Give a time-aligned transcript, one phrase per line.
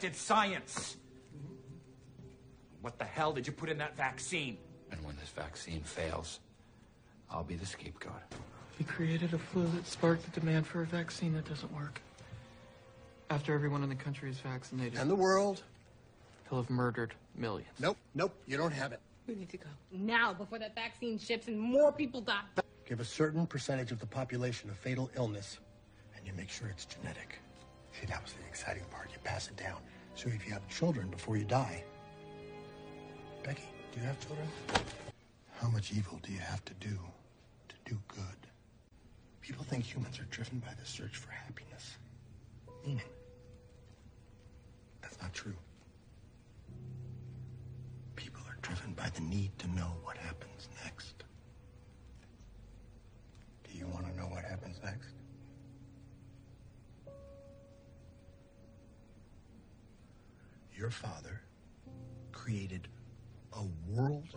[0.00, 0.96] disrespected science.
[2.80, 4.56] What the hell did you put in that vaccine?
[4.90, 6.40] And when this vaccine fails,
[7.30, 8.12] I'll be the scapegoat.
[8.78, 12.00] You created a flu that sparked the demand for a vaccine that doesn't work.
[13.28, 15.62] After everyone in the country is vaccinated, And the world?
[16.48, 17.68] he'll have murdered millions.
[17.78, 19.00] Nope, nope, you don't have it.
[19.28, 19.66] We need to go.
[19.92, 22.40] Now, before that vaccine ships and more people die.
[22.86, 25.58] Give a certain percentage of the population a fatal illness,
[26.16, 27.38] and you make sure it's genetic.
[27.92, 29.10] See, that was the exciting part.
[29.12, 29.78] You pass it down.
[30.14, 31.82] So if you have children before you die.
[33.42, 34.46] Becky, do you have children?
[35.60, 36.98] How much evil do you have to do
[37.68, 38.40] to do good?
[39.40, 41.96] People think humans are driven by the search for happiness,
[42.86, 43.02] meaning.
[45.02, 45.56] That's not true.
[48.16, 51.24] People are driven by the need to know what happens next.
[53.64, 55.09] Do you want to know what happens next?
[60.80, 61.42] Your father
[62.32, 62.88] created
[63.52, 64.34] a world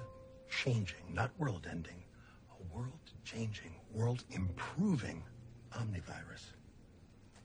[0.49, 2.03] changing, not world ending,
[2.51, 5.23] a world changing, world improving
[5.71, 6.51] omnivirus.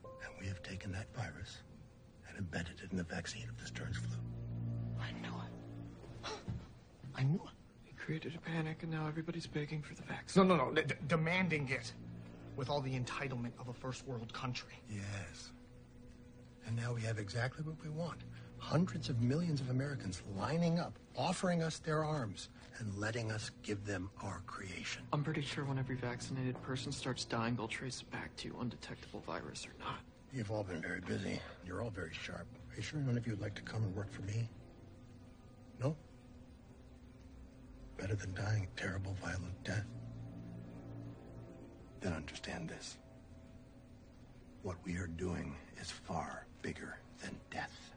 [0.02, 1.58] And we have taken that virus
[2.28, 4.16] and embedded it in the vaccine of the Stearns flu.
[5.00, 6.32] I knew it.
[7.14, 7.54] I knew it.
[7.84, 10.48] He created a panic, and now everybody's begging for the vaccine.
[10.48, 10.82] No, no, no.
[10.82, 11.92] D- demanding it
[12.56, 14.74] with all the entitlement of a first world country.
[14.90, 15.52] Yes.
[16.66, 18.24] And now we have exactly what we want.
[18.58, 22.48] Hundreds of millions of Americans lining up, offering us their arms,
[22.78, 25.02] and letting us give them our creation.
[25.12, 28.56] I'm pretty sure when every vaccinated person starts dying, they'll trace it back to you,
[28.60, 30.00] undetectable virus or not.
[30.32, 31.40] You've all been very busy.
[31.66, 32.46] You're all very sharp.
[32.70, 34.48] Are you sure none of you would like to come and work for me?
[35.80, 35.96] No?
[37.96, 39.86] Better than dying a terrible, violent death.
[42.00, 42.98] Then understand this.
[44.62, 47.87] What we are doing is far bigger than death.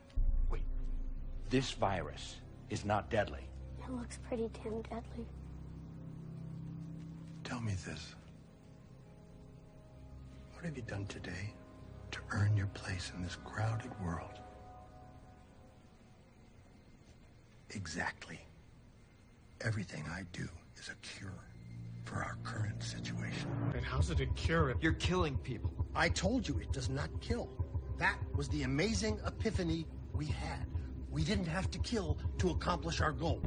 [1.51, 2.37] This virus
[2.69, 3.45] is not deadly.
[3.83, 5.25] It looks pretty damn deadly.
[7.43, 8.15] Tell me this.
[10.53, 11.53] What have you done today
[12.11, 14.39] to earn your place in this crowded world?
[17.71, 18.39] Exactly.
[19.59, 20.47] Everything I do
[20.77, 21.43] is a cure
[22.05, 23.51] for our current situation.
[23.75, 24.73] And how's it a cure?
[24.79, 25.73] You're killing people.
[25.95, 27.49] I told you it does not kill.
[27.97, 30.65] That was the amazing epiphany we had.
[31.11, 33.41] We didn't have to kill to accomplish our goal.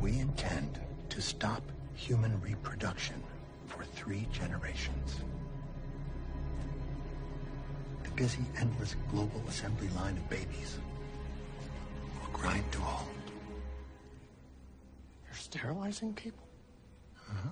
[0.00, 0.80] We intend
[1.10, 1.62] to stop
[1.94, 3.22] human reproduction
[3.66, 5.20] for three generations.
[8.04, 10.78] The busy, endless global assembly line of babies
[12.20, 13.08] will grind to a halt.
[15.26, 16.46] You're sterilizing people?
[17.30, 17.48] Uh-huh.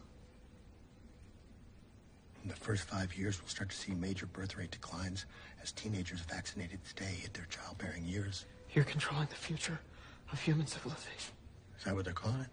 [2.42, 5.26] In the first five years, we'll start to see major birth rate declines
[5.62, 8.46] as teenagers vaccinated today hit their childbearing years.
[8.72, 9.78] You're controlling the future
[10.32, 11.34] of human civilization.
[11.78, 12.48] Is that what they're calling it?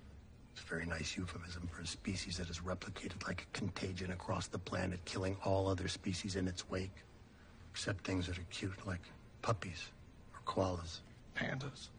[0.53, 4.47] It's a very nice euphemism for a species that has replicated like a contagion across
[4.47, 6.95] the planet, killing all other species in its wake.
[7.71, 9.01] Except things that are cute, like
[9.41, 9.89] puppies
[10.33, 11.01] or koalas.
[11.35, 11.89] Pandas.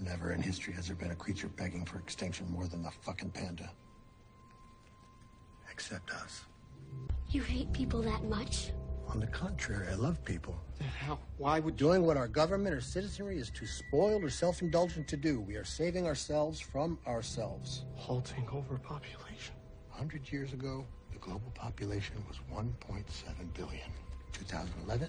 [0.00, 3.30] Never in history has there been a creature begging for extinction more than the fucking
[3.30, 3.70] panda.
[5.70, 6.42] Except us.
[7.30, 8.70] You hate people that much?
[9.08, 10.60] On the contrary, I love people.
[10.78, 11.18] Then how?
[11.38, 15.16] Why would Doing what our government or citizenry is too spoiled or self indulgent to
[15.16, 15.40] do.
[15.40, 17.84] We are saving ourselves from ourselves.
[17.94, 19.54] Halting overpopulation.
[19.94, 23.04] A hundred years ago, the global population was 1.7
[23.54, 23.90] billion.
[24.32, 25.08] 2011,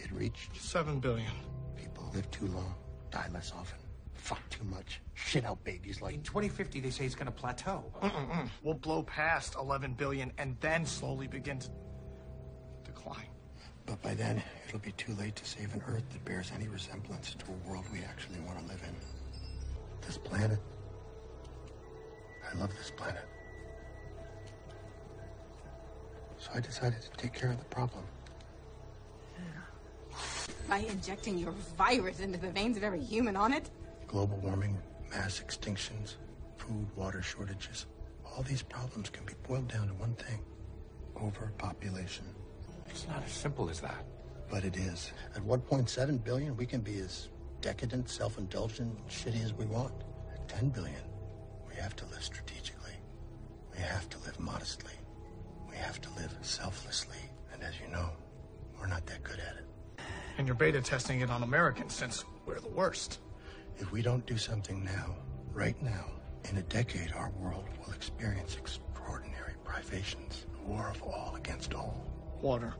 [0.00, 1.30] it reached Seven billion.
[1.76, 2.74] people live too long,
[3.12, 3.78] die less often,
[4.14, 7.84] fuck too much, shit out babies like In 2050, they say it's going to plateau.
[8.02, 8.48] Mm-mm-mm.
[8.64, 11.83] We'll blow past 11 billion and then slowly begin to decline.
[13.86, 17.34] But by then, it'll be too late to save an Earth that bears any resemblance
[17.34, 18.94] to a world we actually want to live in.
[20.06, 20.58] This planet.
[22.50, 23.24] I love this planet.
[26.38, 28.04] So I decided to take care of the problem.
[30.68, 33.68] By injecting your virus into the veins of every human on it?
[34.06, 34.78] Global warming,
[35.10, 36.14] mass extinctions,
[36.56, 37.86] food, water shortages.
[38.24, 40.40] All these problems can be boiled down to one thing
[41.16, 42.24] overpopulation.
[42.94, 44.04] It's not as simple as that.
[44.48, 45.12] But it is.
[45.34, 47.28] At 1.7 billion, we can be as
[47.60, 49.92] decadent, self indulgent, shitty as we want.
[50.32, 51.02] At 10 billion,
[51.68, 52.92] we have to live strategically.
[53.72, 54.92] We have to live modestly.
[55.68, 57.18] We have to live selflessly.
[57.52, 58.10] And as you know,
[58.78, 60.04] we're not that good at it.
[60.38, 63.18] And you're beta testing it on Americans since we're the worst.
[63.78, 65.16] If we don't do something now,
[65.52, 66.04] right now,
[66.48, 72.13] in a decade, our world will experience extraordinary extraordinary privations, war of all against all.
[72.44, 72.74] Water.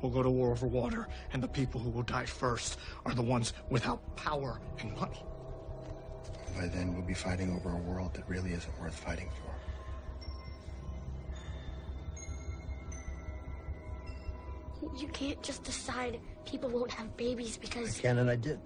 [0.00, 3.20] We'll go to war over water, and the people who will die first are the
[3.20, 5.22] ones without power and money.
[6.56, 9.54] By then, we'll be fighting over a world that really isn't worth fighting for.
[14.96, 17.76] You can't just decide people won't have babies because.
[17.76, 18.58] I because can and I did.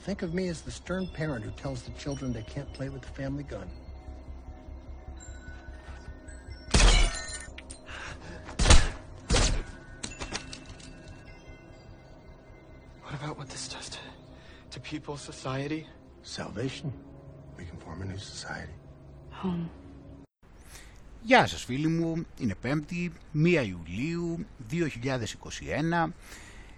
[0.00, 3.02] Think of me as the stern parent who tells the children they can't play with
[3.02, 3.68] the family gun.
[13.14, 14.00] What about what this does to,
[14.72, 15.86] to people's society?
[16.38, 16.92] Salvation.
[17.56, 18.74] We can form a new society.
[19.42, 19.70] Home.
[21.22, 24.46] Γεια σας φίλοι μου, είναι 5η, 1 Ιουλίου
[26.06, 26.12] 2021.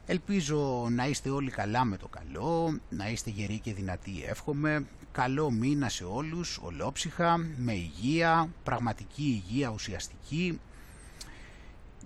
[0.06, 4.86] Ελπίζω να είστε όλοι καλά με το καλό, να είστε γεροί και δυνατοί εύχομαι.
[5.12, 10.60] Καλό μήνα σε όλους, ολόψυχα, με υγεία, πραγματική υγεία ουσιαστική.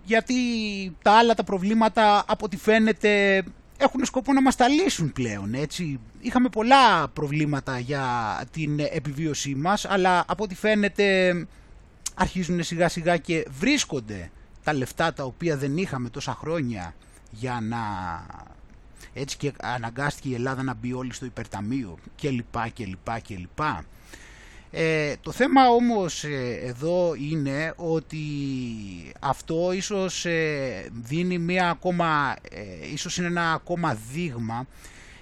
[0.05, 0.37] Γιατί
[1.03, 3.45] τα άλλα τα προβλήματα από ό,τι φαίνεται
[3.81, 6.01] έχουν σκοπό να μας τα λύσουν πλέον, έτσι.
[6.21, 8.05] Είχαμε πολλά προβλήματα για
[8.51, 11.35] την επιβίωσή μας, αλλά από ό,τι φαίνεται
[12.15, 14.31] αρχίζουν σιγά σιγά και βρίσκονται
[14.65, 16.95] τα λεφτά τα οποία δεν είχαμε τόσα χρόνια
[17.31, 17.79] για να...
[19.13, 23.37] Έτσι και αναγκάστηκε η Ελλάδα να μπει όλη στο υπερταμείο και λοιπά και λοιπά και
[23.37, 23.85] λοιπά.
[24.73, 28.19] Ε, το θέμα όμως ε, εδώ είναι ότι
[29.21, 34.67] αυτό ίσως ε, δίνει μία ακόμα, ε, ίσως είναι ένα ακόμα δείγμα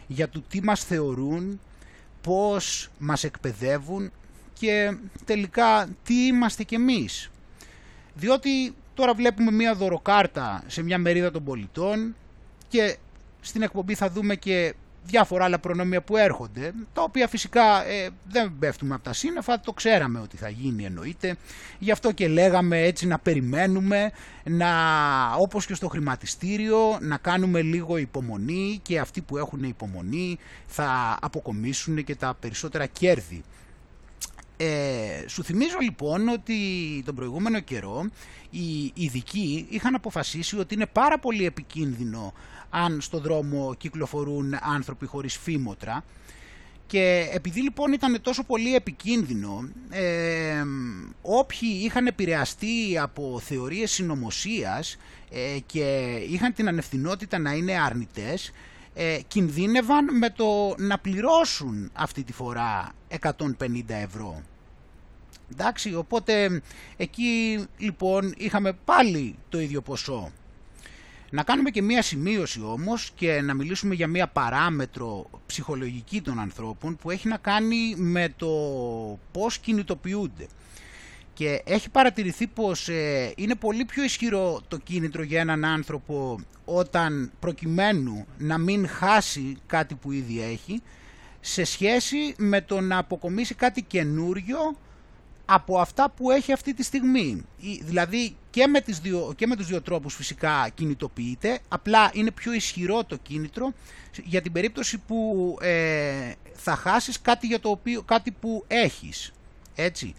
[0.06, 1.60] για το τι μας θεωρούν,
[2.20, 4.10] πώς μας εκπαιδεύουν
[4.52, 7.30] και τελικά τι είμαστε κι εμείς.
[8.14, 12.14] Διότι τώρα βλέπουμε μία δωροκάρτα σε μια μερίδα των πολιτών
[12.68, 12.96] και
[13.40, 14.74] στην εκπομπή θα δούμε και
[15.08, 19.72] διάφορα άλλα προνόμια που έρχονται, τα οποία φυσικά ε, δεν πέφτουμε από τα σύννεφα, το
[19.72, 21.36] ξέραμε ότι θα γίνει εννοείται,
[21.78, 24.10] γι' αυτό και λέγαμε έτσι να περιμένουμε,
[24.44, 24.68] να,
[25.38, 32.04] όπως και στο χρηματιστήριο, να κάνουμε λίγο υπομονή και αυτοί που έχουν υπομονή θα αποκομίσουν
[32.04, 33.42] και τα περισσότερα κέρδη.
[34.60, 36.56] Ε, σου θυμίζω λοιπόν ότι
[37.04, 38.06] τον προηγούμενο καιρό
[38.50, 42.32] οι ειδικοί είχαν αποφασίσει ότι είναι πάρα πολύ επικίνδυνο
[42.70, 46.04] αν στο δρόμο κυκλοφορούν άνθρωποι χωρίς φήμοτρα
[46.88, 50.64] και επειδή λοιπόν ήταν τόσο πολύ επικίνδυνο, ε,
[51.22, 54.96] όποιοι είχαν επηρεαστεί από θεωρίες συνωμοσίας
[55.30, 58.52] ε, και είχαν την ανευθυνότητα να είναι αρνητές,
[58.94, 63.36] ε, κινδύνευαν με το να πληρώσουν αυτή τη φορά 150
[63.86, 64.42] ευρώ.
[65.52, 66.62] Εντάξει, οπότε
[66.96, 70.32] εκεί λοιπόν είχαμε πάλι το ίδιο ποσό.
[71.30, 76.96] Να κάνουμε και μία σημείωση όμως και να μιλήσουμε για μία παράμετρο ψυχολογική των ανθρώπων
[76.96, 78.48] που έχει να κάνει με το
[79.32, 80.46] πώς κινητοποιούνται.
[81.34, 87.32] Και έχει παρατηρηθεί πως ε, είναι πολύ πιο ισχυρό το κίνητρο για έναν άνθρωπο όταν
[87.38, 90.82] προκειμένου να μην χάσει κάτι που ήδη έχει
[91.40, 94.58] σε σχέση με το να αποκομίσει κάτι καινούριο
[95.44, 97.42] από αυτά που έχει αυτή τη στιγμή.
[97.82, 102.52] Δηλαδή και με, τις δύο, και με τους δύο τρόπους φυσικά κινητοποιείται, απλά είναι πιο
[102.52, 103.72] ισχυρό το κίνητρο
[104.24, 109.32] για την περίπτωση που ε, θα χάσεις κάτι, για το οποίο, κάτι που έχεις.
[109.74, 110.14] Έτσι.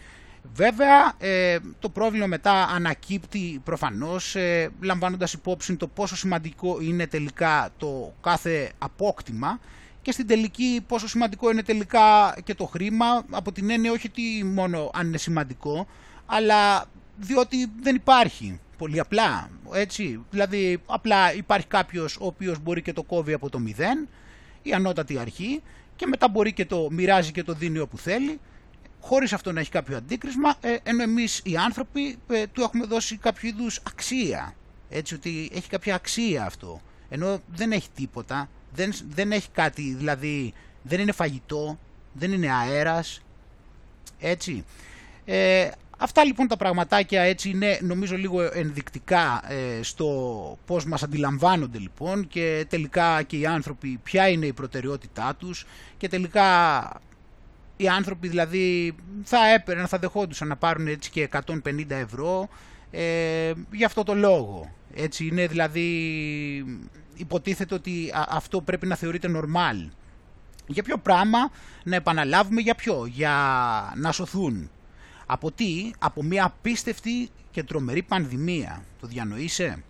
[0.54, 7.70] Βέβαια ε, το πρόβλημα μετά ανακύπτει προφανώς ε, λαμβάνοντας υπόψη το πόσο σημαντικό είναι τελικά
[7.78, 9.60] το κάθε απόκτημα
[10.02, 14.44] και στην τελική πόσο σημαντικό είναι τελικά και το χρήμα από την έννοια όχι ότι
[14.44, 15.88] μόνο αν είναι σημαντικό
[16.26, 16.86] αλλά
[17.20, 18.60] διότι δεν υπάρχει.
[18.78, 20.26] Πολύ απλά έτσι.
[20.30, 24.08] Δηλαδή απλά υπάρχει κάποιος ο οποίος μπορεί και το κόβει από το μηδέν
[24.62, 25.62] η ανώτατη αρχή
[25.96, 28.40] και μετά μπορεί και το μοιράζει και το δίνει όπου θέλει
[29.02, 33.18] χωρίς αυτό να έχει κάποιο αντίκρισμα ε, ενώ εμείς οι άνθρωποι ε, του έχουμε δώσει
[33.18, 34.54] κάποιο είδους αξία.
[34.90, 36.82] Έτσι ότι έχει κάποια αξία αυτό.
[37.10, 41.80] Ενώ δεν έχει τίποτα δεν, δεν έχει κάτι, δηλαδή δεν είναι φαγητό,
[42.14, 43.22] δεν είναι αέρας,
[44.20, 44.66] έτσι.
[45.26, 51.78] Ε, αυτά λοιπόν τα πραγματάκια έτσι είναι νομίζω λίγο ενδεικτικά ε, στο πώς μας αντιλαμβάνονται
[51.78, 55.66] λοιπόν και τελικά και οι άνθρωποι ποια είναι η προτεραιότητά τους
[55.98, 56.48] και τελικά
[57.78, 62.50] οι άνθρωποι δηλαδή θα έπαιρναν, θα δεχόντουσαν να πάρουν έτσι και 150 ευρώ
[62.92, 64.72] ε, για αυτό το λόγο.
[64.94, 65.88] Έτσι είναι δηλαδή
[67.16, 69.90] υποτίθεται ότι αυτό πρέπει να θεωρείται normal.
[70.68, 71.40] Για ποιο πράγμα
[71.84, 73.34] να επαναλάβουμε για ποιο, για
[73.96, 74.70] να σωθούν.
[75.32, 78.84] Από τι, από μια απίστευτη και τρομερή πανδημία.
[79.00, 79.84] Το διανοείσαι;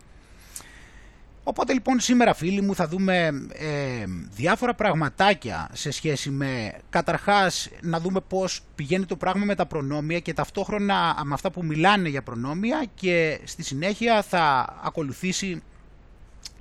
[1.49, 7.99] Οπότε λοιπόν σήμερα φίλοι μου θα δούμε ε, διάφορα πραγματάκια σε σχέση με καταρχάς να
[7.99, 12.23] δούμε πώς πηγαίνει το πράγμα με τα προνόμια και ταυτόχρονα με αυτά που μιλάνε για
[12.23, 15.61] προνόμια και στη συνέχεια θα ακολουθήσει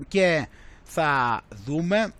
[0.09, 0.47] και
[0.85, 2.13] θα δούμε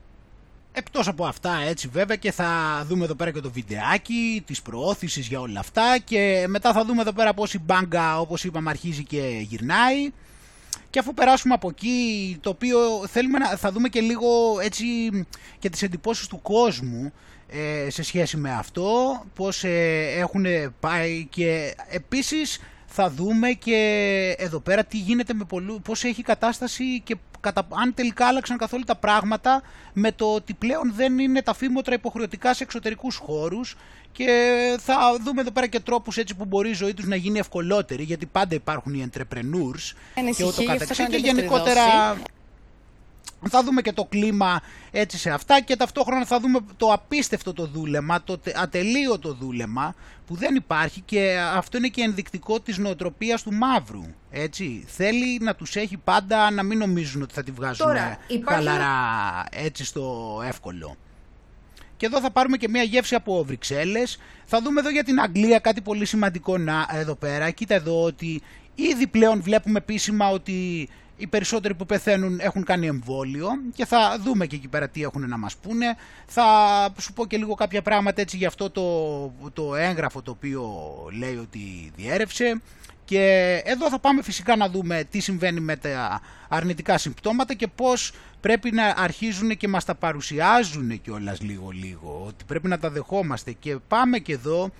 [0.79, 5.27] Εκτός από αυτά έτσι βέβαια και θα δούμε εδώ πέρα και το βιντεάκι της προώθησης
[5.27, 9.05] για όλα αυτά και μετά θα δούμε εδώ πέρα πως η μπάγκα όπως είπαμε αρχίζει
[9.05, 10.11] και γυρνάει.
[10.91, 14.29] Και αφού περάσουμε από εκεί το οποίο θέλουμε να θα δούμε και λίγο
[14.63, 14.85] έτσι
[15.59, 17.13] και τις εντυπώσεις του κόσμου
[17.49, 20.47] ε, σε σχέση με αυτό πως ε, έχουν
[20.81, 23.77] πάει και επίσης θα δούμε και
[24.39, 28.85] εδώ πέρα τι γίνεται με πολλού, πώς έχει κατάσταση και κατα, αν τελικά άλλαξαν καθόλου
[28.85, 33.77] τα πράγματα με το ότι πλέον δεν είναι τα φήμοτρα υποχρεωτικά σε εξωτερικούς χώρους
[34.13, 34.27] και
[34.81, 38.03] θα δούμε εδώ πέρα και τρόπους έτσι που μπορεί η ζωή τους να γίνει ευκολότερη
[38.03, 39.95] γιατί πάντα υπάρχουν οι entrepreneurs
[40.37, 41.07] και ούτω καθεξής.
[41.07, 42.17] και γενικότερα
[43.49, 47.67] θα δούμε και το κλίμα έτσι σε αυτά και ταυτόχρονα θα δούμε το απίστευτο το
[47.67, 49.95] δούλεμα, το ατελείωτο δούλεμα
[50.29, 54.05] που δεν υπάρχει και αυτό είναι και ενδεικτικό της νοοτροπίας του μαύρου.
[54.31, 54.85] Έτσι.
[54.87, 59.85] Θέλει να τους έχει πάντα να μην νομίζουν ότι θα τη βγάζουν Τώρα, χαλαρά έτσι
[59.85, 60.97] στο εύκολο.
[61.97, 64.19] Και εδώ θα πάρουμε και μια γεύση από Βρυξέλλες.
[64.45, 67.51] Θα δούμε εδώ για την Αγγλία κάτι πολύ σημαντικό να, εδώ πέρα.
[67.51, 68.43] Κοίτα εδώ ότι
[68.75, 74.47] ήδη πλέον βλέπουμε επίσημα ότι οι περισσότεροι που πεθαίνουν έχουν κάνει εμβόλιο και θα δούμε
[74.47, 75.97] και εκεί πέρα τι έχουν να μας πούνε.
[76.27, 76.45] Θα
[77.01, 80.73] σου πω και λίγο κάποια πράγματα έτσι για αυτό το, το έγγραφο το οποίο
[81.19, 82.61] λέει ότι διέρευσε.
[83.05, 88.13] Και εδώ θα πάμε φυσικά να δούμε τι συμβαίνει με τα αρνητικά συμπτώματα και πώς
[88.41, 93.53] πρέπει να αρχίζουν και μας τα παρουσιάζουν κιόλας λίγο λίγο, ότι πρέπει να τα δεχόμαστε
[93.53, 94.71] και πάμε και εδώ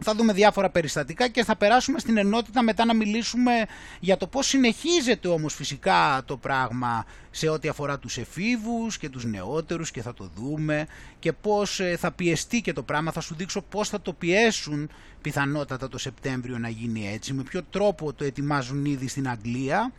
[0.00, 3.66] θα δούμε διάφορα περιστατικά και θα περάσουμε στην ενότητα μετά να μιλήσουμε
[4.00, 9.24] για το πώς συνεχίζεται όμως φυσικά το πράγμα σε ό,τι αφορά τους εφήβους και τους
[9.24, 10.86] νεότερους και θα το δούμε
[11.18, 14.90] και πώς ε, θα πιεστεί και το πράγμα, θα σου δείξω πώς θα το πιέσουν
[15.22, 19.92] πιθανότατα το Σεπτέμβριο να γίνει έτσι, με ποιο τρόπο το ετοιμάζουν ήδη στην Αγγλία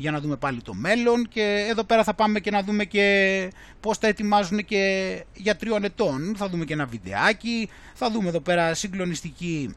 [0.00, 3.50] για να δούμε πάλι το μέλλον και εδώ πέρα θα πάμε και να δούμε και
[3.80, 6.34] πώς τα ετοιμάζουν και για τριών ετών.
[6.36, 9.74] Θα δούμε και ένα βιντεάκι, θα δούμε εδώ πέρα συγκλονιστική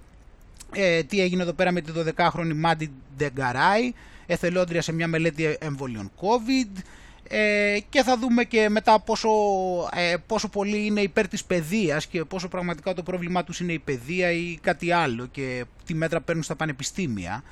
[0.75, 3.93] ε, τι έγινε εδώ πέρα με τη 12χρονη Μάντι Ντεγκαράη,
[4.25, 6.81] εθελόντρια σε μια μελέτη εμβολίων COVID
[7.27, 9.29] ε, και θα δούμε και μετά πόσο,
[9.95, 13.79] ε, πόσο πολύ είναι υπέρ της παιδείας και πόσο πραγματικά το πρόβλημά τους είναι η
[13.79, 17.43] παιδεία ή κάτι άλλο και τι μέτρα παίρνουν στα πανεπιστήμια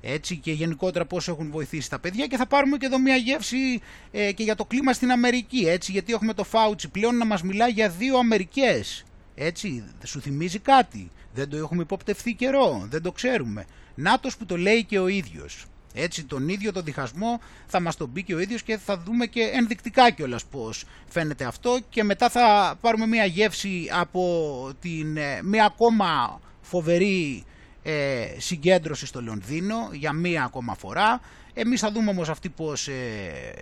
[0.00, 3.80] έτσι και γενικότερα πώς έχουν βοηθήσει τα παιδιά και θα πάρουμε και εδώ μια γεύση
[4.10, 7.42] ε, και για το κλίμα στην Αμερική έτσι γιατί έχουμε το Φάουτσι πλέον να μας
[7.42, 9.04] μιλάει για δύο Αμερικές
[9.36, 9.84] έτσι.
[10.04, 13.64] Σου θυμίζει κάτι; Δεν το έχουμε υποπτευθεί καιρό δεν το ξέρουμε.
[13.94, 15.66] Νάτος που το λέει και ο ίδιος.
[15.94, 19.26] Έτσι τον ίδιο το διχασμό θα μας τον πει και ο ίδιος και θα δούμε
[19.26, 21.78] και ενδεικτικά κιόλας πώς φαίνεται αυτό.
[21.88, 27.44] Και μετά θα πάρουμε μια γεύση από την, ε, μια ακόμα φοβερή
[27.88, 31.20] ε, συγκέντρωση στο Λονδίνο για μία ακόμα φορά.
[31.54, 32.94] Εμείς θα δούμε όμως αυτοί πως ε,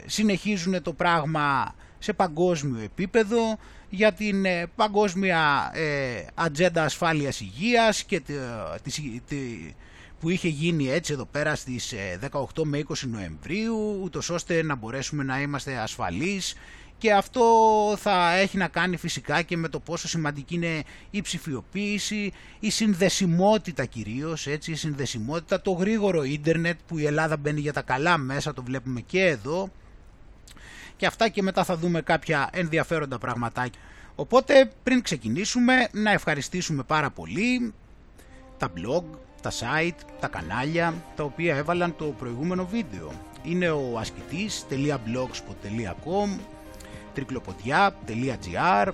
[0.06, 8.22] συνεχίζουν το πράγμα σε παγκόσμιο επίπεδο για την ε, παγκόσμια ε, ατζέντα ασφάλειας υγείας και
[10.20, 11.94] που είχε γίνει έτσι εδώ πέρα στις
[12.30, 16.54] 18 με 20 Νοεμβρίου ούτως ώστε να μπορέσουμε να είμαστε ασφαλείς
[17.04, 17.44] και αυτό
[17.98, 23.84] θα έχει να κάνει φυσικά και με το πόσο σημαντική είναι η ψηφιοποίηση, η συνδεσιμότητα
[23.84, 28.52] κυρίως, έτσι, η συνδεσιμότητα, το γρήγορο ίντερνετ που η Ελλάδα μπαίνει για τα καλά μέσα,
[28.52, 29.70] το βλέπουμε και εδώ
[30.96, 33.80] και αυτά και μετά θα δούμε κάποια ενδιαφέροντα πραγματάκια.
[34.14, 37.74] Οπότε πριν ξεκινήσουμε να ευχαριστήσουμε πάρα πολύ
[38.58, 39.04] τα blog,
[39.42, 43.12] τα site, τα κανάλια τα οποία έβαλαν το προηγούμενο βίντεο.
[43.42, 46.53] Είναι ο ασκητής.blogspot.com
[47.14, 48.88] τρικλοποδιά.gr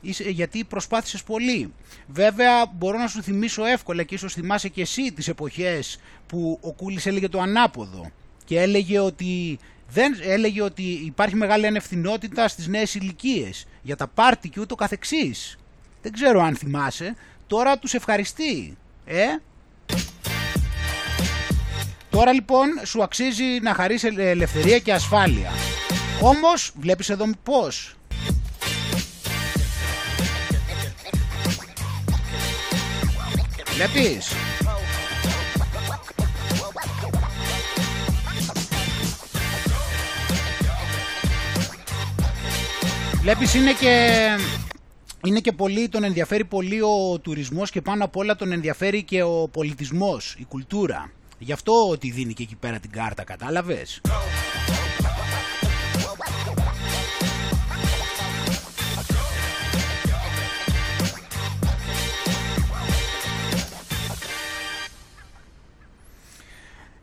[0.00, 1.72] γιατί προσπάθησες πολύ.
[2.06, 6.72] Βέβαια μπορώ να σου θυμίσω εύκολα και ίσως θυμάσαι και εσύ τις εποχές που ο
[6.72, 8.10] Κούλης έλεγε το ανάποδο
[8.44, 9.58] και έλεγε ότι,
[9.88, 15.58] δεν, έλεγε ότι υπάρχει μεγάλη ανευθυνότητα στις νέες ηλικίες για τα πάρτι και ούτω καθεξής.
[16.02, 17.16] Δεν ξέρω αν θυμάσαι.
[17.46, 18.76] Τώρα τους ευχαριστεί.
[19.04, 19.24] Ε;
[22.10, 25.50] Τώρα λοιπόν σου αξίζει να χαρίσει ελευθερία και ασφάλεια.
[26.22, 27.97] Όμως βλέπεις εδώ πώς
[33.78, 34.32] Βλέπεις;
[43.20, 44.26] Βλέπεις είναι και,
[45.24, 49.22] είναι και πολύ, τον ενδιαφέρει πολύ ο τουρισμός και πάνω απ' όλα τον ενδιαφέρει και
[49.22, 51.10] ο πολιτισμός, η κουλτούρα.
[51.38, 54.00] Γι' αυτό ότι δίνει και εκεί πέρα την κάρτα, κατάλαβες;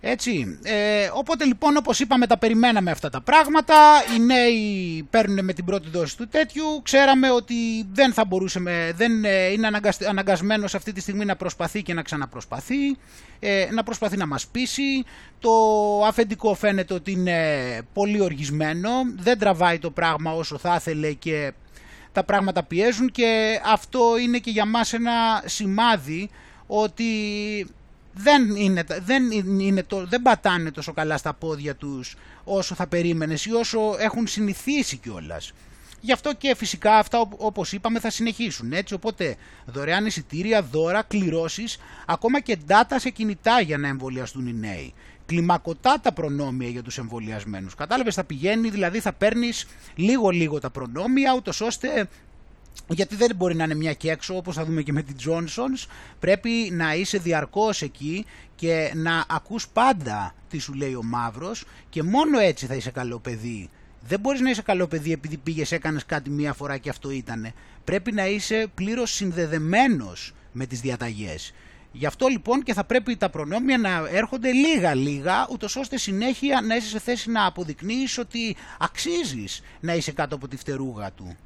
[0.08, 3.76] Έτσι, ε, οπότε λοιπόν όπως είπαμε τα περιμέναμε αυτά τα πράγματα,
[4.16, 7.56] οι νέοι παίρνουν με την πρώτη δόση του τέτοιου, ξέραμε ότι
[7.92, 8.60] δεν θα μπορούσε,
[8.96, 9.70] δεν ε, είναι
[10.08, 12.98] αναγκασμένος αυτή τη στιγμή να προσπαθεί και να ξαναπροσπαθεί,
[13.40, 15.04] ε, να προσπαθεί να μας πείσει,
[15.40, 15.52] το
[16.08, 17.40] αφεντικό φαίνεται ότι είναι
[17.94, 21.54] πολύ οργισμένο, δεν τραβάει το πράγμα όσο θα ήθελε και
[22.12, 26.30] τα πράγματα πιέζουν και αυτό είναι και για μας ένα σημάδι
[26.68, 27.06] ότι
[28.16, 33.46] δεν, είναι, δεν, είναι το, δεν πατάνε τόσο καλά στα πόδια τους όσο θα περίμενες
[33.46, 35.54] ή όσο έχουν συνηθίσει κιόλας.
[36.02, 41.78] Γι' αυτό και φυσικά αυτά όπως είπαμε θα συνεχίσουν έτσι οπότε δωρεάν εισιτήρια, δώρα, κληρώσεις
[42.06, 44.94] ακόμα και data σε κινητά για να εμβολιαστούν οι νέοι
[45.26, 47.76] κλιμακωτά τα προνόμια για τους εμβολιασμένους.
[47.76, 52.08] Κατάλαβες, θα πηγαίνει, δηλαδή θα παίρνεις λίγο-λίγο τα προνόμια, ούτως ώστε
[52.88, 55.88] γιατί δεν μπορεί να είναι μια και έξω όπως θα δούμε και με την Johnsons
[56.20, 61.66] πρέπει να είσαι διαρκώς εκεί και να ακούς πάντα τι σου λέει ο μαύρος.
[61.90, 63.70] Και μόνο έτσι θα είσαι καλό παιδί.
[64.08, 67.54] Δεν μπορείς να είσαι καλό παιδί επειδή πήγες έκανες κάτι μία φορά και αυτό ήτανε.
[67.84, 71.54] Πρέπει να είσαι πλήρως συνδεδεμένος με τις διαταγές.
[71.92, 76.62] Γι' αυτό λοιπόν και θα πρέπει τα προνόμια να έρχονται λίγα λίγα, ούτως ώστε συνέχεια
[76.62, 81.38] να είσαι σε θέση να αποδεικνύεις ότι αξίζεις να είσαι κάτω από τη φτερούγα του.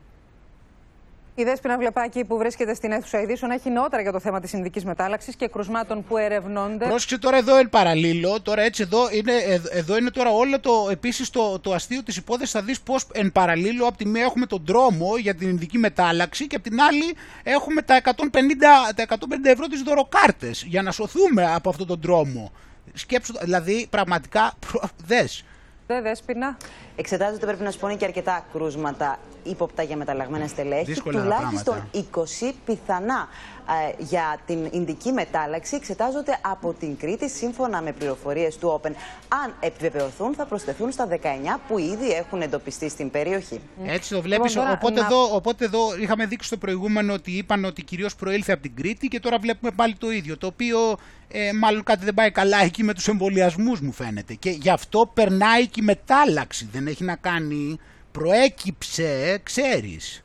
[1.40, 4.86] Η Δέσποινα Βλεπάκη που βρίσκεται στην αίθουσα ειδήσεων έχει νεότερα για το θέμα της συνδικής
[4.86, 6.88] μετάλλαξης και κρουσμάτων που ερευνώνται.
[6.88, 9.32] Πρόσεξε τώρα εδώ εν παραλίλω, τώρα έτσι εδώ είναι,
[9.72, 13.32] εδώ είναι τώρα όλο το, επίσης το, το αστείο της υπόθεσης θα δεις πως εν
[13.32, 17.16] παραλίλω από τη μία έχουμε τον δρόμο για την ειδική μετάλλαξη και από την άλλη
[17.44, 18.12] έχουμε τα 150,
[18.96, 22.52] τα 150 ευρώ της δωροκάρτες για να σωθούμε από αυτόν τον δρόμο.
[22.94, 24.54] Σκέψου, δηλαδή πραγματικά
[25.06, 25.44] δες.
[25.92, 26.58] Δε, δέσποινα.
[26.96, 30.84] Εξετάζονται, πρέπει να σου πω, και αρκετά κρούσματα ύποπτα για μεταλλαγμένα στελέχη.
[30.84, 33.28] Δύσκολα Τουλάχιστον 20 πιθανά
[33.59, 33.59] ε,
[33.98, 38.92] για την Ινδική μετάλλαξη εξετάζονται από την Κρήτη σύμφωνα με πληροφορίες του Open.
[39.44, 41.16] Αν επιβεβαιωθούν θα προσθεθούν στα 19
[41.68, 43.62] που ήδη έχουν εντοπιστεί στην περιοχή.
[43.86, 44.56] Έτσι το βλέπεις.
[44.56, 48.62] Λοιπόν, οπότε, εδώ, οπότε εδώ είχαμε δείξει στο προηγούμενο ότι είπαν ότι κυρίως προήλθε από
[48.62, 50.38] την Κρήτη και τώρα βλέπουμε πάλι το ίδιο.
[50.38, 54.34] Το οποίο ε, μάλλον κάτι δεν πάει καλά εκεί με τους εμβολιασμούς μου φαίνεται.
[54.34, 56.70] Και γι' αυτό περνάει και η μετάλλαξη.
[56.72, 57.80] Δεν έχει να κάνει
[58.12, 60.24] προέκυψε, ξέρεις.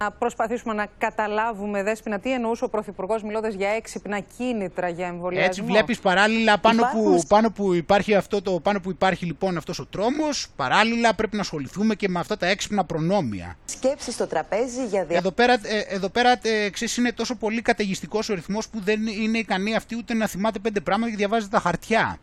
[0.00, 5.46] Να προσπαθήσουμε να καταλάβουμε, Δέσποινα, τι εννοούσε ο Πρωθυπουργός μιλώντας για έξυπνα κίνητρα για εμβολιασμό.
[5.46, 9.78] Έτσι βλέπεις παράλληλα πάνω, που, πάνω που υπάρχει αυτό το, πάνω που υπάρχει λοιπόν αυτός
[9.78, 13.56] ο τρόμος, παράλληλα πρέπει να ασχοληθούμε και με αυτά τα έξυπνα προνόμια.
[13.64, 15.16] Σκέψεις στο τραπέζι για δια...
[15.16, 19.06] Εδώ πέρα, ε, εδώ πέρα ε, ξέρεις, είναι τόσο πολύ καταιγιστικός ο ρυθμός που δεν
[19.06, 22.18] είναι ικανή αυτή ούτε να θυμάται πέντε πράγματα και διαβάζει τα χαρτιά.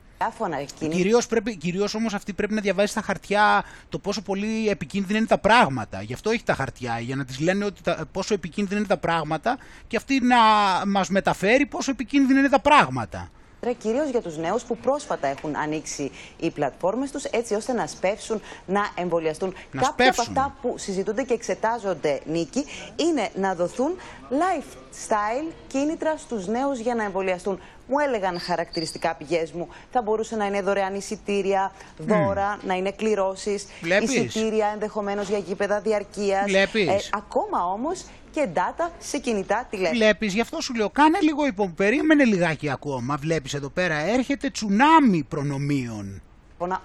[0.96, 5.28] Κυρίως, πρέπει, κυρίως όμως αυτή πρέπει να διαβάζει στα χαρτιά το πόσο πολύ επικίνδυνα είναι
[5.28, 6.02] τα πράγματα.
[6.02, 8.98] Γι' αυτό έχει τα χαρτιά, για να τις λένε ότι τα, πόσο επικίνδυνα είναι τα
[8.98, 10.38] πράγματα και αυτή να
[10.86, 13.30] μας μεταφέρει πόσο επικίνδυνα είναι τα πράγματα.
[13.74, 18.42] Κυρίως για τους νέους που πρόσφατα έχουν ανοίξει οι πλατφόρμες τους έτσι ώστε να σπεύσουν
[18.66, 19.54] να εμβολιαστούν.
[19.72, 23.96] Να Κάποια από αυτά που συζητούνται και εξετάζονται, Νίκη, είναι να δοθούν
[24.30, 29.68] lifestyle κίνητρα στους νέους για να εμβολιαστούν μου έλεγαν χαρακτηριστικά πηγές μου.
[29.92, 33.68] Θα μπορούσε να είναι δωρεάν εισιτήρια, δώρα, να είναι κληρώσεις,
[34.02, 36.54] εισιτήρια ενδεχομένως για γήπεδα διαρκείας.
[36.54, 39.98] Ε, ακόμα όμως και data σε κινητά τηλέφωνα.
[39.98, 41.72] Βλέπεις, γι' αυτό σου λέω, κάνε λίγο υπό.
[41.76, 43.18] Περίμενε λιγάκι ακόμα.
[43.18, 46.22] Βλέπεις εδώ πέρα, έρχεται τσουνάμι προνομίων.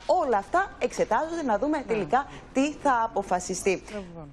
[0.06, 3.82] Όλα αυτά εξετάζονται να δούμε τελικά τι θα αποφασιστεί.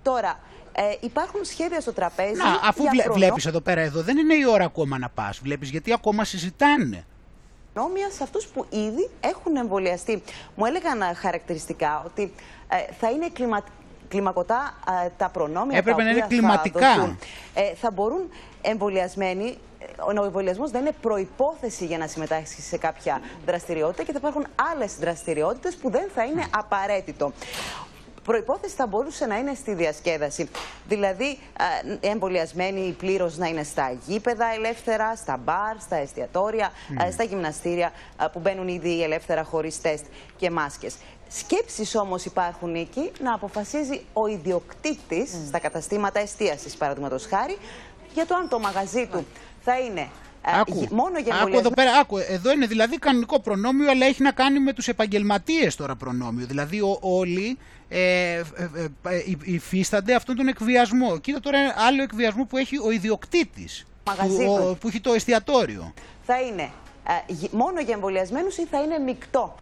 [0.03, 0.39] Τώρα,
[0.79, 2.33] ε, υπάρχουν σχέδια στο τραπέζι.
[2.33, 5.39] Να, αφού βλέ, βλέπεις εδώ πέρα, εδώ δεν είναι η ώρα ακόμα να πας.
[5.39, 7.05] Βλέπεις γιατί ακόμα συζητάνε.
[7.73, 10.23] Νόμια σε αυτούς που ήδη έχουν εμβολιαστεί.
[10.55, 12.33] Μου έλεγαν ε, χαρακτηριστικά ότι
[12.67, 13.63] ε, θα είναι κλιμα...
[14.07, 16.93] κλιμακωτά ε, τα προνόμια Έπρεπε τα να είναι κλιματικά.
[16.93, 17.15] Θα,
[17.53, 18.29] ε, θα μπορούν
[18.61, 19.57] εμβολιασμένοι
[20.19, 24.95] ο εμβολιασμός δεν είναι προπόθεση για να συμμετάσχει σε κάποια δραστηριότητα και θα υπάρχουν άλλες
[24.99, 27.33] δραστηριότητες που δεν θα είναι απαραίτητο.
[28.27, 30.49] Προπόθεση θα μπορούσε να είναι στη διασκέδαση.
[30.87, 31.39] Δηλαδή,
[31.99, 36.71] εμβολιασμένοι πλήρως να είναι στα γήπεδα ελεύθερα, στα μπαρ, στα εστιατόρια,
[37.11, 37.91] στα γυμναστήρια
[38.31, 40.05] που μπαίνουν ήδη ελεύθερα χωρίς τεστ
[40.37, 40.95] και μάσκες.
[41.29, 47.57] Σκέψεις όμως υπάρχουν εκεί να αποφασίζει ο ιδιοκτήτης στα καταστήματα εστίασης, παραδείγματος χάρη,
[48.13, 49.25] για το αν το μαγαζί του
[49.63, 50.09] θα είναι
[50.41, 54.31] Άκου, μόνο για άκου εδώ πέρα, άκου, εδώ είναι δηλαδή κανονικό προνόμιο, αλλά έχει να
[54.31, 56.45] κάνει με τους επαγγελματίες τώρα προνόμιο.
[56.45, 57.57] Δηλαδή ο, όλοι
[57.89, 58.43] ε, ε,
[59.07, 61.17] ε, υφίστανται αυτόν τον εκβιασμό.
[61.17, 65.93] Κοίτα τώρα άλλο εκβιασμό που έχει ο ιδιοκτήτης, που, που έχει το εστιατόριο.
[66.25, 66.69] Θα είναι
[67.51, 69.55] μόνο για εμβολιασμένους ή θα είναι μεικτό;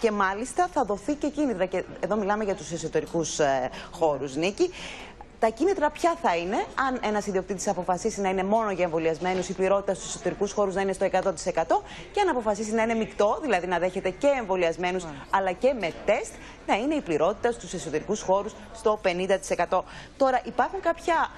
[0.00, 1.66] Και μάλιστα θα δοθεί και κίνητρα.
[1.66, 4.70] Και εδώ μιλάμε για τους εσωτερικούς ε, χώρους, Νίκη.
[5.38, 6.56] Τα κίνητρα ποια θα είναι,
[6.88, 10.80] αν ένας ιδιοκτήτης αποφασίσει να είναι μόνο για εμβολιασμένους, η πληρότητα στους εσωτερικούς χώρους να
[10.80, 15.52] είναι στο 100% και αν αποφασίσει να είναι μεικτό, δηλαδή να δέχεται και εμβολιασμένους αλλά
[15.52, 16.32] και με τεστ,
[16.66, 19.00] να είναι η πληρότητα στους εσωτερικούς χώρους στο
[19.68, 19.82] 50%.
[20.16, 21.30] Τώρα υπάρχουν κάποια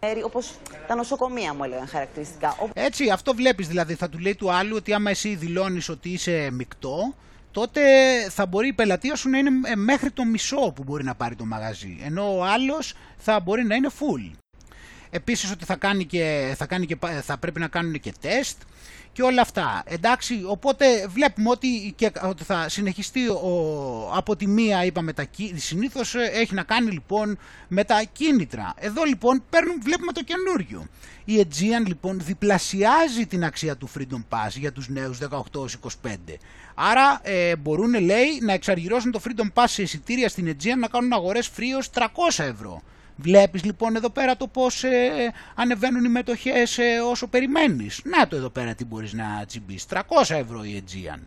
[0.00, 0.54] μέρη όπως
[0.86, 2.56] τα νοσοκομεία μου έλεγαν χαρακτηριστικά.
[2.72, 3.94] Έτσι, αυτό βλέπεις δηλαδή.
[3.94, 7.14] Θα του λέει του άλλου ότι άμα εσύ δηλώνεις ότι είσαι μεικτό,
[7.58, 7.80] τότε
[8.30, 11.34] θα μπορεί η πελατεία σου να είναι ε, μέχρι το μισό που μπορεί να πάρει
[11.34, 11.98] το μαγαζί.
[12.04, 14.36] Ενώ ο άλλος θα μπορεί να είναι full.
[15.10, 18.62] Επίσης ότι θα, κάνει και, θα, κάνει και, θα πρέπει να κάνουν και τεστ
[19.18, 19.82] και όλα αυτά.
[19.86, 26.14] Εντάξει, οπότε βλέπουμε ότι, και, ότι θα συνεχιστεί ο, από τη μία είπαμε τα συνήθως
[26.14, 28.74] ε, έχει να κάνει λοιπόν με τα κίνητρα.
[28.76, 30.86] Εδώ λοιπόν παίρνουμε, βλέπουμε το καινούριο.
[31.24, 36.16] Η Aegean λοιπόν διπλασιάζει την αξία του Freedom Pass για τους νέους 18-25.
[36.74, 41.12] Άρα ε, μπορούν λέει να εξαργυρώσουν το Freedom Pass σε εισιτήρια στην Aegean να κάνουν
[41.12, 42.04] αγορές free 300
[42.44, 42.82] ευρώ.
[43.20, 44.90] Βλέπεις λοιπόν εδώ πέρα το πώς ε,
[45.54, 48.00] ανεβαίνουν οι μετοχές ε, όσο περιμένεις.
[48.04, 49.86] Να το εδώ πέρα τι μπορείς να τσιμπείς.
[49.90, 51.18] 300 ευρώ η Aegean.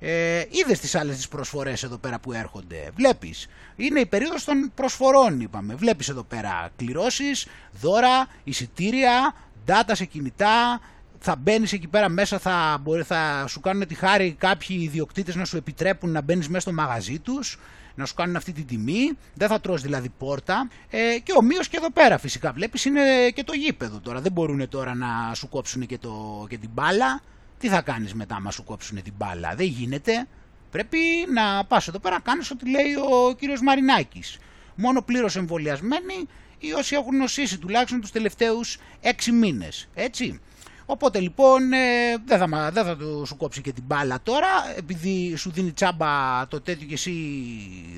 [0.00, 2.90] Ε, Είδες τις άλλες τις προσφορές εδώ πέρα που έρχονται.
[2.94, 3.46] Βλέπεις.
[3.76, 5.74] Είναι η περίοδος των προσφορών, είπαμε.
[5.74, 7.46] Βλέπεις εδώ πέρα κληρώσεις,
[7.80, 9.34] δώρα, εισιτήρια,
[9.66, 10.80] data σε κινητά.
[11.18, 15.44] Θα μπαίνεις εκεί πέρα μέσα, θα, μπορεί, θα σου κάνουν τη χάρη κάποιοι ιδιοκτήτες να
[15.44, 17.58] σου επιτρέπουν να μπαίνεις μέσα στο μαγαζί τους.
[17.96, 21.76] Να σου κάνουν αυτή την τιμή, δεν θα τρως δηλαδή πόρτα ε, και ομοίως και
[21.76, 25.86] εδώ πέρα φυσικά βλέπεις είναι και το γήπεδο τώρα, δεν μπορούν τώρα να σου κόψουν
[25.86, 27.22] και, το, και την μπάλα,
[27.58, 30.26] τι θα κάνεις μετά μα σου κόψουν την μπάλα, δεν γίνεται,
[30.70, 30.98] πρέπει
[31.34, 34.38] να πας εδώ πέρα να κάνεις ό,τι λέει ο κύριος Μαρινάκης.
[34.74, 36.28] Μόνο πλήρως εμβολιασμένοι
[36.58, 40.40] ή όσοι έχουν νοσήσει τουλάχιστον τους τελευταίους έξι μήνες, έτσι.
[40.86, 45.36] Οπότε λοιπόν ε, δεν, θα, δεν θα το σου κόψει και την μπάλα τώρα επειδή
[45.36, 47.12] σου δίνει τσάμπα το τέτοιο και εσύ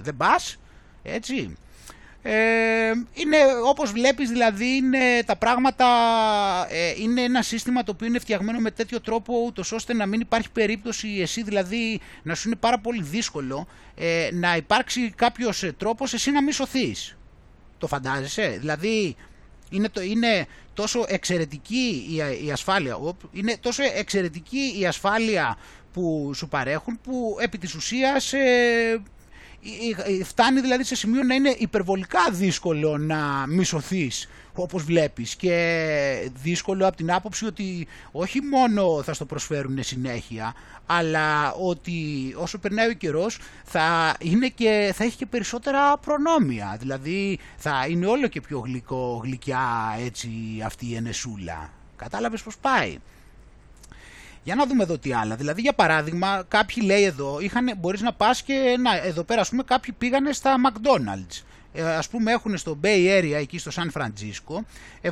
[0.02, 0.56] δεν πας,
[1.02, 1.56] έτσι.
[2.22, 5.86] Ε, είναι όπως βλέπεις δηλαδή είναι τα πράγματα
[6.70, 10.20] ε, είναι ένα σύστημα το οποίο είναι φτιαγμένο με τέτοιο τρόπο ούτως ώστε να μην
[10.20, 16.12] υπάρχει περίπτωση εσύ δηλαδή να σου είναι πάρα πολύ δύσκολο ε, να υπάρξει κάποιος τρόπος
[16.12, 17.16] εσύ να μη σωθείς.
[17.78, 19.16] Το φαντάζεσαι; Δηλαδή
[19.70, 20.46] είναι, το, είναι
[20.78, 22.98] τόσο εξαιρετική η, η ασφάλεια,
[23.32, 25.56] είναι τόσο εξαιρετική η ασφάλεια
[25.92, 29.00] που σου παρέχουν που επί της ουσίας ε,
[30.24, 34.28] φτάνει δηλαδή σε σημείο να είναι υπερβολικά δύσκολο να μη σωθείς
[34.62, 40.54] όπως βλέπεις και δύσκολο από την άποψη ότι όχι μόνο θα στο προσφέρουν συνέχεια
[40.86, 41.94] αλλά ότι
[42.36, 48.06] όσο περνάει ο καιρός θα, είναι και, θα έχει και περισσότερα προνόμια δηλαδή θα είναι
[48.06, 50.28] όλο και πιο γλυκό, γλυκιά έτσι
[50.64, 52.98] αυτή η ενεσούλα κατάλαβες πως πάει;
[54.44, 55.36] Για να δούμε εδώ τι άλλα.
[55.36, 59.48] Δηλαδή, για παράδειγμα, κάποιοι λέει εδώ, είχαν, μπορείς να πας και να, εδώ πέρα, ας
[59.48, 61.42] πούμε, κάποιοι πήγανε στα McDonald's.
[61.72, 64.64] Ε, ας πούμε έχουν στο Bay Area εκεί στο Σαν Φραντζίσκο
[65.02, 65.08] 70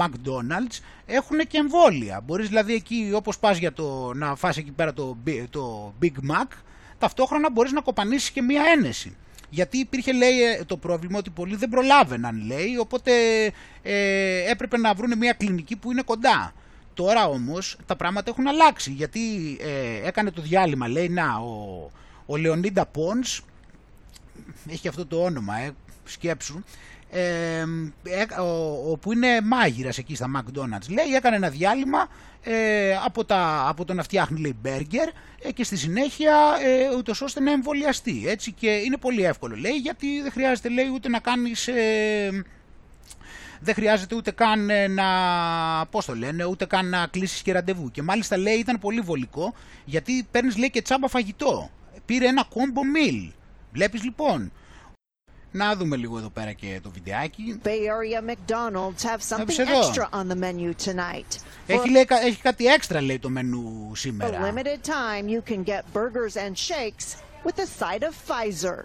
[0.00, 2.20] McDonald's έχουν και εμβόλια.
[2.20, 5.16] Μπορείς δηλαδή εκεί όπως πας για το, να φας εκεί πέρα το,
[5.50, 6.46] το Big Mac
[6.98, 9.16] ταυτόχρονα μπορείς να κοπανίσεις και μία ένεση.
[9.50, 13.12] Γιατί υπήρχε λέει ε, το πρόβλημα ότι πολλοί δεν προλάβαιναν λέει οπότε
[13.82, 16.52] ε, έπρεπε να βρουν μια κλινική που είναι κοντά.
[16.94, 19.20] Τώρα όμως τα πράγματα έχουν αλλάξει γιατί
[19.60, 21.90] ε, έκανε το διάλειμμα λέει να ο,
[22.26, 23.40] ο Λεωνίντα Πόνς
[24.68, 25.70] έχει αυτό το όνομα, ε,
[26.04, 26.62] σκέψου,
[27.10, 27.64] ε,
[28.86, 30.88] όπου είναι μάγειρας εκεί στα McDonald's.
[30.88, 32.08] Λέει, έκανε ένα διάλειμμα
[32.42, 35.08] ε, από, τα, από το να φτιάχνει λέει μπέργκερ
[35.42, 38.24] ε, και στη συνέχεια ε, ούτως ώστε να εμβολιαστεί.
[38.26, 41.68] Έτσι και είναι πολύ εύκολο λέει γιατί δεν χρειάζεται λέει ούτε να κάνεις...
[41.68, 42.44] Ε,
[43.62, 45.06] δεν χρειάζεται ούτε καν ε, να,
[45.90, 47.90] πώς το λένε, ούτε καν να κλείσεις και ραντεβού.
[47.90, 51.70] Και μάλιστα λέει ήταν πολύ βολικό γιατί παίρνεις λέει και τσάμπα φαγητό.
[52.06, 53.30] Πήρε ένα combo meal
[53.72, 54.52] Βλέπεις λοιπόν.
[55.52, 57.60] Να δούμε λίγο εδώ πέρα και το βιντεάκι.
[57.64, 61.40] Bay Area McDonald's have something extra on the menu tonight.
[61.66, 64.40] Έχει, λέει, έχει κάτι έξτρα λέει το μενού σήμερα.
[64.40, 68.84] For limited time you can get burgers and shakes with a side of Pfizer.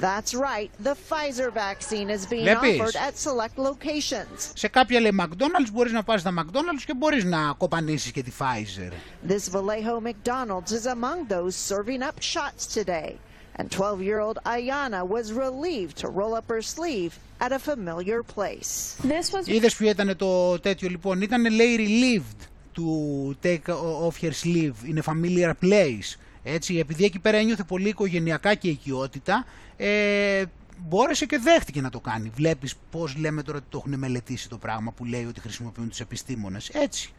[0.00, 2.80] That's right, the Pfizer vaccine is being Βλέπεις.
[2.80, 4.50] offered at select locations.
[4.54, 8.32] Σε κάποια λέει McDonald's μπορείς να πας στα McDonald's και μπορείς να κοπανίσεις και τη
[8.38, 8.92] Pfizer.
[9.30, 13.16] This Vallejo McDonald's is among those serving up shots today.
[13.56, 18.96] And 12-year-old Ayana was relieved to roll up her sleeve at a familiar place.
[19.02, 19.46] This was...
[19.46, 24.98] Είδες ποιο ήταν το τέτοιο λοιπόν, ήταν λέει relieved to take off her sleeve in
[24.98, 26.18] a familiar place.
[26.42, 30.44] Έτσι, επειδή εκεί πέρα ένιωθε πολύ οικογενειακά και οικειότητα, ε,
[30.78, 32.30] μπόρεσε και δέχτηκε να το κάνει.
[32.34, 36.00] Βλέπεις πώς λέμε τώρα ότι το έχουν μελετήσει το πράγμα που λέει ότι χρησιμοποιούν τους
[36.00, 36.68] επιστήμονες.
[36.68, 37.12] Έτσι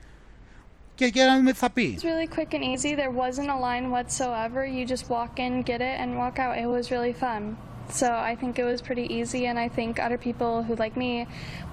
[0.95, 1.97] και για να δούμε τι θα πει.
[1.99, 2.91] It's really quick and easy.
[2.95, 4.59] There wasn't a line whatsoever.
[4.75, 6.53] You just walk in, get it, and walk out.
[6.63, 7.41] It was really fun.
[8.01, 11.11] So I think it was pretty easy, and I think other people who like me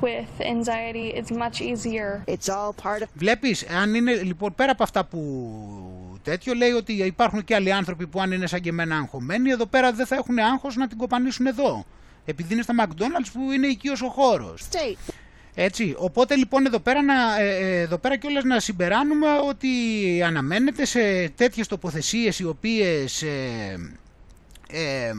[0.06, 2.08] with anxiety, it's much easier.
[2.34, 3.08] It's all part of.
[3.14, 5.20] Βλέπεις, αν είναι λοιπόν πέρα από αυτά που
[6.22, 9.66] τέτοιο λέει ότι υπάρχουν και άλλοι άνθρωποι που αν είναι σαν και εμένα αγχωμένοι, εδώ
[9.66, 11.84] πέρα δεν θα έχουν άγχος να την κοπανίσουν εδώ.
[12.24, 14.68] Επειδή είναι στα McDonald's που είναι οικείος ο χώρος.
[14.70, 15.12] State.
[15.54, 19.68] Έτσι, οπότε λοιπόν εδώ πέρα, να, ε, ε, εδώ πέρα κιόλας να συμπεράνουμε ότι
[20.22, 23.92] αναμένεται σε τέτοιες τοποθεσίες οι οποίες ε,
[24.70, 25.12] ε,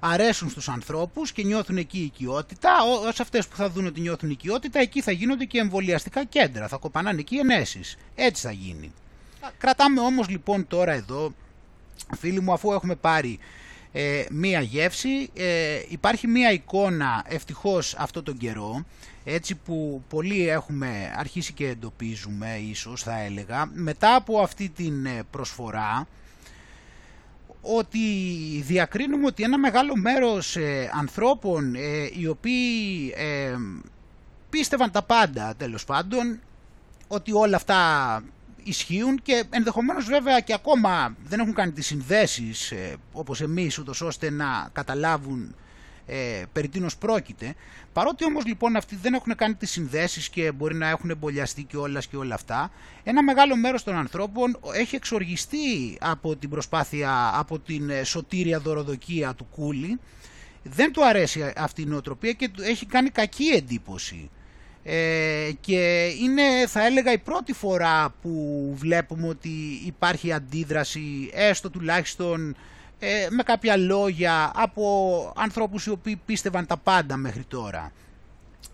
[0.00, 2.70] αρέσουν στους ανθρώπους και νιώθουν εκεί οικειότητα,
[3.06, 6.76] ως αυτές που θα δουν ότι νιώθουν οικειότητα, εκεί θα γίνονται και εμβολιαστικά κέντρα, θα
[6.76, 7.96] κοπανάνε εκεί ενέσεις.
[8.14, 8.92] Έτσι θα γίνει.
[9.58, 11.34] Κρατάμε όμως λοιπόν τώρα εδώ,
[12.18, 13.38] φίλοι μου, αφού έχουμε πάρει
[13.92, 18.84] ε, μία γεύση, ε, υπάρχει μία εικόνα ευτυχώς αυτό τον καιρό,
[19.30, 25.22] έτσι που πολλοί έχουμε αρχίσει και εντοπίζουμε ίσως θα έλεγα μετά από αυτή την ε,
[25.30, 26.06] προσφορά
[27.60, 27.98] ότι
[28.66, 33.14] διακρίνουμε ότι ένα μεγάλο μέρος ε, ανθρώπων ε, οι οποίοι
[34.50, 36.40] πίστευαν τα πάντα τέλος πάντων
[37.08, 38.22] ότι όλα αυτά
[38.62, 42.72] ισχύουν και ενδεχομένως βέβαια και ακόμα δεν έχουν κάνει τις συνδέσεις
[43.12, 45.54] όπως εμείς ούτως ώστε να καταλάβουν
[46.10, 47.54] ε, περί τίνος πρόκειται.
[47.92, 51.76] Παρότι όμως λοιπόν αυτοί δεν έχουν κάνει τις συνδέσεις και μπορεί να έχουν εμπολιαστεί και
[51.76, 52.70] όλας και όλα αυτά,
[53.04, 59.34] ένα μεγάλο μέρος των ανθρώπων έχει εξοργιστεί από την προσπάθεια, από την ε, σωτήρια δωροδοκία
[59.34, 59.98] του Κούλη.
[60.62, 64.30] Δεν του αρέσει αυτή η νοοτροπία και έχει κάνει κακή εντύπωση.
[64.82, 72.56] Ε, και είναι θα έλεγα η πρώτη φορά που βλέπουμε ότι υπάρχει αντίδραση έστω τουλάχιστον
[72.98, 77.92] ε, με κάποια λόγια από ανθρώπους οι οποίοι πίστευαν τα πάντα μέχρι τώρα.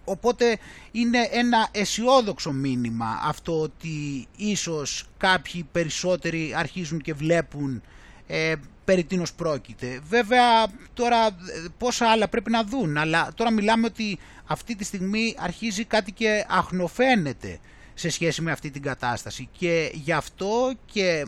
[0.05, 0.59] Οπότε
[0.93, 7.83] είναι ένα αισιόδοξο μήνυμα αυτό ότι ίσως κάποιοι περισσότεροι αρχίζουν και βλέπουν
[8.27, 10.01] ε, περί τίνος πρόκειται.
[10.09, 11.33] Βέβαια τώρα ε,
[11.79, 16.45] πόσα άλλα πρέπει να δουν, αλλά τώρα μιλάμε ότι αυτή τη στιγμή αρχίζει κάτι και
[16.49, 17.59] αχνοφαίνεται
[17.95, 21.27] σε σχέση με αυτή την κατάσταση και γι' αυτό και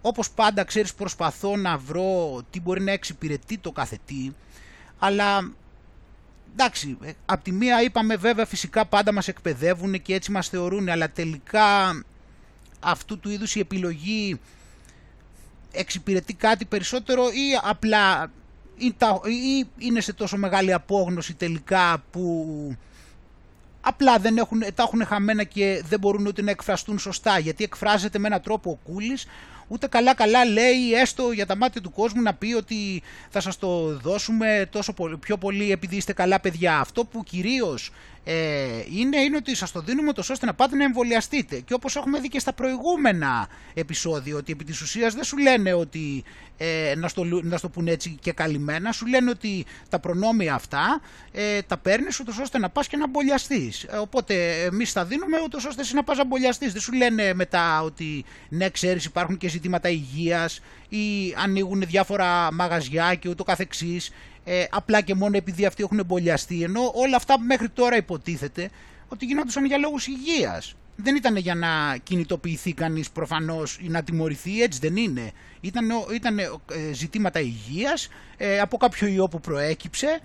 [0.00, 4.30] όπως πάντα ξέρεις προσπαθώ να βρω τι μπορεί να εξυπηρετεί το κάθε τι
[4.98, 5.52] αλλά
[6.52, 10.88] εντάξει ε, από τη μία είπαμε βέβαια φυσικά πάντα μας εκπαιδεύουν και έτσι μας θεωρούν
[10.88, 12.02] αλλά τελικά
[12.80, 14.40] αυτού του είδους η επιλογή
[15.72, 18.30] εξυπηρετεί κάτι περισσότερο ή απλά
[19.24, 22.76] ή είναι σε τόσο μεγάλη απόγνωση τελικά που
[23.80, 27.38] απλά δεν έχουν, τα έχουν χαμένα και δεν μπορούν ούτε να εκφραστούν σωστά.
[27.38, 29.26] Γιατί εκφράζεται με έναν τρόπο ο Κούλης
[29.68, 33.58] ούτε καλά καλά λέει έστω για τα μάτια του κόσμου να πει ότι θα σας
[33.58, 36.78] το δώσουμε τόσο πολύ, πιο πολύ επειδή είστε καλά παιδιά.
[36.78, 37.90] Αυτό που κυρίως
[38.28, 41.60] ε, είναι, είναι ότι σας το δίνουμε τόσο ώστε να πάτε να εμβολιαστείτε.
[41.60, 45.72] Και όπως έχουμε δει και στα προηγούμενα επεισόδια, ότι επί της ουσίας δεν σου λένε
[45.72, 46.24] ότι
[46.56, 51.00] ε, να, στο, να στο πούνε έτσι και καλυμμένα, σου λένε ότι τα προνόμια αυτά
[51.32, 53.82] ε, τα παίρνεις ούτως ώστε να πας και να εμπολιαστείς.
[53.82, 56.72] Ε, οπότε εμείς τα δίνουμε ούτως ώστε εσύ να πας να εμπολιαστείς.
[56.72, 63.14] Δεν σου λένε μετά ότι ναι ξέρεις υπάρχουν και ζητήματα υγείας ή ανοίγουν διάφορα μαγαζιά
[63.14, 64.10] και ούτω καθεξής
[64.48, 68.70] ε, απλά και μόνο επειδή αυτοί έχουν εμπολιαστεί, ενώ όλα αυτά μέχρι τώρα υποτίθεται
[69.08, 70.74] ότι γινόντουσαν για λόγους υγείας.
[70.96, 75.32] Δεν ήταν για να κινητοποιηθεί κανείς προφανώς ή να τιμωρηθεί, έτσι δεν είναι.
[75.60, 76.48] Ήταν, ήταν ε,
[76.92, 80.20] ζητήματα υγείας ε, από κάποιο ιό που προέκυψε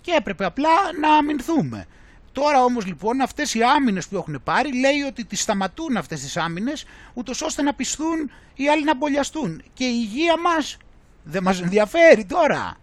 [0.00, 1.86] και έπρεπε απλά να αμυνθούμε.
[2.32, 6.36] Τώρα όμως λοιπόν αυτές οι άμυνες που έχουν πάρει λέει ότι τις σταματούν αυτές τις
[6.36, 9.62] άμυνες ούτως ώστε να πιστούν οι άλλοι να μπολιαστούν.
[9.72, 10.76] Και η υγεία μας
[11.22, 12.76] δεν μας ενδιαφέρει τώρα.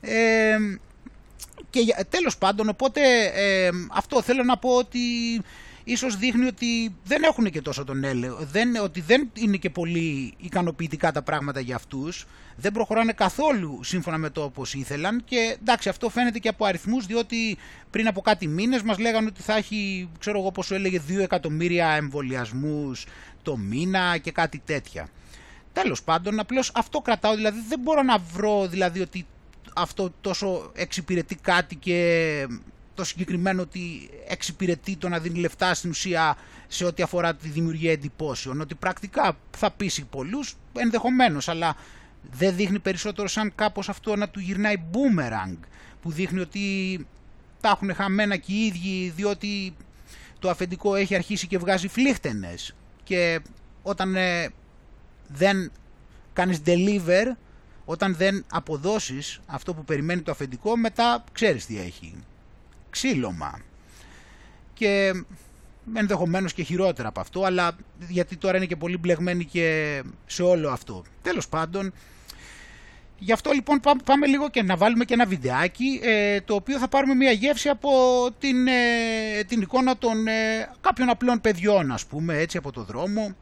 [0.00, 0.56] Ε,
[1.70, 3.00] και τέλος πάντων, οπότε
[3.90, 5.00] αυτό θέλω να πω ότι
[5.84, 10.34] ίσως δείχνει ότι δεν έχουν και τόσο τον έλεγχο, δεν, ότι δεν είναι και πολύ
[10.38, 15.88] ικανοποιητικά τα πράγματα για αυτούς, δεν προχωράνε καθόλου σύμφωνα με το όπως ήθελαν και εντάξει
[15.88, 17.58] αυτό φαίνεται και από αριθμούς διότι
[17.90, 21.88] πριν από κάτι μήνες μας λέγανε ότι θα έχει, ξέρω εγώ πόσο έλεγε, 2 εκατομμύρια
[21.88, 23.06] εμβολιασμούς
[23.42, 25.08] το μήνα και κάτι τέτοια.
[25.72, 29.26] Τέλος πάντων, απλώς αυτό κρατάω, δηλαδή δεν μπορώ να βρω δηλαδή ότι
[29.74, 32.46] αυτό τόσο εξυπηρετεί κάτι και
[32.94, 36.36] το συγκεκριμένο ότι εξυπηρετεί το να δίνει λεφτά στην ουσία
[36.68, 38.60] σε ό,τι αφορά τη δημιουργία εντυπώσεων.
[38.60, 41.76] Ότι πρακτικά θα πείσει πολλούς, ενδεχομένως, αλλά
[42.30, 45.56] δεν δείχνει περισσότερο σαν κάπως αυτό να του γυρνάει boomerang,
[46.02, 46.60] που δείχνει ότι
[47.60, 49.74] τα έχουν χαμένα και οι ίδιοι, διότι
[50.38, 52.74] το αφεντικό έχει αρχίσει και βγάζει φλίχτενες.
[53.04, 53.40] Και
[53.82, 54.48] όταν ε,
[55.28, 55.72] δεν
[56.32, 57.24] κάνεις deliver,
[57.90, 62.14] όταν δεν αποδώσεις αυτό που περιμένει το αφεντικό, μετά ξέρεις τι έχει.
[62.90, 63.60] Ξύλωμα.
[64.74, 65.12] Και
[65.94, 67.76] ενδεχομένως και χειρότερα από αυτό, αλλά
[68.08, 71.04] γιατί τώρα είναι και πολύ μπλεγμένοι και σε όλο αυτό.
[71.22, 71.92] Τέλος πάντων,
[73.18, 76.88] γι' αυτό λοιπόν πάμε λίγο και να βάλουμε και ένα βιντεάκι, ε, το οποίο θα
[76.88, 77.90] πάρουμε μια γεύση από
[78.38, 83.34] την, ε, την εικόνα των ε, κάποιων απλών παιδιών, ας πούμε, έτσι από το δρόμο.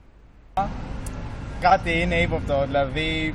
[1.61, 3.35] Κάτι είναι ύποπτο, δηλαδή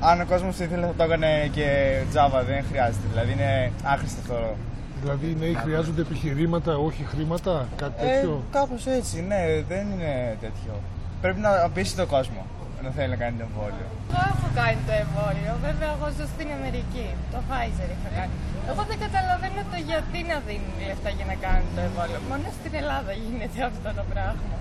[0.00, 1.66] αν ο κόσμος ήθελε θα το έκανε και
[2.14, 3.06] Java, δεν χρειάζεται.
[3.12, 4.56] Δηλαδή είναι άχρηστο αυτό.
[5.02, 9.84] Δηλαδή οι νέοι χρειάζονται επιχειρήματα, όχι χρήματα, κάτι ε, τέτοιο; Ε, Κάπως έτσι, ναι, δεν
[9.92, 10.72] είναι τέτοιο.
[11.20, 12.42] Πρέπει να πείσει τον κόσμο
[12.84, 13.86] να θέλει να κάνει το εμβόλιο.
[14.10, 15.52] Εγώ έχω κάνει το εμβόλιο.
[15.66, 17.06] Βέβαια, εγώ ζω στην Αμερική.
[17.32, 18.34] Το Pfizer είχα κάνει.
[18.70, 22.18] Εγώ δεν καταλαβαίνω το γιατί να δίνουν λεφτά για να κάνουν το εμβόλιο.
[22.30, 24.54] Μόνο στην Ελλάδα γίνεται αυτό το πράγμα.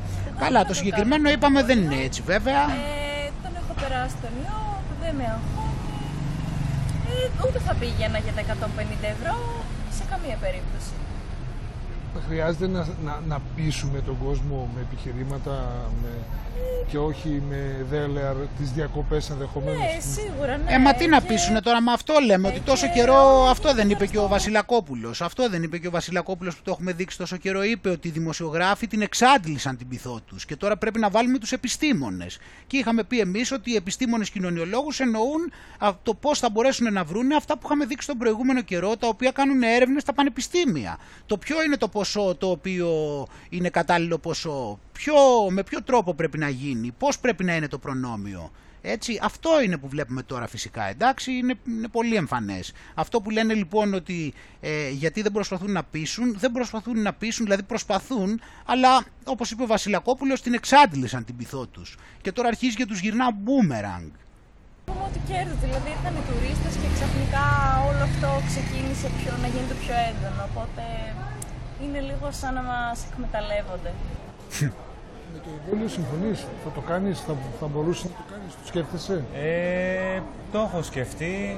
[0.44, 2.62] Καλά, το συγκεκριμένο είπαμε δεν είναι έτσι βέβαια.
[2.78, 4.62] Ε, τον έχω περάσει τον ιό,
[5.04, 5.78] δεν με αγχώνει.
[7.12, 9.36] Ε, ούτε θα πήγαινα για τα 150 ευρώ
[9.98, 10.94] σε καμία περίπτωση.
[12.28, 15.56] Χρειάζεται να, να, να πείσουμε τον κόσμο με επιχειρήματα
[16.02, 16.12] με,
[16.92, 19.78] και όχι με δέλεαρ τις διακοπές ενδεχομένως.
[19.80, 20.74] Ναι, σίγουρα, ναι.
[20.74, 23.90] Ε, μα τι να Και- πείσουνε τώρα με αυτό λέμε, ότι τόσο καιρό αυτό δεν
[23.90, 25.22] είπε και ο Βασιλακόπουλος.
[25.22, 27.64] Αυτό δεν είπε και ο Βασιλακόπουλος που το έχουμε δείξει τόσο καιρό.
[27.64, 31.52] Είπε ότι οι δημοσιογράφοι την εξάντλησαν την πυθό τους και τώρα πρέπει να βάλουμε τους
[31.52, 32.38] επιστήμονες.
[32.68, 37.04] Και είχαμε πει εμείς ότι οι επιστήμονες κοινωνιολόγους εννοούν α, το πώς θα μπορέσουν να
[37.04, 40.98] βρούνε αυτά που είχαμε δείξει τον προηγούμενο καιρό, τα οποία κάνουν έρευνες στα πανεπιστήμια.
[41.26, 42.90] Το ποιο είναι το ποσό το οποίο
[43.50, 45.16] είναι κατάλληλο ποσό, ποιο,
[45.50, 48.52] με ποιο τρόπο πρέπει να γίνει, πώς πρέπει να είναι το προνόμιο.
[48.82, 52.74] Έτσι, αυτό είναι που βλέπουμε τώρα φυσικά, εντάξει, είναι, είναι πολύ εμφανές.
[52.96, 57.46] Αυτό που λένε λοιπόν ότι ε, γιατί δεν προσπαθούν να πείσουν, δεν προσπαθούν να πείσουν,
[57.46, 61.98] δηλαδή προσπαθούν, αλλά όπως είπε ο Βασιλακόπουλος την εξάντλησαν την πυθό τους.
[62.22, 64.10] Και τώρα αρχίζει και τους γυρνά μπούμεραγκ.
[64.86, 67.46] πούμε ότι κέρδος, δηλαδή ήρθαν οι τουρίστες και ξαφνικά
[67.90, 70.84] όλο αυτό ξεκίνησε πιο, να γίνεται πιο έντονο, οπότε
[71.84, 73.92] είναι λίγο σαν να μας εκμεταλλεύονται.
[75.40, 79.24] Με το εμβόλιο συμφωνείς, θα το κάνεις, θα, θα μπορούσε να το κάνεις, το σκέφτεσαι;
[79.34, 80.22] Ε,
[80.52, 81.58] το έχω σκεφτεί.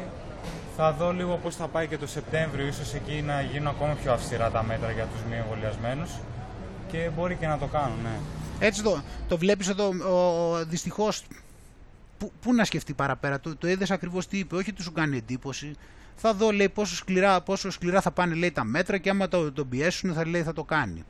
[0.75, 4.13] Θα δω λίγο πώς θα πάει και το Σεπτέμβριο, ίσως εκεί να γίνουν ακόμα πιο
[4.13, 6.09] αυστηρά τα μέτρα για τους μη εμβολιασμένους
[6.91, 8.19] και μπορεί και να το κάνουν, ναι.
[8.59, 11.23] Έτσι το, το βλέπεις εδώ, ο, ο, δυστυχώς,
[12.17, 15.17] πού, πού να σκεφτεί παραπέρα, το, το είδες ακριβώς τι είπε, όχι του σου κάνει
[15.17, 15.75] εντύπωση.
[16.15, 19.51] Θα δω, λέει, πόσο σκληρά, πόσο σκληρά θα πάνε, λέει, τα μέτρα και άμα το,
[19.51, 21.05] τον πιέσουν θα λέει θα το κάνει.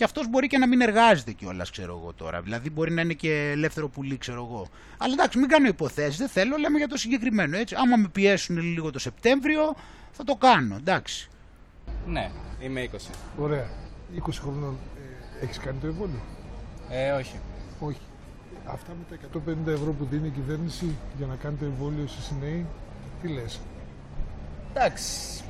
[0.00, 2.40] Και αυτός μπορεί και να μην εργάζεται κιόλας, ξέρω εγώ τώρα.
[2.40, 4.66] Δηλαδή μπορεί να είναι και ελεύθερο πουλί, ξέρω εγώ.
[4.98, 7.74] Αλλά εντάξει, μην κάνω υποθέσεις, δεν θέλω, λέμε για το συγκεκριμένο, έτσι.
[7.78, 9.74] Άμα με πιέσουν λίγο το Σεπτέμβριο,
[10.12, 11.28] θα το κάνω, εντάξει.
[12.06, 12.30] Ναι,
[12.60, 12.96] είμαι 20.
[13.38, 13.68] Ωραία.
[14.28, 14.76] 20 χρονών
[15.40, 16.20] ε, έχεις κάνει το εμβόλιο;
[16.90, 17.34] Ε, όχι.
[17.80, 18.00] Όχι.
[18.64, 22.34] Αυτά με τα 150 ευρώ που δίνει η κυβέρνηση για να κάνετε εμβόλιο εσείς οι
[22.40, 22.66] νέοι,
[23.22, 23.60] τι λες;
[24.74, 25.42] Εντάξει.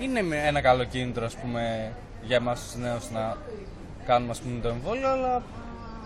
[0.00, 1.92] Είναι με- ένα καλό κίνητρο, ας πούμε,
[2.28, 3.36] για εμάς τους νέους να
[4.06, 5.42] κάνουμε ας πούμε, το εμβόλιο, αλλά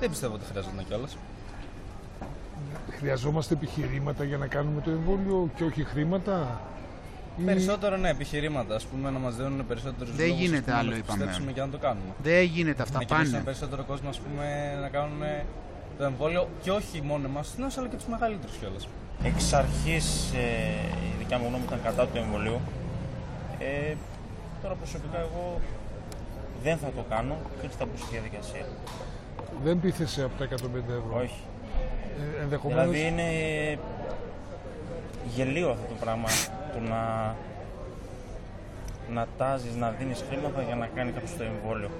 [0.00, 1.16] δεν πιστεύω ότι χρειαζόταν κιόλας.
[2.98, 6.60] Χρειαζόμαστε επιχειρήματα για να κάνουμε το εμβόλιο και όχι χρήματα;
[7.36, 10.76] Ή- Περισσότερο ναι, επιχειρήματα, ας πούμε, να μας δίνουν περισσότερους Δεν λόγους, ας γίνεται πούμε,
[10.76, 11.18] άλλο, να είπαμε.
[11.18, 12.12] πιστέψουμε και να το κάνουμε.
[12.22, 13.44] Δεν γίνεται, αυτά να κινήσουν πάνε.
[13.44, 14.44] περισσότερο κόσμο, ας πούμε,
[14.80, 15.20] να κάνουν
[15.98, 18.88] το εμβόλιο και όχι μόνο εμάς τους νέους, αλλά και τους μεγαλύτερους κιόλας.
[19.24, 20.38] Εξ αρχής ε,
[21.08, 22.60] η δικιά μου γνώμη ήταν κατά του εμβολίου.
[23.58, 23.94] Ε,
[24.62, 25.60] τώρα προσωπικά εγώ
[26.62, 28.64] δεν θα το κάνω και έτσι θα μπω στη διαδικασία.
[29.64, 30.48] Δεν πείθεσαι από τα 150
[31.00, 31.14] ευρώ.
[31.24, 31.40] Όχι.
[32.38, 32.90] Ε, ενδεχομένως...
[32.90, 33.28] Δηλαδή είναι
[35.34, 36.28] γελίο αυτό το πράγμα
[36.72, 37.34] το να,
[39.14, 41.90] να τάζεις, να δίνεις χρήματα για να κάνει κάποιος το εμβόλιο.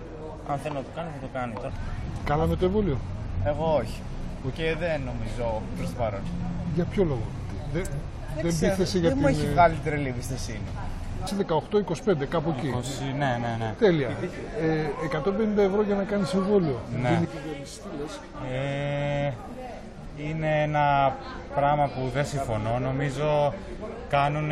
[0.48, 1.72] Αν θέλει να το κάνει θα το κάνει τώρα.
[2.24, 2.98] Κάναμε το εμβόλιο;
[3.44, 4.00] Εγώ όχι.
[4.54, 6.20] Και δεν νομίζω προς το παρόν.
[6.74, 7.26] Για ποιο λόγο;
[7.72, 7.84] Δεν,
[8.42, 9.28] δεν, ξέρω, πείθεσαι για δεν την...
[9.28, 10.68] μου έχει ε, βγάλει τρελή εμπιστοσύνη.
[11.24, 12.74] Σε 18-25, κάπου εκεί.
[12.74, 13.74] 20, ναι, ναι, ναι.
[13.78, 14.08] Τέλεια.
[14.60, 15.08] Ε,
[15.56, 16.78] 150 ευρώ για να κάνεις εμβόλιο.
[17.02, 17.08] Ναι.
[17.08, 18.20] Δίνει η κυβέρνηση, τι λες.
[18.52, 19.32] Ε,
[20.16, 21.16] είναι ένα
[21.54, 22.78] πράγμα που δεν συμφωνώ.
[22.78, 23.54] Νομίζω
[24.08, 24.50] κάνουν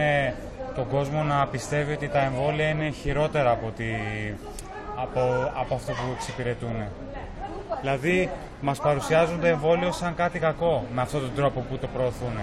[0.75, 3.85] τον κόσμο να πιστεύει ότι τα εμβόλια είναι χειρότερα από, τη,
[4.97, 5.21] από,
[5.61, 6.77] από αυτό που εξυπηρετούν.
[7.81, 12.39] Δηλαδή, μας παρουσιάζουν το εμβόλιο σαν κάτι κακό με αυτόν τον τρόπο που το προωθούν.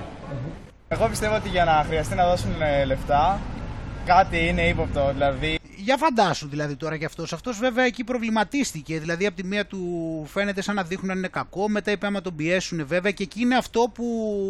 [0.88, 3.40] Εγώ πιστεύω ότι για να χρειαστεί να δώσουν ε, λεφτά,
[4.08, 5.10] κάτι είναι ύποπτο.
[5.14, 7.34] Δηλαδή, Για φαντάσου δηλαδή τώρα κι αυτός.
[7.34, 9.00] Αυτός βέβαια εκεί προβληματίστηκε.
[9.00, 9.82] Δηλαδή από τη μία του
[10.28, 13.42] φαίνεται σαν να δείχνουν αν είναι κακό, μετά είπε άμα τον πιέσουν βέβαια και εκεί
[13.42, 14.06] είναι αυτό που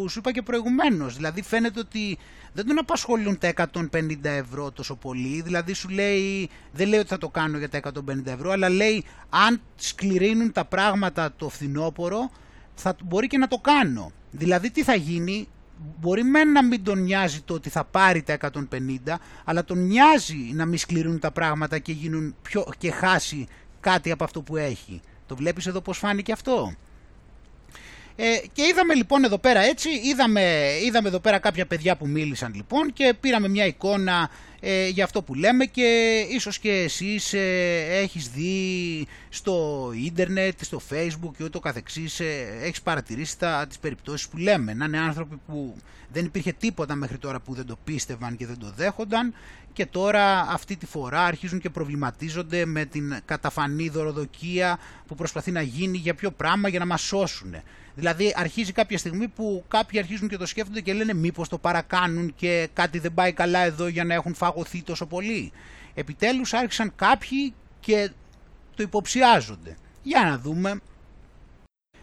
[0.08, 1.16] σου είπα και προηγουμένως.
[1.16, 2.18] Δηλαδή φαίνεται ότι
[2.52, 5.40] δεν τον απασχολούν τα 150 ευρώ τόσο πολύ.
[5.40, 7.92] Δηλαδή σου λέει, δεν λέει ότι θα το κάνω για τα 150
[8.24, 12.30] ευρώ, αλλά λέει αν σκληρύνουν τα πράγματα το φθινόπωρο
[12.74, 14.12] θα μπορεί και να το κάνω.
[14.30, 15.48] Δηλαδή τι θα γίνει,
[16.00, 18.60] μπορεί μεν να μην τον νοιάζει το ότι θα πάρει τα 150,
[19.44, 23.46] αλλά τον νοιάζει να μην σκληρούν τα πράγματα και, γίνουν πιο, και χάσει
[23.80, 25.00] κάτι από αυτό που έχει.
[25.26, 26.74] Το βλέπεις εδώ πώς φάνηκε αυτό;
[28.16, 32.54] Ε, και είδαμε λοιπόν εδώ πέρα έτσι, είδαμε, είδαμε εδώ πέρα κάποια παιδιά που μίλησαν
[32.54, 34.30] λοιπόν και πήραμε μια εικόνα
[34.60, 40.80] ε, για αυτό που λέμε και ίσως και εσείς ε, έχεις δει στο ίντερνετ, στο
[40.90, 44.74] facebook και ούτω καθεξής, ε, έχεις παρατηρήσει τα, τις περιπτώσεις που λέμε.
[44.74, 45.76] Να είναι άνθρωποι που
[46.12, 49.34] δεν υπήρχε τίποτα μέχρι τώρα που δεν το πίστευαν και δεν το δέχονταν
[49.72, 55.62] και τώρα αυτή τη φορά αρχίζουν και προβληματίζονται με την καταφανή δωροδοκία που προσπαθεί να
[55.62, 57.54] γίνει για ποιο πράγμα για να μας σώσουν.
[57.98, 62.34] Δηλαδή αρχίζει κάποια στιγμή που κάποιοι αρχίζουν και το σκέφτονται και λένε μήπως το παρακάνουν
[62.34, 65.52] και κάτι δεν πάει καλά εδώ για να έχουν φαγωθεί τόσο πολύ.
[65.94, 68.10] Επιτέλους άρχισαν κάποιοι και
[68.76, 69.76] το υποψιάζονται.
[70.02, 70.80] Για να δούμε.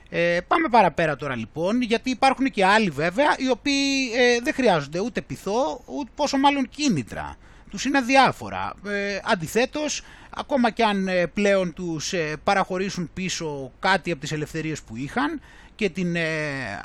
[0.09, 4.99] Ε, πάμε παραπέρα τώρα λοιπόν, γιατί υπάρχουν και άλλοι βέβαια, οι οποίοι ε, δεν χρειάζονται
[4.99, 7.35] ούτε πειθό, ούτε πόσο μάλλον κίνητρα.
[7.75, 8.73] Τους είναι αδιάφορα.
[8.85, 14.81] Ε, αντιθέτως, ακόμα και αν ε, πλέον τους ε, παραχωρήσουν πίσω κάτι από τις ελευθερίες
[14.81, 15.41] που είχαν
[15.75, 16.23] και την ε,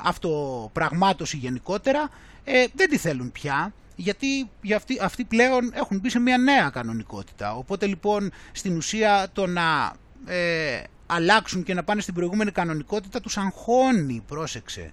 [0.03, 2.09] αυτοπραγμάτωση γενικότερα,
[2.43, 6.69] ε, δεν τη θέλουν πια γιατί για αυτοί, αυτοί πλέον έχουν μπει σε μια νέα
[6.69, 7.55] κανονικότητα.
[7.55, 9.93] Οπότε λοιπόν στην ουσία το να
[10.25, 14.89] ε, αλλάξουν και να πάνε στην προηγούμενη κανονικότητα τους αγχώνει, πρόσεξε.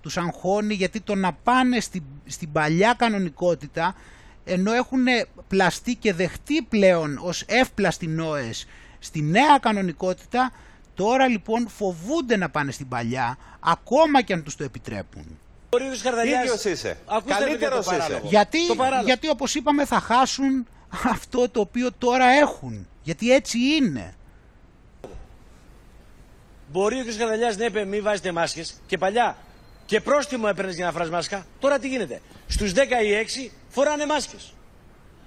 [0.00, 3.94] Τους αγχώνει γιατί το να πάνε στην, στην παλιά κανονικότητα
[4.44, 5.04] ενώ έχουν
[5.48, 8.66] πλαστεί και δεχτεί πλέον ως εύπλαστοι νόες
[8.98, 10.52] στη νέα κανονικότητα
[10.94, 15.38] τώρα λοιπόν φοβούνται να πάνε στην παλιά ακόμα και αν τους το επιτρέπουν.
[16.24, 16.98] Ίδιος είσαι.
[17.26, 18.20] Καλύτερος είσαι.
[18.22, 18.58] Γιατί,
[19.04, 20.66] γιατί όπως είπαμε θα χάσουν
[21.10, 22.88] αυτό το οποίο τώρα έχουν.
[23.02, 24.14] Γιατί έτσι είναι.
[26.72, 27.18] Μπορεί ο κ.
[27.18, 29.36] Καρδαλιά να είπε μη βάζετε μάσκες και παλιά
[29.86, 31.46] και πρόστιμο έπαιρνες για να φράσει μάσκα.
[31.58, 32.20] Τώρα τι γίνεται.
[32.46, 34.52] Στους 10 ή 6 φοράνε μάσκες.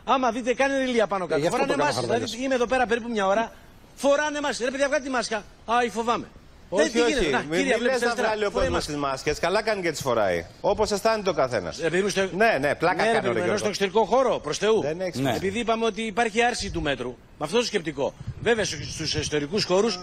[0.05, 1.35] Άμα δείτε, κάνει ηλία πάνω κάτω.
[1.35, 2.05] Ε, γι' αυτό φοράνε το κάνω, μάσκες.
[2.05, 2.29] Χαρδαλιάς.
[2.31, 3.51] Δηλαδή είμαι εδώ πέρα περίπου μια ώρα.
[3.95, 4.65] Φοράνε μάσκες.
[4.65, 5.37] Ρε παιδιά, βγάλτε τη μάσκα.
[5.65, 6.27] Α, φοβάμαι.
[6.69, 7.19] Όχι, τι γίνεται.
[7.19, 7.29] όχι.
[7.29, 8.27] Να, Μην κύριε, μη βλέπεις λες να αριστερά.
[8.27, 8.91] βγάλει ο Φοράει κόσμος μάσκα.
[8.91, 9.39] τις μάσκες.
[9.39, 10.45] Καλά κάνει και τις φοράει.
[10.61, 11.77] Όπως αισθάνεται ο καθένας.
[11.79, 13.21] Ναι, ναι, πλάκα Ναι, ρε κάνω.
[13.21, 13.57] παιδί ρε μου, ενώ Γιώργο.
[13.57, 14.81] στο εξωτερικό χώρο, προς Θεού.
[14.81, 15.33] Δεν έχεις Ναι.
[15.35, 18.13] Επειδή είπαμε ότι υπάρχει άρση του μέτρου, με αυτό το σκεπτικό.
[18.41, 19.99] Βέβαια, στου ιστορικού χώρους,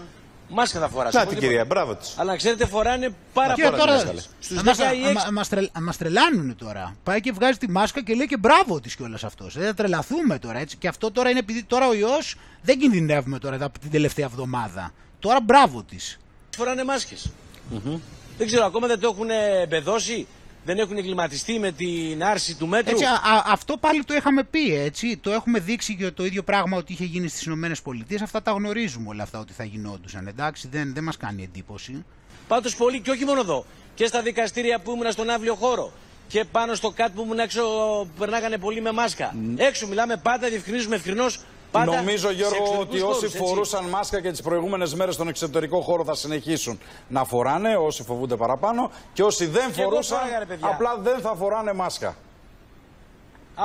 [0.53, 1.13] μάσκα θα φοράς.
[1.13, 2.15] Να την κυρία, μπράβο της.
[2.17, 4.29] Αλλά ξέρετε, φοράνε πάρα Και πολλά τώρα μάσκες.
[4.39, 6.95] Στους μας, 10 ή 6 μας, τρελ, μας τρελάνουνε τώρα.
[7.03, 9.53] Πάει και βγάζει τη μάσκα και λέει και μπράβο της κιόλας αυτός.
[9.57, 10.77] Δεν θα τρελαθούμε τώρα έτσι.
[10.77, 14.91] Και αυτό τώρα είναι επειδή τώρα ο ιός δεν κινδυνεύουμε τώρα τα- την τελευταία εβδομάδα.
[15.19, 16.19] Τώρα μπράβο της.
[16.57, 17.31] φοράνε μάσκες.
[18.37, 19.29] Δεν ξέρω, ακόμα δεν το έχουν
[19.61, 20.27] εμπεδώσει,
[20.65, 24.43] δεν έχουν εγκληματιστεί με την άρση του μέτρου; Έτσι, α, α- αυτό πάλι το είχαμε
[24.43, 25.17] πει, έτσι.
[25.17, 28.21] Το έχουμε δείξει και το ίδιο πράγμα ότι είχε γίνει στις Ηνωμένες Πολιτείες.
[28.21, 30.67] Αυτά τα γνωρίζουμε όλα αυτά ότι θα γινόντουσαν, εντάξει.
[30.71, 32.05] Δεν, δεν μας κάνει εντύπωση.
[32.47, 33.65] Πάντως πολύ και όχι μόνο εδώ.
[33.95, 35.91] Και στα δικαστήρια που ήμουν στον αύριο χώρο.
[36.27, 37.61] Και πάνω στο κάτ που ήμουν έξω
[38.17, 39.35] περνάγανε πολύ με μάσκα.
[39.55, 41.25] Έξω μιλάμε πάντα, διευκρινίζουμε ευκρινώ.
[41.71, 43.37] Πάντα Νομίζω, σε Γιώργο, εξωτερικούς ότι όσοι χώρους, έτσι.
[43.37, 48.35] φορούσαν μάσκα και τις προηγούμενες μέρες στον εξωτερικό χώρο θα συνεχίσουν να φοράνε, όσοι φοβούνται
[48.35, 48.91] παραπάνω.
[49.13, 50.67] Και όσοι δεν Και εγώ φορούσαν, φόραγα, ρε παιδιά.
[50.67, 52.15] απλά δεν θα φοράνε μάσκα.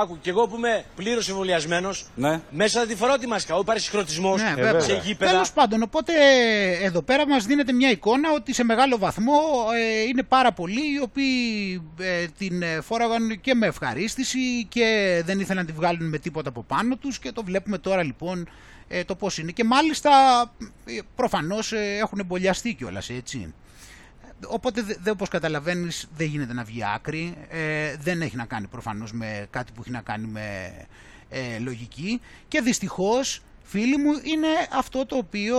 [0.01, 2.41] Άκου, και εγώ που είμαι πλήρως εμβολιασμένος, Ναι.
[2.49, 3.53] μέσα θα τη φοράω τη μάσκα.
[3.53, 5.31] Όπου υπάρχει συγχρονισμό Ναι, σε γήπεδα.
[5.31, 6.13] Τέλος πάντων, οπότε
[6.81, 9.39] εδώ πέρα μας δίνεται μια εικόνα ότι σε μεγάλο βαθμό
[9.75, 15.39] ε, είναι πάρα πολλοί οι οποίοι ε, την ε, φόραγαν και με ευχαρίστηση και δεν
[15.39, 18.49] ήθελαν να τη βγάλουν με τίποτα από πάνω τους και το βλέπουμε τώρα λοιπόν
[18.87, 19.51] ε, το πώς είναι.
[19.51, 20.09] Και μάλιστα
[20.85, 23.53] ε, προφανώς ε, έχουν εμπολιαστεί κιόλας έτσι.
[24.47, 27.37] Οπότε, δε, δε, όπως καταλαβαίνεις, δεν γίνεται να βγει άκρη.
[27.49, 30.71] Ε, δεν έχει να κάνει προφανώς με κάτι που έχει να κάνει με
[31.29, 32.21] ε, λογική.
[32.47, 35.57] Και δυστυχώς, φίλοι μου, είναι αυτό το οποίο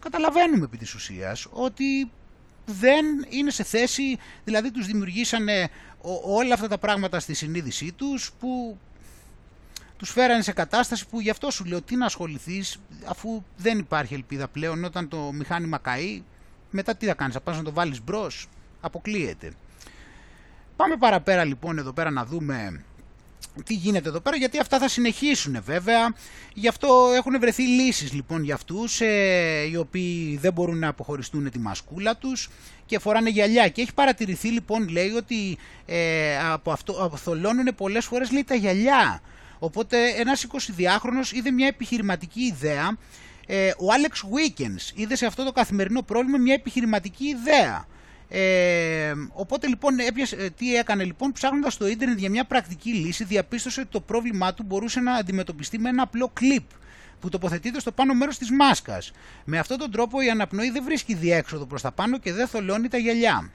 [0.00, 1.46] καταλαβαίνουμε επί της ουσίας.
[1.50, 2.10] Ότι
[2.66, 5.68] δεν είναι σε θέση, δηλαδή τους δημιουργήσανε
[6.02, 8.78] ο- όλα αυτά τα πράγματα στη συνείδησή τους που
[9.96, 12.76] τους φέρανε σε κατάσταση που γι' αυτό σου λέω τι να ασχοληθείς
[13.06, 16.22] αφού δεν υπάρχει ελπίδα πλέον όταν το μηχάνημα καεί
[16.70, 18.48] μετά τι θα κάνεις, θα πας να το βάλεις μπρος,
[18.80, 19.52] αποκλείεται.
[20.76, 22.84] Πάμε παραπέρα λοιπόν εδώ πέρα να δούμε
[23.64, 26.14] τι γίνεται εδώ πέρα, γιατί αυτά θα συνεχίσουν βέβαια.
[26.54, 31.50] Γι' αυτό έχουν βρεθεί λύσεις λοιπόν για αυτούς, ε, οι οποίοι δεν μπορούν να αποχωριστούν
[31.50, 32.48] τη μασκούλα τους
[32.86, 33.68] και φοράνε γυαλιά.
[33.68, 39.20] Και έχει παρατηρηθεί λοιπόν, λέει, ότι ε, από αυτό αποθολώνουν πολλές φορές λέει, τα γυαλιά.
[39.58, 42.96] Οπότε ένας 22χρονος είδε μια επιχειρηματική ιδέα.
[43.52, 47.86] Ε, ο Alex Wickens είδε σε αυτό το καθημερινό πρόβλημα μια επιχειρηματική ιδέα.
[48.28, 53.24] Ε, οπότε λοιπόν έπιασε, ε, τι έκανε λοιπόν ψάχνοντας στο ίντερνετ για μια πρακτική λύση
[53.24, 56.62] διαπίστωσε ότι το πρόβλημά του μπορούσε να αντιμετωπιστεί με ένα απλό κλιπ
[57.20, 59.12] που τοποθετείται στο πάνω μέρος της μάσκας.
[59.44, 62.88] Με αυτόν τον τρόπο η αναπνοή δεν βρίσκει διέξοδο προς τα πάνω και δεν θολώνει
[62.88, 63.50] τα γυαλιά.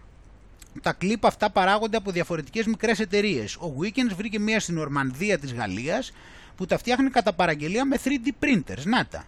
[0.82, 3.56] Τα κλιπ αυτά παράγονται από διαφορετικές μικρές εταιρείες.
[3.56, 6.12] Ο Weekends βρήκε μία στην Ορμανδία της Γαλλίας
[6.56, 8.84] που τα φτιάχνει κατά παραγγελία με 3D printers.
[8.84, 9.26] Να τα.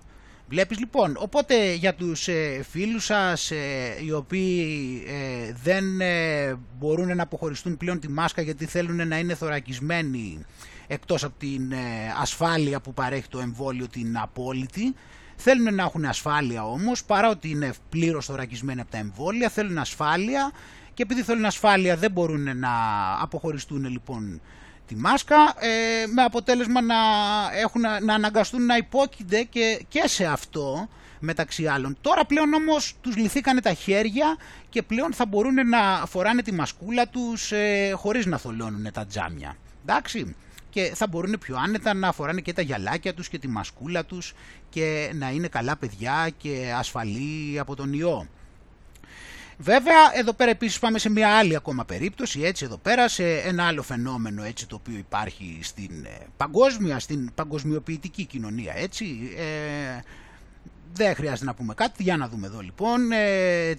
[0.50, 3.58] Βλέπεις λοιπόν, οπότε για τους ε, φίλους σας ε,
[4.06, 9.36] οι οποίοι ε, δεν ε, μπορούν να αποχωριστούν πλέον τη μάσκα γιατί θέλουν να είναι
[9.36, 10.45] θωρακισμένοι
[10.88, 11.78] εκτός από την ε,
[12.22, 14.93] ασφάλεια που παρέχει το εμβόλιο την απόλυτη,
[15.36, 20.52] θέλουν να έχουν ασφάλεια όμως παρά ότι είναι πλήρως θωρακισμένοι από τα εμβόλια, θέλουν ασφάλεια
[20.98, 22.70] και επειδή θέλουν ασφάλεια δεν μπορούν να
[23.22, 24.41] αποχωριστούν λοιπόν
[24.88, 26.95] τη μάσκα ε, με αποτέλεσμα να,
[27.62, 30.89] έχουν, να αναγκαστούν να υπόκεινται και, και σε αυτό
[31.20, 31.98] μεταξύ άλλων.
[32.02, 34.38] Τώρα πλέον όμως τους λυθήκανε τα χέρια
[34.70, 39.56] και πλέον θα μπορούν να φοράνε τη μασκούλα τους ε, χωρίς να θολώνουν τα τζάμια.
[39.86, 40.36] Εντάξει.
[40.70, 44.34] Και θα μπορούν πιο άνετα να φοράνε και τα γυαλάκια τους και τη μασκούλα τους
[44.70, 48.28] και να είναι καλά παιδιά και ασφαλή από τον ιό.
[49.60, 53.68] Βέβαια, εδώ πέρα επίσης πάμε σε μια άλλη ακόμα περίπτωση, έτσι εδώ πέρα, σε ένα
[53.68, 59.34] άλλο φαινόμενο έτσι το οποίο υπάρχει στην ε, παγκόσμια, στην παγκοσμιοποιητική κοινωνία, έτσι.
[59.38, 60.01] Ε,
[60.94, 62.04] δεν χρειάζεται να πούμε κάτι.
[62.04, 63.74] Για να δούμε εδώ λοιπόν ε,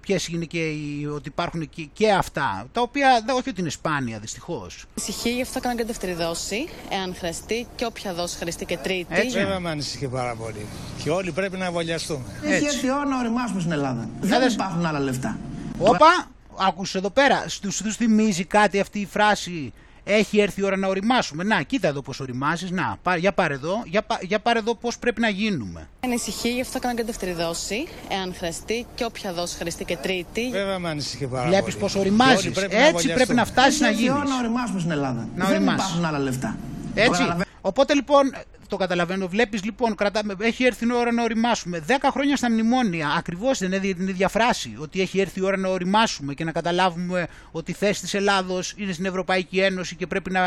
[0.00, 2.66] ποιες είναι και οι, ότι υπάρχουν και, και, αυτά.
[2.72, 4.84] Τα οποία δεν όχι ότι είναι σπάνια δυστυχώς.
[4.98, 9.06] Ανησυχεί, γι' αυτό κάνω και δεύτερη δόση, εάν χρειαστεί και όποια δόση χρειαστεί και τρίτη.
[9.08, 9.38] Έτσι.
[9.38, 10.66] Βέβαια με ανησυχεί πάρα πολύ.
[11.02, 12.24] Και όλοι πρέπει να εμβολιαστούμε.
[12.42, 14.08] Έχει έρθει η ώρα να οριμάσουμε στην Ελλάδα.
[14.20, 15.38] Δεν υπάρχουν άλλα λεφτά.
[15.78, 17.44] Όπα, άκουσες εδώ πέρα.
[17.48, 19.72] Στους θυμίζει κάτι αυτή η φράση;
[20.04, 21.44] Έχει έρθει η ώρα να οριμάσουμε.
[21.44, 22.68] Να, κοίτα εδώ πώς οριμάζει.
[22.70, 25.88] Να, για πάρε εδώ, για, για πάρε εδώ πώς πρέπει να γίνουμε.
[26.04, 30.50] Ανησυχεί, γι' αυτό κάνω και δεύτερη δόση, εάν χρειαστεί και όποια δόση χρειαστεί και τρίτη.
[30.50, 32.56] Βέβαια με ανησυχεί πάρα Βλέπεις πώς οριμάζεις.
[32.70, 34.08] Έτσι να πρέπει να φτάσεις να γίνει.
[34.08, 35.28] Έχει έρθει η ώρα να οριμάσουμε στην Ελλάδα.
[35.36, 36.56] Να Δεν υπάρχουν άλλα λεφτά.
[36.94, 37.22] Έτσι.
[37.60, 38.34] Οπότε λοιπόν
[38.72, 39.28] το καταλαβαίνω.
[39.28, 41.84] Βλέπεις λοιπόν, κρατάμε, έχει έρθει η ώρα να οριμάσουμε.
[41.88, 44.74] 10 χρόνια στα μνημόνια, ακριβώς δεν είναι την ίδια φράση.
[44.78, 48.74] Ότι έχει έρθει η ώρα να οριμάσουμε και να καταλάβουμε ότι η θέση της Ελλάδος
[48.76, 50.40] είναι στην Ευρωπαϊκή Ένωση και πρέπει να,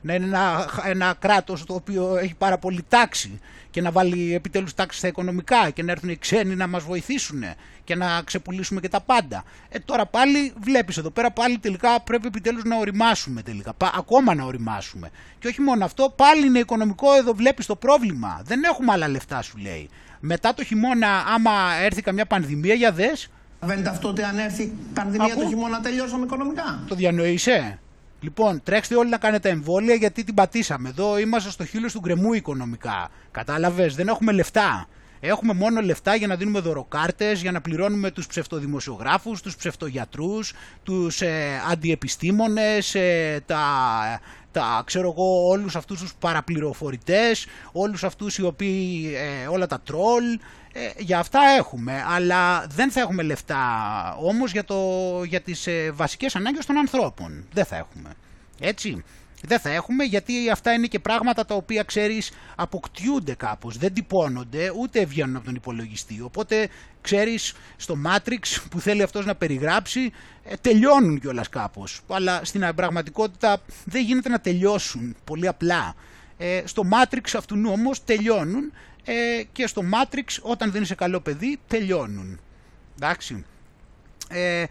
[0.00, 4.74] να είναι ένα, ένα κράτος το οποίο έχει πάρα πολύ τάξη και να βάλει επιτέλους
[4.74, 7.42] τάξη στα οικονομικά και να έρθουν οι ξένοι να μας βοηθήσουν
[7.86, 9.44] και να ξεπουλήσουμε και τα πάντα.
[9.68, 13.74] Ε, τώρα πάλι βλέπεις εδώ πέρα πάλι τελικά πρέπει επιτέλους να οριμάσουμε τελικά.
[13.94, 15.10] ακόμα να οριμάσουμε.
[15.38, 18.40] Και όχι μόνο αυτό, πάλι είναι οικονομικό εδώ βλέπεις το πρόβλημα.
[18.44, 19.88] Δεν έχουμε άλλα λεφτά σου λέει.
[20.20, 23.30] Μετά το χειμώνα, άμα έρθει καμιά πανδημία, για δες.
[23.66, 25.40] Φαίνεται αυτό ότι αν έρθει πανδημία Ακού.
[25.40, 26.84] το χειμώνα τελειώσαμε οικονομικά.
[26.88, 27.78] Το διανοείσαι.
[28.20, 30.88] Λοιπόν, τρέξτε όλοι να κάνετε εμβόλια γιατί την πατήσαμε.
[30.88, 33.08] Εδώ είμαστε στο χείλος του γκρεμού οικονομικά.
[33.30, 34.88] Κατάλαβες, δεν έχουμε λεφτά.
[35.20, 40.52] Έχουμε μόνο λεφτά για να δίνουμε δωροκάρτες, για να πληρώνουμε τους ψευτοδημοσιογράφους, τους ψευτογιατρούς,
[40.82, 43.60] τους ε, αντιεπιστήμονες, ε, τα,
[44.52, 50.24] τα, ξέρω εγώ, όλους αυτούς τους παραπληροφορητές, όλους αυτούς οι οποίοι, ε, όλα τα τρόλ,
[50.72, 53.64] ε, για αυτά έχουμε, αλλά δεν θα έχουμε λεφτά
[54.20, 54.80] όμως για, το,
[55.24, 57.46] για τις ε, βασικές ανάγκες των ανθρώπων.
[57.52, 58.10] Δεν θα έχουμε.
[58.60, 59.04] Έτσι.
[59.46, 64.72] Δεν θα έχουμε γιατί αυτά είναι και πράγματα τα οποία ξέρεις αποκτιούνται κάπως, δεν τυπώνονται
[64.78, 66.20] ούτε βγαίνουν από τον υπολογιστή.
[66.22, 66.68] Οπότε
[67.00, 70.12] ξέρεις στο Matrix που θέλει αυτός να περιγράψει
[70.44, 72.00] ε, τελειώνουν κιόλας κάπως.
[72.08, 75.94] Αλλά στην πραγματικότητα δεν γίνεται να τελειώσουν πολύ απλά.
[76.36, 78.72] Ε, στο Matrix αυτού όμως τελειώνουν
[79.04, 82.40] ε, και στο Matrix όταν δεν είσαι καλό παιδί τελειώνουν.
[82.96, 83.44] Εντάξει.
[84.28, 84.64] Ε,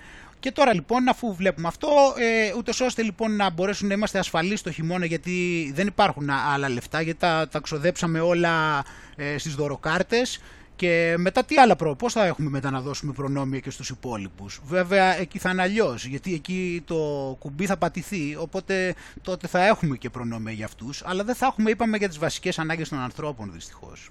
[0.45, 1.87] και τώρα λοιπόν, αφού βλέπουμε αυτό,
[2.17, 6.69] ε, ούτως ώστε λοιπόν να μπορέσουν να είμαστε ασφαλείς το χειμώνα, γιατί δεν υπάρχουν άλλα
[6.69, 8.85] λεφτά, γιατί τα, τα ξοδέψαμε όλα
[9.15, 10.41] ε, στις δωροκάρτες.
[10.75, 14.61] Και μετά τι άλλα προ, πώς θα έχουμε μετά να δώσουμε προνόμια και στους υπόλοιπους;
[14.65, 16.95] Βέβαια εκεί θα είναι αλλιώς, γιατί εκεί το
[17.39, 21.69] κουμπί θα πατηθεί, οπότε τότε θα έχουμε και προνόμια για αυτούς, αλλά δεν θα έχουμε,
[21.69, 24.09] είπαμε, για τις βασικές ανάγκες των ανθρώπων δυστυχώς.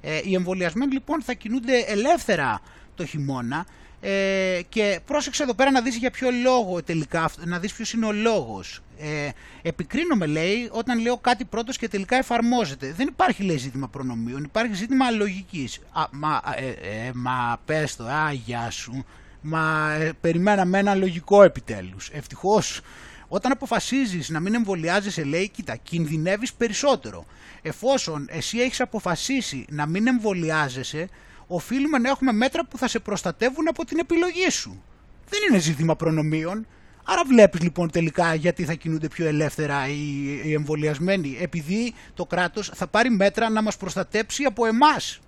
[0.00, 2.60] Ε, οι εμβολιασμένοι λοιπόν θα κινούνται ελεύθερα
[2.94, 3.66] το χειμώνα
[4.04, 8.06] ε, και πρόσεξε εδώ πέρα να δεις για ποιο λόγο τελικά, να δεις ποιος είναι
[8.06, 8.80] ο λόγος.
[8.98, 9.28] Ε,
[9.62, 12.92] επικρίνομαι λέει όταν λέω κάτι πρώτος και τελικά εφαρμόζεται.
[12.92, 15.78] Δεν υπάρχει λέει ζήτημα προνομίων, υπάρχει ζήτημα λογικής.
[15.92, 19.04] Α, μα, ε, ε, μα πες το, α, γεια σου.
[19.40, 22.10] Μα ε, περιμέναμε ένα λογικό επιτέλους.
[22.12, 22.80] Ευτυχώς
[23.28, 27.26] όταν αποφασίζεις να μην εμβολιάζεσαι λέει, κοίτα, κινδυνεύεις περισσότερο.
[27.62, 31.08] Εφόσον εσύ έχεις αποφασίσει να μην εμβολιάζεσαι,
[31.54, 34.82] οφείλουμε να έχουμε μέτρα που θα σε προστατεύουν από την επιλογή σου.
[35.28, 36.66] Δεν είναι ζήτημα προνομίων.
[37.04, 41.36] Άρα βλέπεις λοιπόν τελικά γιατί θα κινούνται πιο ελεύθερα οι, οι εμβολιασμένοι.
[41.40, 45.20] Επειδή το κράτος θα πάρει μέτρα να μας προστατέψει από εμάς.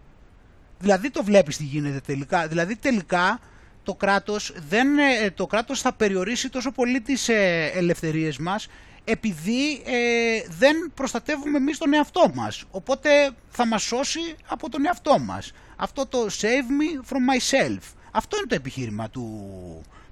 [0.78, 2.46] Δηλαδή το βλέπεις τι γίνεται τελικά.
[2.46, 3.40] Δηλαδή τελικά
[3.82, 8.68] το κράτος, δεν, ε, το κράτος θα περιορίσει τόσο πολύ τις ε, ελευθερίες μας
[9.04, 12.64] επειδή ε, δεν προστατεύουμε εμείς τον εαυτό μας.
[12.70, 15.52] Οπότε θα μας σώσει από τον εαυτό μας.
[15.76, 17.80] Αυτό το save me from myself.
[18.10, 19.40] Αυτό είναι το επιχείρημα του,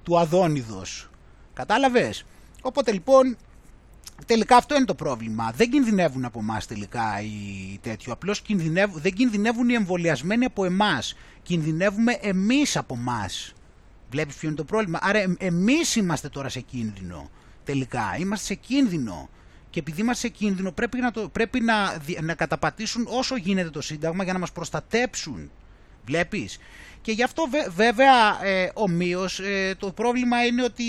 [0.03, 1.09] του Αδόνιδος.
[1.53, 2.25] Κατάλαβες;
[2.61, 3.37] Οπότε λοιπόν
[4.25, 5.51] τελικά αυτό είναι το πρόβλημα.
[5.55, 8.13] Δεν κινδυνεύουν από εμάς τελικά οι τέτοιο.
[8.13, 11.15] Απλώς κινδυνεύουν, δεν κινδυνεύουν οι εμβολιασμένοι από εμάς.
[11.43, 13.53] Κινδυνεύουμε εμείς από εμάς.
[14.09, 17.29] Βλέπεις ποιο είναι το πρόβλημα; Άρα ε, εμείς είμαστε τώρα σε κίνδυνο
[17.63, 18.15] τελικά.
[18.19, 19.29] Είμαστε σε κίνδυνο.
[19.73, 23.81] Και επειδή είμαστε σε κίνδυνο πρέπει να, το, πρέπει να, να καταπατήσουν όσο γίνεται το
[23.81, 25.51] Σύνταγμα για να μας προστατέψουν.
[26.05, 26.59] Βλέπεις;
[27.01, 30.83] Και γι' αυτό βέβαια ε, ομοίως ε, το πρόβλημα είναι ότι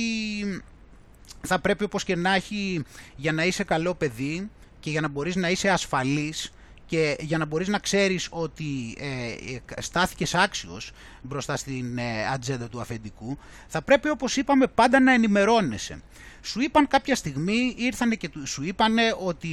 [1.40, 2.84] θα πρέπει όπως και να έχει
[3.16, 6.52] για να είσαι καλό παιδί και για να μπορείς να είσαι ασφαλής
[6.86, 12.80] και για να μπορείς να ξέρεις ότι ε, στάθηκες άξιος μπροστά στην ε, ατζέντα του
[12.80, 16.02] αφεντικού θα πρέπει όπως είπαμε πάντα να ενημερώνεσαι.
[16.44, 19.48] Σου είπαν κάποια στιγμή, ήρθαν και σου είπαν ότι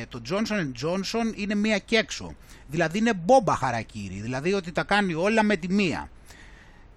[0.00, 2.34] ε, το Johnson Johnson είναι μία και έξω.
[2.68, 6.10] Δηλαδή είναι μπόμπα χαρακτήρι, δηλαδή ότι τα κάνει όλα με τη μία.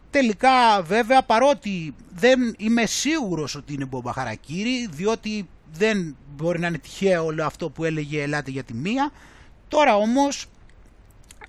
[0.09, 7.26] τελικά βέβαια παρότι δεν είμαι σίγουρος ότι είναι μπομπαχαρακύρι διότι δεν μπορεί να είναι τυχαίο
[7.26, 9.11] όλο αυτό που έλεγε ελάτε για τη μία
[9.67, 10.45] τώρα όμως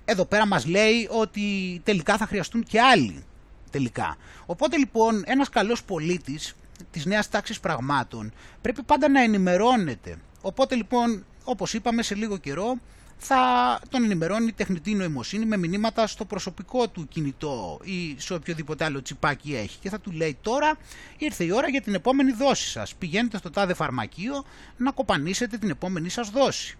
[0.05, 1.41] εδώ πέρα μας λέει ότι
[1.83, 3.23] τελικά θα χρειαστούν και άλλοι
[3.71, 4.17] τελικά.
[4.45, 6.55] Οπότε λοιπόν ένας καλός πολίτης
[6.91, 10.17] της νέας τάξης πραγμάτων πρέπει πάντα να ενημερώνεται.
[10.41, 12.77] Οπότε λοιπόν όπως είπαμε σε λίγο καιρό
[13.17, 18.83] θα τον ενημερώνει η τεχνητή νοημοσύνη με μηνύματα στο προσωπικό του κινητό ή σε οποιοδήποτε
[18.83, 20.77] άλλο τσιπάκι έχει και θα του λέει τώρα
[21.17, 22.95] ήρθε η ώρα για την επόμενη δόση σας.
[22.95, 24.45] Πηγαίνετε στο τάδε φαρμακείο
[24.77, 26.77] να κοπανίσετε την επόμενη σας δόση.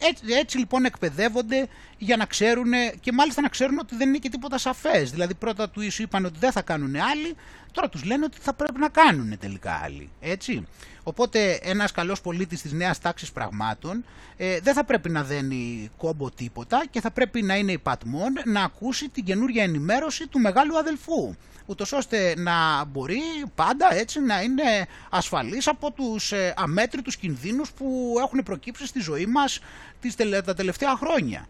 [0.00, 1.68] Έτσι, έτσι λοιπόν εκπαιδεύονται
[1.98, 5.10] για να ξέρουν και μάλιστα να ξέρουν ότι δεν είναι και τίποτα σαφές.
[5.10, 7.34] Δηλαδή πρώτα του είπαν ότι δεν θα κάνουν άλλοι,
[7.72, 10.10] τώρα τους λένε ότι θα πρέπει να κάνουν τελικά άλλοι.
[10.20, 10.66] Έτσι.
[11.02, 14.04] Οπότε ένας καλός πολίτης της νέας τάξης πραγμάτων
[14.36, 18.62] ε, δεν θα πρέπει να δένει κόμπο τίποτα και θα πρέπει να είναι υπατμόν να
[18.62, 21.34] ακούσει την καινούργια ενημέρωση του μεγάλου αδελφού
[21.66, 23.20] ούτως ώστε να μπορεί
[23.54, 29.26] πάντα έτσι να είναι ασφαλής από τους ε, αμέτρητους κινδύνους που έχουν προκύψει στη ζωή
[29.26, 29.60] μας
[30.00, 31.46] τις, τα τελευταία χρόνια.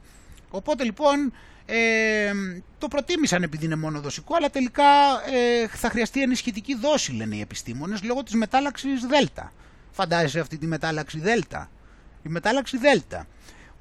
[0.51, 1.33] Οπότε λοιπόν
[1.67, 2.33] ε,
[2.79, 4.85] το προτίμησαν επειδή είναι μόνο δοσικό, αλλά τελικά
[5.33, 9.53] ε, θα χρειαστεί ενισχυτική δόση λένε οι επιστήμονες λόγω της μετάλλαξης Δέλτα.
[9.91, 11.71] Φαντάζεσαι αυτή τη μετάλλαξη Δέλτα.
[12.23, 13.27] Η μετάλλαξη Δέλτα.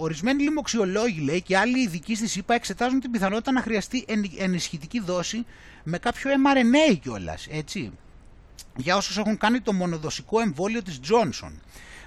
[0.03, 4.05] Ορισμένοι λοιμοξιολόγοι λέει και άλλοι ειδικοί στη ΣΥΠΑ εξετάζουν την πιθανότητα να χρειαστεί
[4.37, 5.45] ενισχυτική δόση
[5.83, 7.91] με κάποιο mRNA κιόλας, έτσι.
[8.75, 11.51] Για όσους έχουν κάνει το μονοδοσικό εμβόλιο της Johnson.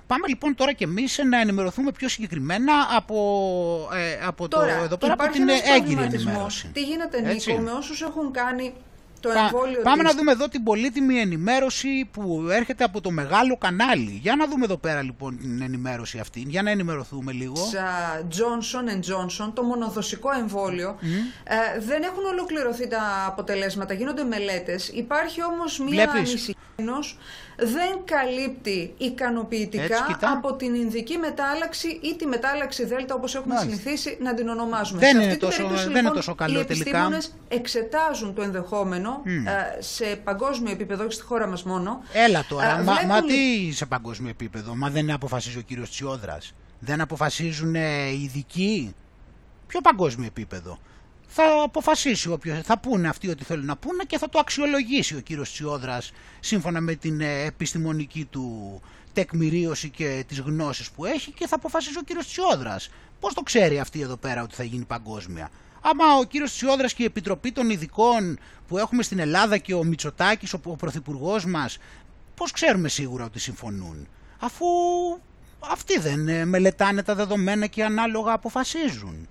[0.06, 4.96] Πάμε λοιπόν τώρα και εμείς να ενημερωθούμε πιο συγκεκριμένα από, ε, από τώρα, το, εδώ
[4.96, 6.68] πέρα από την έγκυρη ενημέρωση.
[6.72, 7.50] Τι γίνεται Έτσι.
[7.50, 8.72] Νίκο με όσους έχουν κάνει
[9.28, 10.12] το Πα- εμβόλιο πάμε της...
[10.12, 14.18] να δούμε εδώ την πολύτιμη ενημέρωση που έρχεται από το μεγάλο κανάλι.
[14.22, 17.52] Για να δούμε εδώ πέρα λοιπόν την ενημέρωση αυτή, για να ενημερωθούμε λίγο.
[17.52, 17.86] της, α,
[18.30, 20.98] Johnson Johnson, το μονοδοσικό εμβόλιο,
[21.44, 24.88] ε, δεν έχουν ολοκληρωθεί τα αποτελέσματα, γίνονται μελέτες.
[24.88, 26.14] Υπάρχει όμως μία Βλέπεις.
[26.14, 26.54] ανησυχία
[27.56, 30.30] δεν καλύπτει ικανοποιητικά Έτσι, κοίτα.
[30.32, 33.76] από την Ινδική μετάλλαξη ή τη μετάλλαξη Δέλτα όπως έχουμε Μάλιστα.
[33.80, 35.00] συνηθίσει να την ονομάζουμε.
[35.00, 36.88] Δεν Σε είναι αυτή την τόσο- περίπτωση, δεν είναι λοιπόν, τόσο καλό οι τελικά.
[36.88, 39.46] επιστήμονες εξετάζουν το ενδεχόμενο Μμ.
[39.46, 42.00] ε, σε παγκόσμιο επίπεδο, όχι στη χώρα μας μόνο.
[42.12, 45.90] Έλα τώρα, Ε, μα, βλέπουν μα τι σε παγκόσμιο επίπεδο, μα δεν αποφασίζει ο κύριος
[45.90, 46.54] Τσιόδρας.
[46.78, 48.94] Δεν αποφασίζουν ε, οι ειδικοί;
[49.66, 50.78] Ποιο παγκόσμιο επίπεδο;
[51.38, 55.20] Θα αποφασίσει όποιος, θα πούνε αυτοί ό,τι θέλουν να πούνε και θα το αξιολογήσει ο
[55.20, 58.80] κύριος Τσιόδρας σύμφωνα με την ε, επιστημονική του
[59.12, 62.90] τεκμηρίωση και τις γνώσεις που έχει και θα αποφασίσει ο κύριος Τσιόδρας.
[63.20, 67.02] Πώς το ξέρει αυτή εδώ πέρα ότι θα γίνει παγκόσμια; Άμα ο κύριος Τσιόδρας και
[67.02, 71.78] η Επιτροπή των Ειδικών που έχουμε στην Ελλάδα και ο Μητσοτάκης, ο, ο Πρωθυπουργός μας,
[72.34, 74.08] πώς ξέρουμε σίγουρα ότι συμφωνούν;
[74.38, 74.66] Αφού
[75.58, 79.28] αυτοί δεν ε, μελετάνε τα δεδομένα και ανάλογα αποφασίζουν.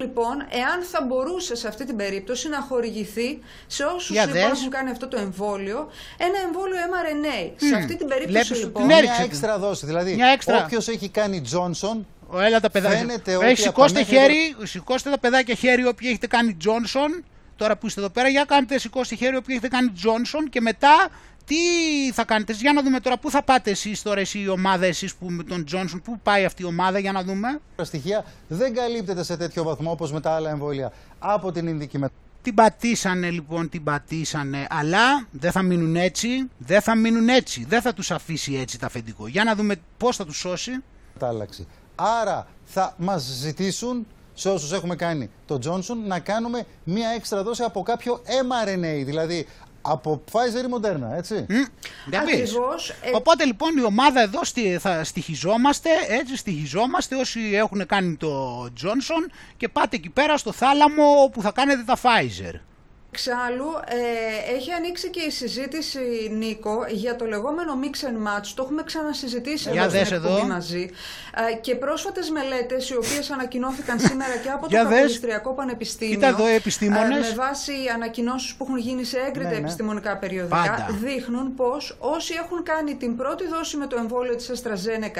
[0.00, 4.58] Λοιπόν, εάν θα μπορούσε σε αυτή την περίπτωση να χορηγηθεί σε όσους Για λοιπόν δες.
[4.58, 7.52] έχουν κάνει αυτό το εμβόλιο ένα εμβόλιο mRNA.
[7.56, 7.74] Σε Μμ.
[7.74, 8.82] αυτή την περίπτωση Βλέπεις ότι λοιπόν.
[8.82, 9.30] την έριξε Μια την.
[9.30, 9.86] έξτρα δόση.
[9.86, 10.64] Δηλαδή, Μια έξτρα.
[10.64, 11.98] όποιος έχει κάνει Johnson.
[12.40, 12.98] Έλα τα παιδάκια.
[12.98, 13.46] Φαίνεται Ε, ότι.
[13.46, 17.22] από σηκώστε, μέχρι χέρι, σηκώστε τα παιδάκια χέρι όποιοι έχετε κάνει Johnson.
[17.56, 21.08] Τώρα που είστε εδώ πέρα, για κάνετε σηκώστε χέρι όποιοι έχετε κάνει Johnson και μετά
[21.48, 22.52] τι θα κάνετε.
[22.52, 25.42] Για να δούμε τώρα πού θα πάτε εσείς τώρα, εσύ η ομάδα εσείς που με
[25.42, 27.60] τον Johnson, πού πάει αυτή η ομάδα για να δούμε.
[27.76, 31.98] Τα στοιχεία δεν καλύπτεται σε τέτοιο βαθμό όπως με τα άλλα εμβόλια από την Ινδική
[32.42, 36.28] Την πατήσανε λοιπόν, την πατήσανε, αλλά δεν θα μείνουν έτσι,
[36.58, 39.26] δεν θα μείνουν έτσι, δεν θα τους αφήσει έτσι τα αφεντικό.
[39.26, 40.70] Για να δούμε πώς θα τους σώσει.
[41.12, 41.66] μετάλλαξη.
[41.94, 47.62] Άρα θα μας ζητήσουν σε όσους έχουμε κάνει το Johnson να κάνουμε μία έξτρα δόση
[47.62, 49.46] από κάποιο mRNA, δηλαδή
[49.82, 51.46] από Pfizer ή Moderna, έτσι.
[52.06, 52.34] Για πεις.
[52.34, 58.16] Ακριβώς, ε, Οπότε λοιπόν η ομάδα εδώ στη, θα στοιχιζόμαστε, έτσι στοιχιζόμαστε όσοι έχουν κάνει
[58.16, 62.54] το Johnson και πάτε εκεί πέρα στο θάλαμο όπου θα κάνετε τα Pfizer.
[63.22, 65.98] Εξάλλου, ε, έχει ανοίξει και η συζήτηση,
[66.32, 68.46] Νίκο, για το λεγόμενο mix and match.
[68.54, 70.28] Το έχουμε ξανασυζητήσει Για εδώ στην δες εδώ.
[70.28, 70.90] εκπομπή μαζί.
[71.50, 74.94] Ε, και πρόσφατες μελέτες, οι οποίες ανακοινώθηκαν σήμερα και από το Για δες.
[74.96, 76.14] Καποδιστριακό Πανεπιστήμιο.
[76.14, 77.26] Κοίτα εδώ οι επιστήμονες.
[77.26, 79.60] ε, με βάση ανακοινώσεις που έχουν γίνει σε έγκριτα Ναι, ναι.
[79.60, 80.86] επιστημονικά περιοδικά, Πάντα.
[80.90, 85.12] δείχνουν πως όσοι έχουν κάνει την πρώτη δόση με το εμβόλιο της AstraZeneca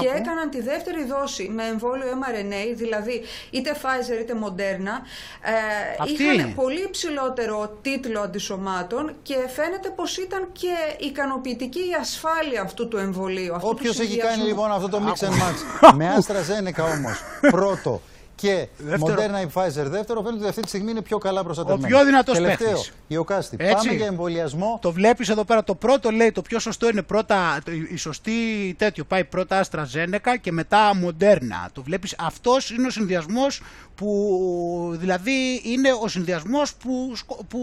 [0.00, 0.16] και Άκου.
[0.16, 4.96] έκαναν τη δεύτερη δόση με εμβόλιο mRNA, δηλαδή είτε Pfizer είτε Moderna,
[5.42, 5.52] ε,
[5.98, 6.22] Αυτή.
[6.22, 7.40] είχαν πολύ υψηλότερο
[7.82, 13.54] τίτλο αντισωμάτων και φαίνεται πως ήταν και ικανοποιητική η ασφάλεια αυτού του εμβολίου.
[13.54, 14.34] αυτού του Όποιος έχει συνδυασμού.
[14.36, 18.00] κάνει λοιπόν αυτό το mix and match με AstraZeneca όμως, πρώτο,
[18.34, 19.14] και Δεύτερο.
[19.22, 21.86] Moderna ή Pfizer δεύτερο, φαίνεται ότι αυτή τη στιγμή είναι πιο καλά προστατευμένο.
[21.86, 22.92] Ο πιο δυνατός Τελευταίο, παίκτης.
[23.08, 23.56] η Οκάστη.
[23.60, 23.74] Έτσι.
[23.74, 24.78] Πάμε για εμβολιασμό.
[24.82, 25.64] Το βλέπεις εδώ πέρα.
[25.64, 28.32] Το πρώτο λέει το πιο σωστό είναι πρώτα το- η σωστή
[28.78, 29.04] τέτοιο.
[29.04, 31.68] Πάει πρώτα AstraZeneca και μετά Moderna.
[31.72, 32.14] Το βλέπεις.
[32.18, 33.60] Αυτός είναι ο συνδυασμός
[33.94, 37.60] που δηλαδή είναι ο συνδυασμός που, σκο- που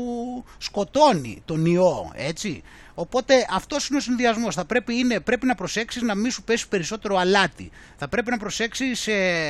[0.57, 2.11] σκοτώνει τον ιό.
[2.13, 2.63] Έτσι.
[2.99, 4.55] Οπότε αυτός είναι ο συνδυασμός.
[4.55, 7.71] Θα πρέπει, είναι, πρέπει να προσέξεις να μην σου πέσει περισσότερο αλάτι.
[7.97, 9.07] Θα πρέπει να προσέξεις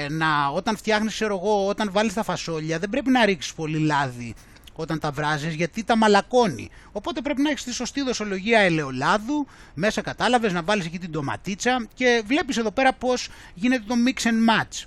[0.09, 4.35] να, όταν φτιάχνεις, ξέρω εγώ, όταν βάλεις τα φασόλια, δεν πρέπει να ρίξεις πολύ λάδι
[4.73, 6.69] όταν τα βράζεις γιατί τα μαλακώνει.
[6.91, 11.87] Οπότε πρέπει να έχεις τη σωστή δοσολογία ελαιολάδου, μέσα κατάλαβες να βάλεις εκεί την ντοματίτσα
[11.93, 14.85] και βλέπεις εδώ πέρα πώς γίνεται το mix and match.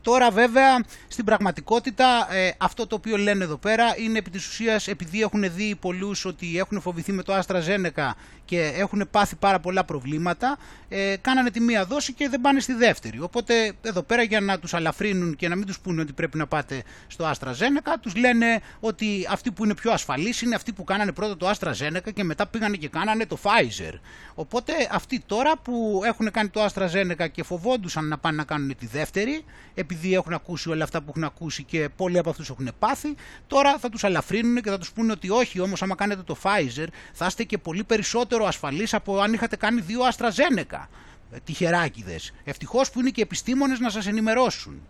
[0.00, 4.88] Τώρα βέβαια στην πραγματικότητα ε, αυτό το οποίο λένε εδώ πέρα είναι επί της ουσίας
[4.88, 8.10] επειδή έχουν δει πολλούς ότι έχουν φοβηθεί με το AstraZeneca
[8.44, 12.72] και έχουν πάθει πάρα πολλά προβλήματα ε, κάνανε τη μία δόση και δεν πάνε στη
[12.72, 13.20] δεύτερη.
[13.20, 16.46] Οπότε εδώ πέρα για να τους αλαφρύνουν και να μην τους πούνε ότι πρέπει να
[16.46, 21.12] πάτε στο AstraZeneca τους λένε ότι αυτοί που είναι πιο ασφαλείς είναι αυτοί που κάνανε
[21.12, 23.92] πρώτα το AstraZeneca και μετά πήγανε και κάνανε το Pfizer.
[24.34, 28.86] Οπότε αυτοί τώρα που έχουν κάνει το AstraZeneca και φοβόντουσαν να πάνε να κάνουν τη
[28.86, 29.44] δεύτερη
[29.82, 33.14] επειδή έχουν ακούσει όλα αυτά που έχουν ακούσει και πολλοί από αυτούς έχουν πάθει,
[33.46, 36.86] τώρα θα τους αλαφρύνουν και θα τους πούνε ότι όχι όμως άμα κάνετε το Pfizer
[37.12, 40.86] θα είστε και πολύ περισσότερο ασφαλείς από αν είχατε κάνει δύο AstraZeneca.
[41.32, 42.32] Ε, Τυχεράκιδες.
[42.44, 44.82] Ευτυχώς που είναι και επιστήμονες να σας ενημερώσουν.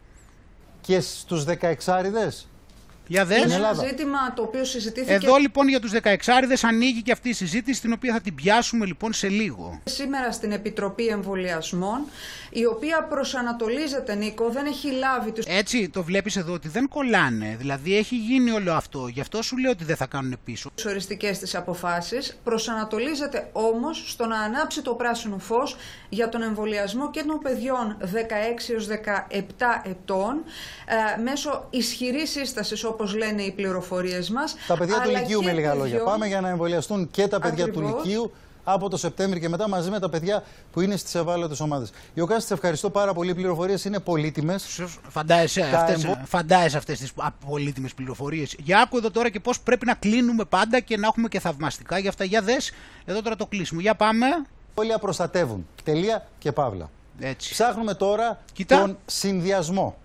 [0.80, 2.47] Και στους 16άριδες.
[3.07, 3.43] Για δες.
[3.43, 7.32] Είναι ένα ζήτημα το οποίο συζητήθηκε Εδώ λοιπόν για τους 16άριδες ανοίγει και αυτή η
[7.32, 9.80] συζήτηση την οποία θα την πιάσουμε λοιπόν σε λίγο.
[9.84, 12.01] σήμερα στην Επιτροπή Εμβολιασμών,
[12.53, 17.55] η οποία προσανατολίζεται, Νίκο, δεν έχει λάβει τους Έτσι το βλέπεις εδώ ότι δεν κολλάνε.
[17.59, 19.07] Δηλαδή έχει γίνει όλο αυτό.
[19.07, 20.70] Γι' αυτό σου λέω ότι δεν θα κάνουν πίσω.
[20.74, 25.76] τις οριστικές της αποφάσεις, προσανατολίζεται όμως στο να ανάψει το πράσινο φως
[26.09, 30.42] για τον εμβολιασμό και των παιδιών 16 έως 17 ετών
[31.16, 34.57] ε, μέσω ισχυρής σύστασης όπως λένε οι πληροφορίες μας.
[34.66, 35.84] Τα παιδιά του αλλά Λυκείου και με λίγα λόγια.
[35.84, 38.05] παιδιών- Πάμε για να εμβολιαστούν και τα παιδιά του Ακριβώς.
[38.05, 38.32] Λυκείου
[38.64, 40.42] από το Σεπτέμβριο και μετά μαζί με τα παιδιά
[40.72, 41.90] που είναι στις ευάλωτες ομάδες.
[42.14, 43.30] Ιωκάστη, σε ευχαριστώ πάρα πολύ.
[43.30, 44.80] Οι πληροφορίες είναι πολύτιμες.
[45.08, 47.12] Φαντάζεσαι Τα αυτές, εμβο- φαντάζεσαι αυτές τις
[47.46, 48.56] πολύτιμες πληροφορίες.
[48.58, 51.98] Για άκου εδώ τώρα και πώς πρέπει να κλείνουμε πάντα και να έχουμε και θαυμαστικά
[51.98, 52.24] για αυτά.
[52.24, 52.72] Για δες,
[53.04, 53.80] εδώ τώρα το κλείσιμο.
[53.80, 54.26] Για πάμε.
[54.74, 55.66] Όλοι προστατεύουν.
[55.84, 56.90] Τελεία και παύλα.
[57.18, 57.50] Έτσι.
[57.50, 58.80] Ψάχνουμε τώρα Κοίτα.
[58.80, 59.96] τον συνδυασμό.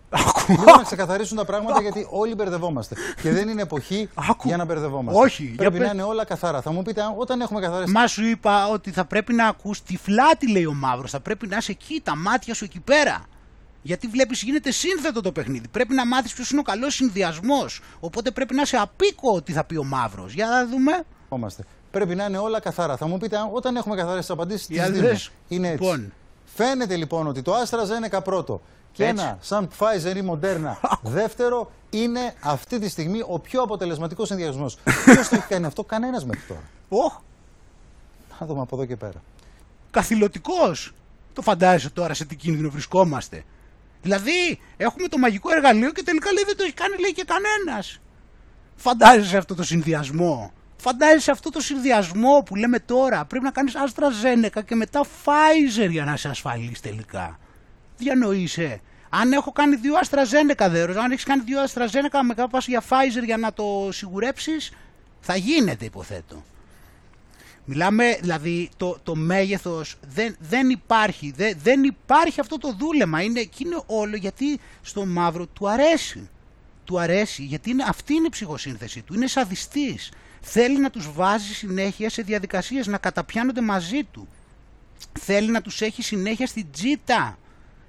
[0.47, 2.95] Λίγο να ξεκαθαρίσουν τα πράγματα γιατί όλοι μπερδευόμαστε.
[3.21, 4.09] Και δεν είναι εποχή
[4.43, 5.19] για να μπερδευόμαστε.
[5.21, 5.93] Όχι, για Πρέπει να πες.
[5.93, 6.61] είναι όλα καθαρά.
[6.61, 9.83] Θα μου πείτε, αν- όταν έχουμε καθαρές Μα σου είπα ότι θα πρέπει να ακούς
[9.83, 11.11] τυφλά τι λέει ο Μαύρος.
[11.11, 13.25] Θα πρέπει να είσαι εκεί, τα μάτια σου εκεί πέρα.
[13.81, 15.67] Γιατί βλέπεις γίνεται σύνθετο το παιχνίδι.
[15.67, 17.81] Πρέπει να μάθεις ποιος είναι ο καλός συνδυασμός.
[17.99, 20.33] Οπότε πρέπει να είσαι απίκο τι θα πει ο Μαύρος.
[20.33, 21.03] Για να δούμε.
[21.35, 21.63] Είμαστε.
[21.91, 22.97] Πρέπει να είναι όλα καθαρά.
[22.97, 25.07] Θα μου πείτε, αν- όταν έχουμε καθαρές τι απαντήσεις, τις Για δίνουμε.
[25.09, 25.31] δες.
[25.47, 25.83] Είναι έτσι.
[25.83, 26.13] Λοιπόν.
[26.55, 28.61] Φαίνεται λοιπόν ότι το AstraZeneca πρώτο
[28.97, 29.23] και Έτσι.
[29.23, 30.89] ένα σαν Pfizer ή Moderna
[31.19, 34.77] δεύτερο είναι αυτή τη στιγμή ο πιο αποτελεσματικός συνδυασμός.
[35.05, 36.61] Ποιος το έχει κάνει αυτό, κανένας μέχρι τώρα.
[36.89, 37.13] Οχ,
[38.39, 39.21] Να δούμε από εδώ και πέρα.
[39.91, 40.91] καθηλωτικός.
[41.33, 43.43] Το φαντάζεσαι τώρα σε τι κίνδυνο βρισκόμαστε.
[44.01, 47.99] Δηλαδή, έχουμε το μαγικό εργαλείο και τελικά λέει δεν το έχει κάνει λέει και κανένας.
[48.75, 50.51] Φαντάζεσαι αυτό το συνδυασμό.
[50.77, 53.25] Φαντάζεσαι αυτό το συνδυασμό που λέμε τώρα.
[53.25, 57.39] Πρέπει να κάνεις AstraZeneca και μετά Pfizer για να είσαι ασφαλής τελικά.
[57.97, 58.81] Διανοείσαι.
[59.09, 63.25] Αν έχω κάνει δύο AstraZeneca δέρος, αν έχεις κάνει δύο AstraZeneca μετά πας για Pfizer
[63.25, 64.71] για να το σιγουρέψεις,
[65.19, 66.43] θα γίνεται υποθέτω.
[67.69, 73.21] Μιλάμε, δηλαδή, το, το μέγεθος δεν, δεν υπάρχει, δεν, δεν υπάρχει αυτό το δούλεμα.
[73.21, 76.29] Είναι, και είναι όλο γιατί στο μαύρο του αρέσει.
[76.83, 80.11] Του αρέσει, γιατί είναι, αυτή είναι η ψυχοσύνθεση του, είναι σαδιστής.
[80.41, 84.27] Θέλει να τους βάζει συνέχεια σε διαδικασίες, να καταπιάνονται μαζί του.
[85.19, 87.37] Θέλει να τους έχει συνέχεια στην τζίτα.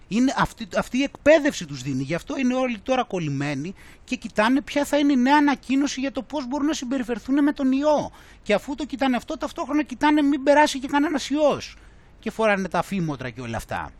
[0.08, 2.02] Είναι αυτή, αυτή η εκπαίδευση τους δίνει.
[2.02, 6.12] Γι' αυτό είναι όλοι τώρα κολλημένοι και κοιτάνε ποια θα είναι η νέα ανακοίνωση για
[6.12, 8.12] το πώς μπορούν να συμπεριφερθούν με τον ιό.
[8.42, 11.76] Και αφού το κοιτάνε αυτό, ταυτόχρονα κοιτάνε μην περάσει και κανένας ιός.
[12.18, 13.92] Και φοράνε τα φήμοτρα και όλα αυτά.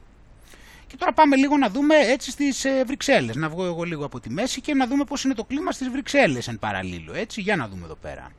[0.86, 3.36] Και τώρα πάμε λίγο να δούμε έτσι στις ε, Βρυξέλλες.
[3.36, 5.88] Να βγω εγώ λίγο από τη μέση και να δούμε πώς είναι το κλίμα στις
[5.88, 7.14] Βρυξέλλες εν παραλίλω.
[7.14, 8.30] Έτσι, για να δούμε εδώ πέρα.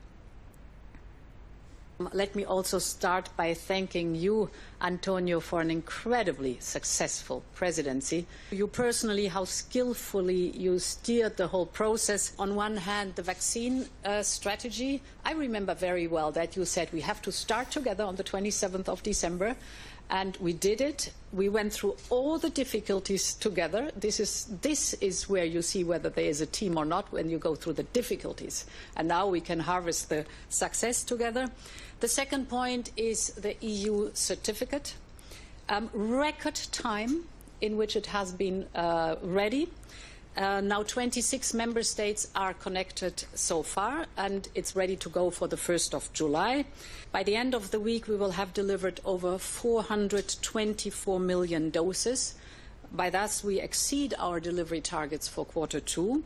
[2.12, 4.48] Let me also start by thanking you,
[4.80, 8.26] Antonio, for an incredibly successful presidency.
[8.50, 12.32] You personally, how skillfully you steered the whole process.
[12.38, 15.02] On one hand, the vaccine uh, strategy.
[15.26, 18.88] I remember very well that you said we have to start together on the 27th
[18.88, 19.54] of December.
[20.12, 21.12] And we did it.
[21.32, 23.92] We went through all the difficulties together.
[23.94, 27.30] This is, this is where you see whether there is a team or not when
[27.30, 28.66] you go through the difficulties.
[28.96, 31.48] And now we can harvest the success together.
[32.00, 34.94] The second point is the EU certificate.
[35.68, 37.24] Um, record time
[37.60, 39.68] in which it has been uh, ready.
[40.34, 45.46] Uh, now 26 member states are connected so far, and it's ready to go for
[45.46, 46.64] the 1st of July.
[47.12, 52.34] By the end of the week, we will have delivered over 424 million doses.
[52.90, 56.24] By that, we exceed our delivery targets for quarter two.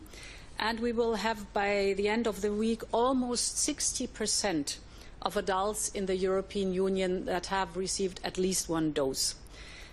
[0.57, 4.77] And we will have, by the end of the week, almost 60%
[5.25, 9.35] of adults in the European Union that have received at least one dose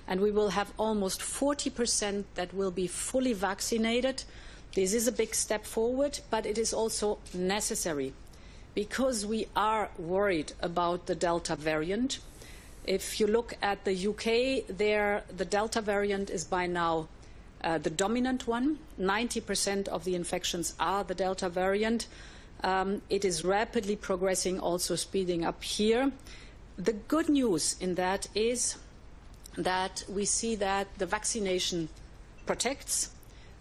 [0.08, 4.24] and we will have almost 40% that will be fully vaccinated.
[4.76, 8.14] This is a big step forward, but it is also necessary
[8.74, 12.20] because we are worried about the Delta variant.
[12.86, 17.08] If you look at the UK, there the Delta variant is by now
[17.64, 18.80] uh, the dominant one.
[19.00, 22.08] 90% of the infections are the Delta variant.
[22.64, 26.12] Um, it is rapidly progressing, also speeding up here.
[26.78, 28.78] The good news in that is
[29.58, 31.90] that we see that the vaccination
[32.46, 33.12] protects.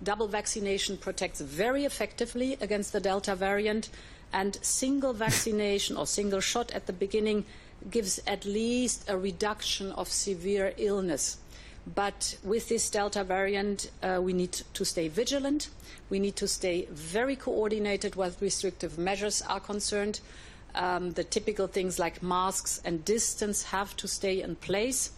[0.02, 3.90] Double vaccination protects very effectively against the Delta variant,
[4.32, 7.44] and single vaccination or single shot at the beginning
[7.90, 11.38] gives at least a reduction of severe illness.
[11.86, 15.68] But with this Delta variant, uh, we need to stay vigilant.
[16.08, 20.20] We need to stay very coordinated where restrictive measures are concerned.
[20.74, 25.10] Um, the typical things like masks and distance have to stay in place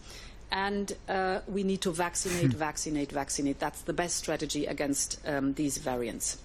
[0.53, 3.59] and uh, we need to vaccinate, vaccinate, vaccinate.
[3.59, 6.37] That's the best strategy against um, these variants.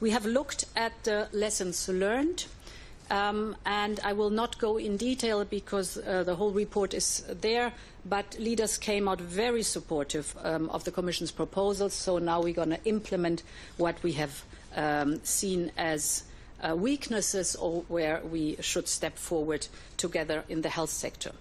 [0.00, 2.46] We have looked at the lessons learned,
[3.10, 7.72] um, and I will not go in detail because uh, the whole report is there,
[8.04, 12.70] but leaders came out very supportive um, of the Commission's proposals, so now we're going
[12.70, 13.42] to implement
[13.76, 14.44] what we have
[14.76, 16.24] um, seen as
[16.62, 21.32] uh, weaknesses or where we should step forward together in the health sector.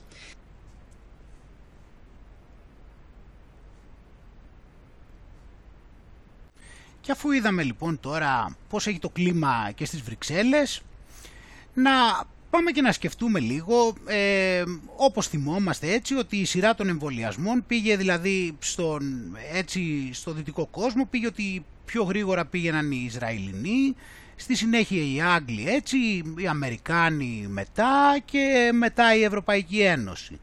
[7.02, 10.82] Και αφού είδαμε λοιπόν τώρα πώς έχει το κλίμα και στις Βρυξέλλες,
[11.82, 11.92] να
[12.50, 14.64] πάμε και να σκεφτούμε λίγο, ε,
[14.96, 21.06] όπως θυμόμαστε έτσι, ότι η σειρά των εμβολιασμών πήγε δηλαδή στον, έτσι, στο δυτικό κόσμο,
[21.06, 23.96] πήγε ότι πιο γρήγορα πήγαιναν οι Ισραηλινοί,
[24.36, 25.98] στη συνέχεια οι Άγγλοι έτσι,
[26.38, 30.40] οι Αμερικάνοι μετά και μετά η Ευρωπαϊκή Ένωση.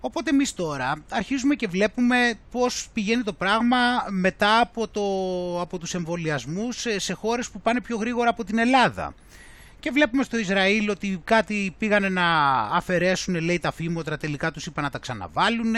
[0.00, 3.76] Οπότε εμείς τώρα αρχίζουμε και βλέπουμε πώς πηγαίνει το πράγμα
[4.08, 5.02] μετά από, το,
[5.60, 9.14] από τους εμβολιασμούς σε, σε χώρες που πάνε πιο γρήγορα από την Ελλάδα.
[9.88, 12.24] Και βλέπουμε στο Ισραήλ ότι κάτι πήγανε να
[12.60, 15.74] αφαιρέσουν, λέει τα φήμοτρα, τελικά τους είπαν να τα ξαναβάλουν.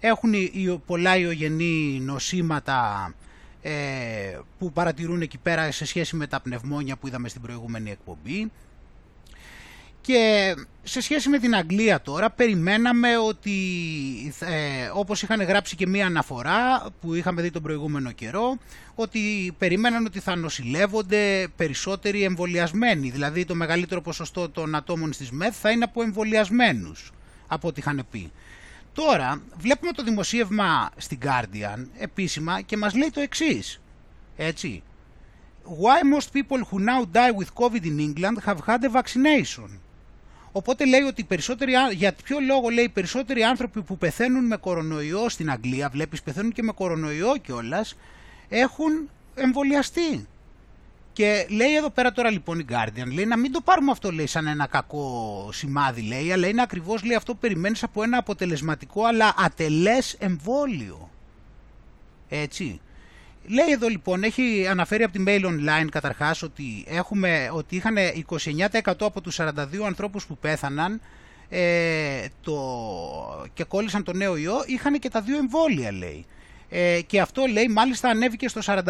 [0.00, 0.32] Έχουν
[0.86, 3.14] πολλά ιογενή νοσήματα
[3.62, 3.72] ε,
[4.58, 8.50] που παρατηρούν εκεί πέρα σε σχέση με τα πνευμόνια που είδαμε στην προηγούμενη εκπομπή.
[10.06, 13.58] Και σε σχέση με την Αγγλία τώρα, περιμέναμε ότι,
[14.40, 18.58] ε, όπως είχαν γράψει και μία αναφορά που είχαμε δει τον προηγούμενο καιρό,
[18.94, 23.10] ότι περίμεναν ότι θα νοσηλεύονται περισσότεροι εμβολιασμένοι.
[23.10, 27.12] Δηλαδή το μεγαλύτερο ποσοστό των ατόμων στις ΜΕΘ θα είναι από εμβολιασμένους,
[27.46, 28.32] από ό,τι είχαν πει.
[28.92, 33.80] Τώρα βλέπουμε το δημοσίευμα στην Guardian επίσημα και μας λέει το εξής,
[34.36, 34.82] έτσι.
[35.64, 39.68] Why most people who now die with COVID in England have had a vaccination;
[40.56, 45.50] Οπότε λέει ότι περισσότεροι, για ποιο λόγο λέει περισσότεροι άνθρωποι που πεθαίνουν με κορονοϊό στην
[45.50, 47.96] Αγγλία, βλέπεις πεθαίνουν και με κορονοϊό κιόλας,
[48.48, 50.26] έχουν εμβολιαστεί.
[51.12, 54.26] Και λέει εδώ πέρα τώρα λοιπόν η Guardian, λέει να μην το πάρουμε αυτό λέει
[54.26, 59.04] σαν ένα κακό σημάδι λέει, αλλά είναι ακριβώς λέει αυτό που περιμένεις από ένα αποτελεσματικό
[59.04, 61.10] αλλά ατελές εμβόλιο.
[62.28, 62.80] Έτσι.
[63.46, 67.96] Λέει εδώ λοιπόν, έχει αναφέρει από τη Mail Online καταρχάς ότι, έχουμε, ότι είχαν
[68.82, 69.52] 29% από τους 42
[69.86, 71.00] ανθρώπους που πέθαναν
[71.48, 72.54] ε, το,
[73.54, 76.26] και κόλλησαν το νέο ιό, είχαν και τα δύο εμβόλια λέει.
[76.68, 78.84] Ε, και αυτό λέει μάλιστα ανέβηκε στο 43%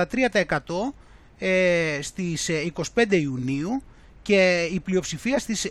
[1.38, 2.50] ε, στις
[2.94, 3.82] 25 ε, Ιουνίου
[4.22, 5.66] και η πλειοψηφία στις,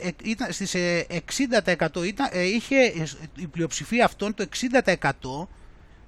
[0.50, 0.76] στις
[1.88, 2.94] 60% ήταν, είχε
[3.36, 4.46] η πλειοψηφία αυτών το
[4.84, 5.48] 60%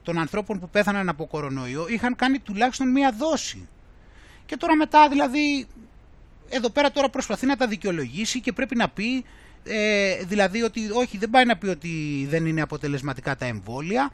[0.05, 3.67] των ανθρώπων που πέθαναν από κορονοϊό είχαν κάνει τουλάχιστον μία δόση.
[4.45, 5.67] Και τώρα μετά δηλαδή,
[6.49, 9.25] εδώ πέρα τώρα προσπαθεί να τα δικαιολογήσει και πρέπει να πει
[9.63, 14.11] ε, δηλαδή ότι όχι δεν πάει να πει ότι δεν είναι αποτελεσματικά τα εμβόλια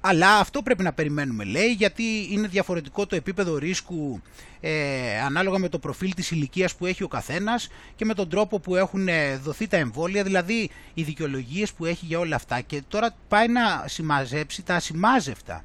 [0.00, 4.22] αλλά αυτό πρέπει να περιμένουμε λέει γιατί είναι διαφορετικό το επίπεδο ρίσκου
[4.60, 8.60] ε, ανάλογα με το προφίλ της ηλικίας που έχει ο καθένας και με τον τρόπο
[8.60, 12.82] που έχουν ε, δοθεί τα εμβόλια, δηλαδή οι δικαιολογίες που έχει για όλα αυτά και
[12.88, 15.64] τώρα πάει να συμμαζέψει τα ασημάζευτα.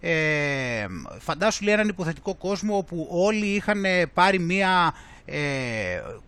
[0.00, 0.86] Ε,
[1.18, 3.82] φαντάσου λέει έναν υποθετικό κόσμο όπου όλοι είχαν
[4.14, 4.94] πάρει μία
[5.24, 5.38] ε,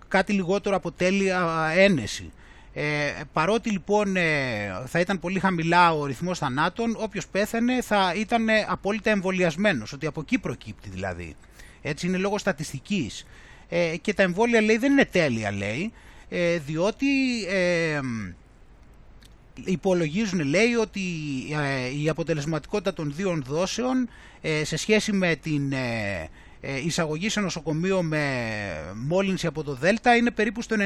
[0.09, 2.33] κάτι λιγότερο από τέλεια ένεση
[2.75, 2.85] Ε,
[3.33, 8.67] παρότι λοιπόν ε, θα ήταν πολύ χαμηλά ο ρυθμός θανάτων, όποιος πέθανε θα ήταν ε,
[8.69, 11.37] απόλυτα εμβολιασμένος, ότι από εκεί προκύπτει δηλαδή.
[11.83, 13.27] Έτσι είναι λόγω στατιστικής.
[13.69, 15.93] Ε, και τα εμβόλια λέει δεν είναι τέλεια λέει,
[16.29, 17.07] ε, διότι
[17.49, 18.01] ε,
[19.65, 21.01] υπολογίζουν λέει ότι
[22.03, 24.09] η αποτελεσματικότητα των δύο δόσεων
[24.63, 26.29] σε σχέση με την ε,
[26.61, 28.25] εισαγωγή σε νοσοκομείο με
[28.95, 30.77] μόλυνση από το Δέλτα είναι περίπου στο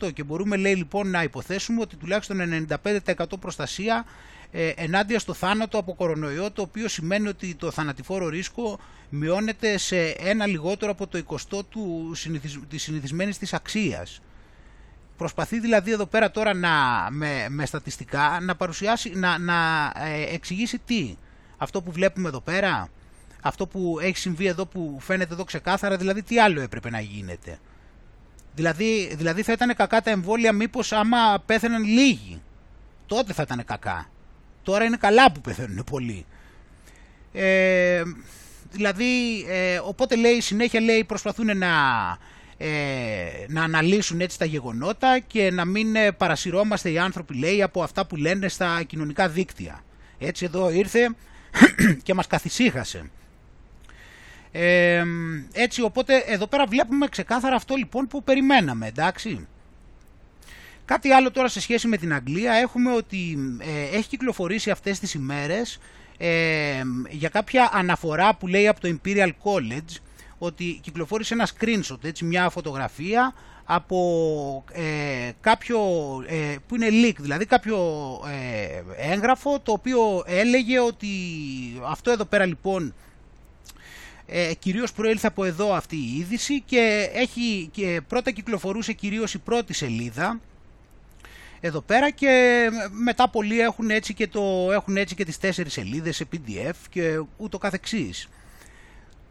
[0.00, 2.66] 94% και μπορούμε λέει λοιπόν να υποθέσουμε ότι τουλάχιστον
[3.14, 4.04] 95% προστασία
[4.52, 8.78] ε, ενάντια στο θάνατο από κορονοϊό το οποίο σημαίνει ότι το θανατηφόρο ρίσκο
[9.08, 11.22] μειώνεται σε ένα λιγότερο από το
[11.52, 12.58] 20 του συνηθισ...
[12.68, 14.20] της συνηθισμένης της αξίας.
[15.16, 16.70] Προσπαθεί δηλαδή εδώ πέρα τώρα να,
[17.10, 21.16] με, με στατιστικά να παρουσιάσει, να, να ε, εξηγήσει τι.
[21.56, 22.88] Αυτό που βλέπουμε εδώ πέρα,
[23.44, 27.58] αυτό που έχει συμβεί εδώ που φαίνεται εδώ ξεκάθαρα, δηλαδή τι άλλο έπρεπε να γίνεται.
[28.54, 32.42] Δηλαδή, δηλαδή θα ήταν κακά τα εμβόλια μήπως άμα πέθαιναν λίγοι.
[33.06, 34.10] Τότε θα ήταν κακά.
[34.62, 36.26] Τώρα είναι καλά που πεθαίνουν πολλοί.
[37.32, 38.02] Ε,
[38.70, 41.68] δηλαδή, ε, οπότε λέει, συνέχεια λέει προσπαθούν να,
[42.56, 42.68] ε,
[43.48, 48.06] να αναλύσουν έτσι τα γεγονότα και να μην ε, παρασυρώμαστε οι άνθρωποι λέει από αυτά
[48.06, 49.84] που λένε στα κοινωνικά δίκτυα.
[50.18, 51.14] Έτσι εδώ ήρθε
[52.02, 53.10] και μας καθησύχασε.
[54.52, 55.04] Ε,
[55.52, 59.46] έτσι οπότε εδώ πέρα βλέπουμε ξεκάθαρα αυτό λοιπόν που περιμέναμε εντάξει.
[60.84, 65.14] Κάτι άλλο τώρα σε σχέση με την Αγγλία έχουμε ότι ε, έχει κυκλοφορήσει αυτές τις
[65.14, 65.78] ημέρες
[66.18, 69.96] ε, για κάποια αναφορά που λέει από το Imperial College
[70.38, 73.34] ότι κυκλοφόρησε ένα screenshot, έτσι, μια φωτογραφία
[73.64, 75.78] από ε, κάποιο
[76.26, 77.78] ε, που είναι leak, δηλαδή κάποιο
[78.26, 81.08] ε, έγγραφο το οποίο έλεγε ότι
[81.86, 82.94] αυτό εδώ πέρα λοιπόν
[84.26, 89.38] ε, κυρίως προήλθε από εδώ αυτή η είδηση και, έχει, και πρώτα κυκλοφορούσε κυρίως η
[89.38, 90.40] πρώτη σελίδα
[91.64, 96.16] εδώ πέρα και μετά πολλοί έχουν έτσι και, το, έχουν έτσι και τις τέσσερις σελίδες
[96.16, 98.28] σε PDF και ούτω καθεξής.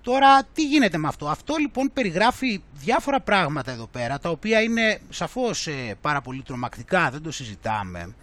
[0.02, 5.00] Τώρα τι γίνεται με αυτό; Αυτό λοιπόν περιγράφει διάφορα πράγματα εδώ πέρα τα οποία είναι
[5.10, 8.16] σαφώς ε, πάρα πολύ τρομακτικά, δεν το συζητάμε.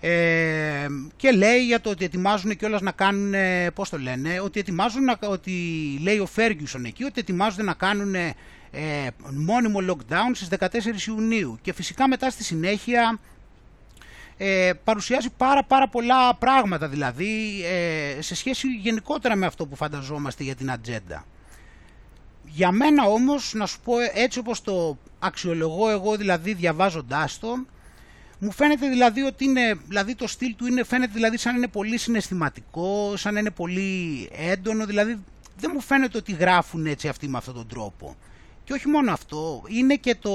[0.00, 0.86] Ε,
[1.16, 3.34] και λέει για το ότι ετοιμάζουν κιόλας να κάνουν,
[3.74, 5.52] πώς το λένε, ότι ετοιμάζουν, ότι
[6.02, 8.14] λέει ο Φέργιουσον εκεί, ότι ετοιμάζονται να κάνουν
[8.76, 13.18] ε, μόνιμο lockdown στις 14 Ιουνίου και φυσικά μετά στη συνέχεια
[14.36, 20.42] ε, παρουσιάζει πάρα πάρα πολλά πράγματα δηλαδή ε, σε σχέση γενικότερα με αυτό που φανταζόμαστε
[20.42, 21.24] για την ατζέντα.
[22.44, 27.66] Για μένα όμως, να σου πω έτσι όπως το αξιολογώ εγώ δηλαδή διαβάζοντάς το,
[28.44, 31.68] μου φαίνεται δηλαδή ότι είναι, δηλαδή το στυλ του είναι, φαίνεται δηλαδή σαν να είναι
[31.68, 35.18] πολύ συναισθηματικό, σαν να είναι πολύ έντονο, δηλαδή
[35.58, 38.16] δεν μου φαίνεται ότι γράφουν έτσι αυτοί με αυτόν τον τρόπο.
[38.64, 40.32] Και όχι μόνο αυτό, είναι και το,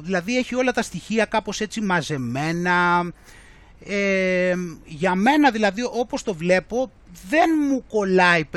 [0.00, 3.10] δηλαδή έχει όλα τα στοιχεία κάπως έτσι μαζεμένα,
[3.84, 4.54] ε,
[4.84, 6.90] για μένα δηλαδή όπως το βλέπω
[7.28, 8.48] δεν μου κολλάει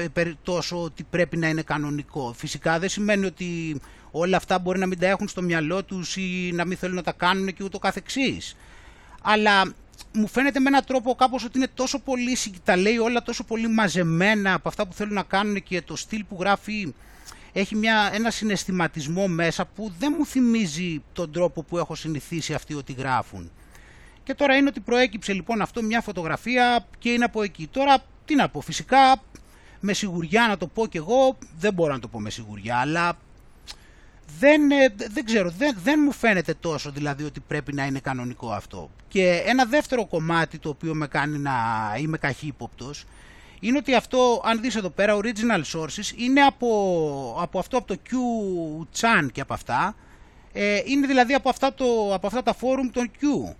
[0.43, 2.33] τόσο ότι πρέπει να είναι κανονικό.
[2.37, 3.79] Φυσικά δεν σημαίνει ότι
[4.11, 7.03] όλα αυτά μπορεί να μην τα έχουν στο μυαλό τους ή να μην θέλουν να
[7.03, 8.55] τα κάνουν και ούτω καθεξής.
[9.21, 9.73] Αλλά
[10.13, 13.67] μου φαίνεται με έναν τρόπο κάπως ότι είναι τόσο πολύ, τα λέει όλα τόσο πολύ
[13.67, 16.93] μαζεμένα από αυτά που θέλουν να κάνουν και το στυλ που γράφει
[17.53, 22.73] έχει μια, ένα συναισθηματισμό μέσα που δεν μου θυμίζει τον τρόπο που έχω συνηθίσει αυτοί
[22.73, 23.51] ότι γράφουν.
[24.23, 27.67] Και τώρα είναι ότι προέκυψε λοιπόν αυτό μια φωτογραφία και είναι από εκεί.
[27.67, 29.21] Τώρα τι να πω, φυσικά
[29.79, 33.17] με σιγουριά να το πω κι εγώ, δεν μπορώ να το πω με σιγουριά, αλλά
[34.39, 38.51] δεν, ε, δεν ξέρω, δεν, δεν μου φαίνεται τόσο δηλαδή ότι πρέπει να είναι κανονικό
[38.51, 38.89] αυτό.
[39.07, 41.51] Και ένα δεύτερο κομμάτι το οποίο με κάνει να
[41.99, 43.05] είμαι καχύποπτος
[43.59, 47.97] είναι ότι αυτό, αν δεις εδώ πέρα, original sources, είναι από, από αυτό, από το
[48.09, 49.95] Q-Chan και από αυτά,
[50.53, 53.53] ε, είναι δηλαδή από αυτά, το, από αυτά τα forum των Q.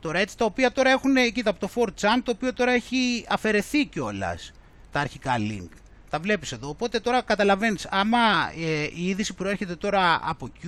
[0.00, 3.86] Τώρα έτσι, τα οποία τώρα έχουν, κοίτα, από το 4chan, το οποίο τώρα έχει αφαιρεθεί
[3.86, 4.52] κιόλας
[4.92, 5.68] τα αρχικά link.
[6.12, 6.68] Τα βλέπεις εδώ.
[6.68, 8.18] Οπότε τώρα καταλαβαίνεις, άμα
[8.56, 10.66] ε, η είδηση προέρχεται τώρα από Q,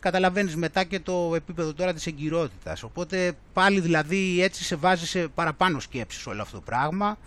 [0.00, 2.82] καταλαβαίνεις μετά και το επίπεδο τώρα της εγκυρότητας.
[2.82, 7.18] Οπότε πάλι δηλαδή έτσι σε βάζει σε παραπάνω σκέψεις όλο αυτό το πράγμα.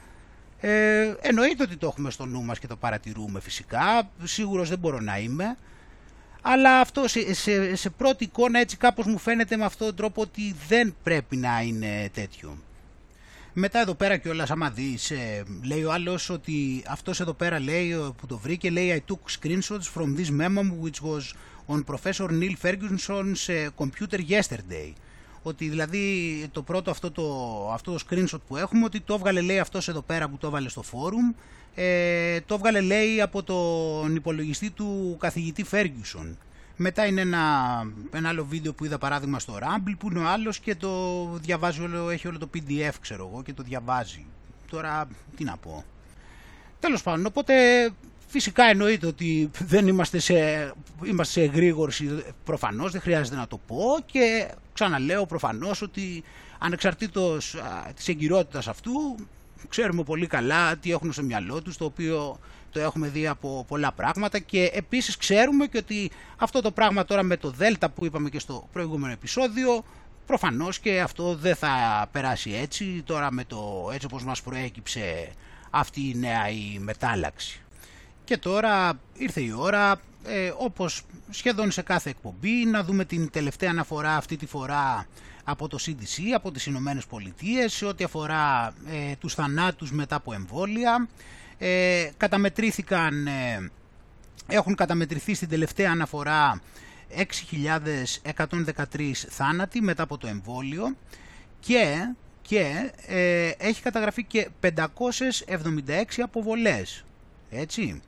[0.59, 4.99] Ε, εννοείται ότι το έχουμε στο νου μας και το παρατηρούμε φυσικά, σίγουρος δεν μπορώ
[4.99, 5.57] να είμαι.
[6.41, 10.21] Αλλά αυτό σε, σε, σε πρώτη εικόνα έτσι κάπως μου φαίνεται με αυτόν τον τρόπο
[10.21, 12.57] ότι δεν πρέπει να είναι τέτοιο.
[13.53, 18.11] Μετά εδώ πέρα κιόλας, άμα δεις, ε, λέει ο άλλος ότι αυτός εδώ πέρα λέει
[18.17, 21.21] που το βρήκε, λέει I took screenshots from this memo which was
[21.67, 24.93] on Professor Neil Ferguson's ε, computer yesterday.
[25.43, 27.25] Ότι δηλαδή το πρώτο αυτό το,
[27.73, 30.69] αυτό το screenshot που έχουμε, ότι το έβγαλε λέει αυτός εδώ πέρα που το έβαλε
[30.69, 31.35] στο forum,
[31.75, 36.35] ε, το έβγαλε λέει από τον υπολογιστή του καθηγητή Ferguson.
[36.83, 37.43] Μετά είναι ένα,
[38.11, 41.81] ένα άλλο βίντεο που είδα παράδειγμα στο Rumble που είναι ο άλλος και το διαβάζει
[41.81, 44.25] όλο, έχει όλο το PDF ξέρω εγώ και το διαβάζει.
[44.69, 45.83] Τώρα τι να πω.
[46.79, 47.53] Τέλος πάντων, οπότε
[48.27, 50.71] φυσικά εννοείται ότι δεν είμαστε σε,
[51.03, 56.23] είμαστε σε εγρήγορση προφανώς, δεν χρειάζεται να το πω και ξαναλέω προφανώς ότι
[56.59, 59.15] ανεξαρτήτως α, της εγκυρότητας αυτού
[59.69, 62.39] ξέρουμε πολύ καλά τι έχουν στο μυαλό τους το οποίο
[62.71, 67.23] το έχουμε δει από πολλά πράγματα και επίσης ξέρουμε και ότι αυτό το πράγμα τώρα
[67.23, 69.83] με το Δέλτα που είπαμε και στο προηγούμενο επεισόδιο
[70.25, 75.31] προφανώς και αυτό δεν θα περάσει έτσι τώρα με το έτσι όπως μας προέκυψε
[75.69, 77.61] αυτή η νέα η μετάλλαξη.
[78.23, 83.69] Και τώρα ήρθε η ώρα ε, όπως σχεδόν σε κάθε εκπομπή να δούμε την τελευταία
[83.69, 85.07] αναφορά αυτή τη φορά
[85.43, 90.33] από το CDC, από τις Ηνωμένες Πολιτείες σε ό,τι αφορά ε, τους θανάτους μετά από
[90.33, 91.07] εμβόλια
[91.63, 93.71] ε, καταμετρήθηκαν, ε,
[94.47, 96.61] έχουν καταμετρηθεί στην τελευταία αναφορά
[98.31, 100.95] 6.113 θάνατοι μετά από το εμβόλιο
[101.59, 104.69] και, και ε, έχει καταγραφεί και 576
[106.17, 107.05] αποβολές.
[107.49, 108.01] Έτσι.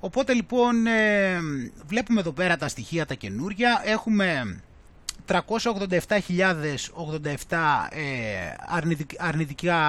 [0.00, 1.38] Οπότε λοιπόν ε,
[1.86, 3.82] βλέπουμε εδώ πέρα τα στοιχεία τα καινούρια.
[3.84, 4.60] Έχουμε
[5.26, 5.36] 387.087
[7.90, 8.54] ε,
[9.18, 9.80] αρνητικά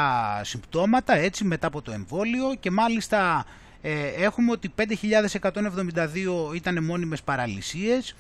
[0.43, 2.55] συμπτώματα έτσι μετά από το εμβόλιο.
[2.60, 3.45] Και μάλιστα
[3.81, 8.15] ε, έχουμε ότι 5.172 ήταν μόνιμες παραλυσίες.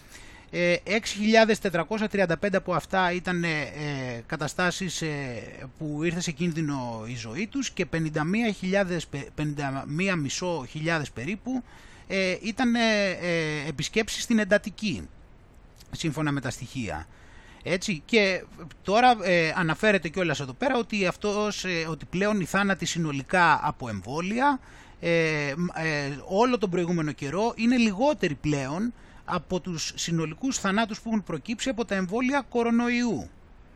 [0.51, 3.45] 6.435 ε, από αυτά ήταν
[4.25, 5.03] καταστάσεις
[5.77, 8.09] που ήρθε σε κίνδυνο η ζωή τους και 51.500
[11.13, 11.63] περίπου
[12.41, 12.75] ήταν
[13.67, 15.07] επισκέψεις στην εντατική
[15.93, 17.07] σύμφωνα με τα στοιχεία.
[17.63, 18.43] Έτσι, και
[18.83, 23.89] τώρα ε, αναφέρεται κιόλας εδώ πέρα ότι, αυτός, ε, ότι πλέον οι θάνατοι συνολικά από
[23.89, 24.59] εμβόλια
[24.99, 25.55] ε, ε,
[26.27, 28.93] όλο τον προηγούμενο καιρό είναι λιγότεροι πλέον
[29.25, 33.29] από τους συνολικούς θανάτους που έχουν προκύψει από τα εμβόλια κορονοϊού.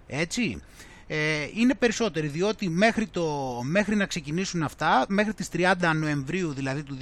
[0.07, 0.61] Έτσι.
[1.07, 6.83] Ε, είναι περισσότεροι διότι μέχρι, το, μέχρι να ξεκινήσουν αυτά, μέχρι τις 30 Νοεμβρίου δηλαδή
[6.83, 6.97] του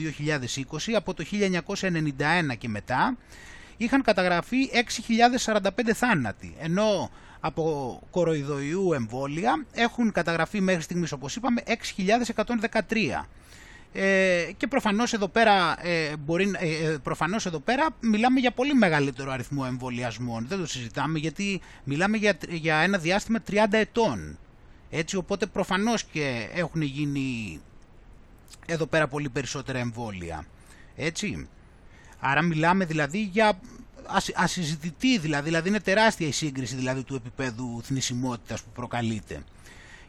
[0.87, 3.17] 2020, από το 1991 και μετά,
[3.77, 4.69] είχαν καταγραφεί
[5.45, 11.63] 6.045 θάνατοι, ενώ από κοροϊδοϊού εμβόλια έχουν καταγραφεί μέχρι στιγμής όπως είπαμε
[11.97, 13.25] 6.113.
[13.97, 18.73] Ε, και προφανώς εδώ, πέρα, ε, μπορεί, ε, ε, προφανώς εδώ πέρα μιλάμε για πολύ
[18.73, 20.45] μεγαλύτερο αριθμό εμβολιασμών.
[20.47, 24.37] Δεν το συζητάμε γιατί μιλάμε για, για ένα διάστημα 30 ετών.
[24.89, 27.59] Έτσι οπότε προφανώς και έχουν γίνει
[28.65, 30.45] εδώ πέρα πολύ περισσότερα εμβόλια.
[30.95, 31.47] Έτσι.
[32.27, 33.59] Άρα μιλάμε δηλαδή για
[34.35, 39.43] ασυζητητή δηλαδή, δηλαδή είναι τεράστια η σύγκριση δηλαδή του επίπεδου θνησιμότητας που προκαλείται.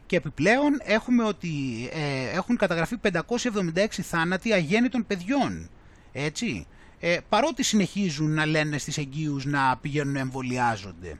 [0.05, 1.49] Και επιπλέον έχουμε ότι
[1.93, 5.69] ε, έχουν καταγραφεί 576 θάνατοι αγέννητων παιδιών.
[6.11, 6.67] Έτσι.
[6.99, 11.19] Ε, παρότι συνεχίζουν να λένε στις εγγύους να πηγαίνουν να εμβολιάζονται.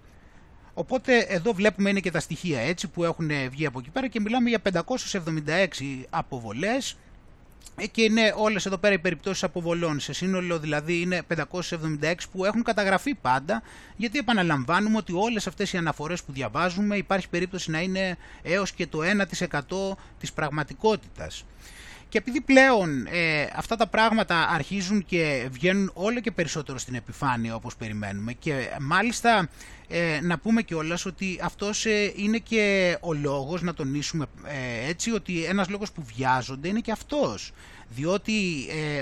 [0.74, 4.19] Οπότε εδώ βλέπουμε είναι και τα στοιχεία έτσι που έχουν βγει από εκεί πέρα και
[4.19, 6.95] μιλάμε για 576 αποβολές ε,
[7.86, 9.99] και είναι όλες εδώ πέρα οι περιπτώσεις αποβολών.
[9.99, 13.62] Σε σύνολο δηλαδή είναι 576 που έχουν καταγραφεί πάντα,
[13.95, 18.88] γιατί επαναλαμβάνουμε ότι όλες αυτές οι αναφορές που διαβάζουμε υπάρχει περίπτωση να είναι έως και
[18.88, 21.45] το 1% της πραγματικότητας.
[22.10, 27.56] Και επειδή πλέον ε, αυτά τα πράγματα αρχίζουν και βγαίνουν όλο και περισσότερο στην επιφάνεια
[27.56, 29.49] όπως περιμένουμε και μάλιστα
[29.89, 35.11] ε, να πούμε κιόλας ότι αυτός ε, είναι και ο λόγος, να τονίσουμε ε, έτσι,
[35.11, 37.51] ότι ένας λόγος που βιάζονται είναι και αυτός.
[37.89, 38.34] Διότι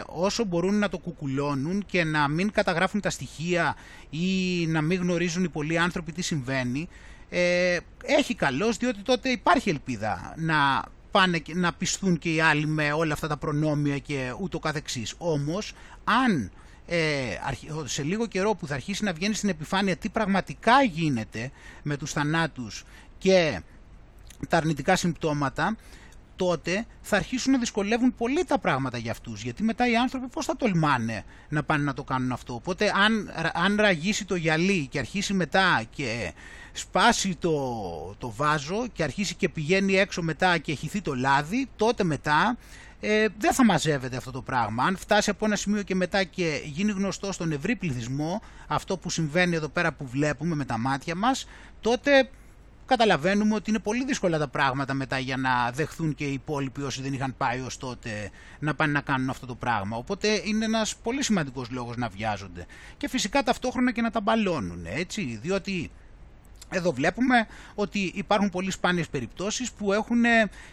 [0.05, 3.75] όσο μπορούν να το κουκουλώνουν και να μην καταγράφουν τα στοιχεία
[4.09, 6.89] ή να μην γνωρίζουν οι πολλοί άνθρωποι τι συμβαίνει,
[8.05, 13.13] έχει καλός διότι τότε υπάρχει ελπίδα να πάνε να πιστούν και οι άλλοι με όλα
[13.13, 15.13] αυτά τα προνόμια και ούτω καθεξής.
[15.17, 16.51] Όμως, αν
[16.85, 17.37] ε,
[17.83, 21.51] σε λίγο καιρό που θα αρχίσει να βγαίνει στην επιφάνεια τι πραγματικά γίνεται
[21.83, 22.83] με τους θανάτους
[23.17, 23.61] και
[24.49, 25.75] τα αρνητικά συμπτώματα,
[26.35, 29.43] τότε θα αρχίσουν να δυσκολεύουν πολύ τα πράγματα για αυτούς.
[29.43, 32.53] Γιατί μετά οι άνθρωποι πώς θα τολμάνε να πάνε να το κάνουν αυτό.
[32.53, 36.33] Οπότε αν, αν ραγίσει το γυαλί και αρχίσει μετά και
[36.71, 37.59] σπάσει το,
[38.17, 42.57] το βάζο και αρχίσει και πηγαίνει έξω μετά και χυθεί το λάδι, τότε μετά
[43.07, 44.83] ε, δεν θα μαζεύεται αυτό το πράγμα.
[44.83, 49.09] Αν φτάσει από ένα σημείο και μετά και γίνει γνωστό στον ευρύ πληθυσμό αυτό που
[49.09, 51.47] συμβαίνει εδώ πέρα που βλέπουμε με τα μάτια μας,
[51.81, 52.29] τότε
[52.85, 57.01] καταλαβαίνουμε ότι είναι πολύ δύσκολα τα πράγματα μετά για να δεχθούν και οι υπόλοιποι όσοι
[57.01, 59.97] δεν είχαν πάει ως τότε να πάνε να κάνουν αυτό το πράγμα.
[59.97, 62.65] Οπότε είναι ένας πολύ σημαντικός λόγος να βιάζονται.
[62.97, 65.91] Και φυσικά ταυτόχρονα και να τα μπαλώνουν, έτσι, διότι
[66.69, 70.25] εδώ βλέπουμε ότι υπάρχουν πολύ σπάνιες περιπτώσεις που έχουν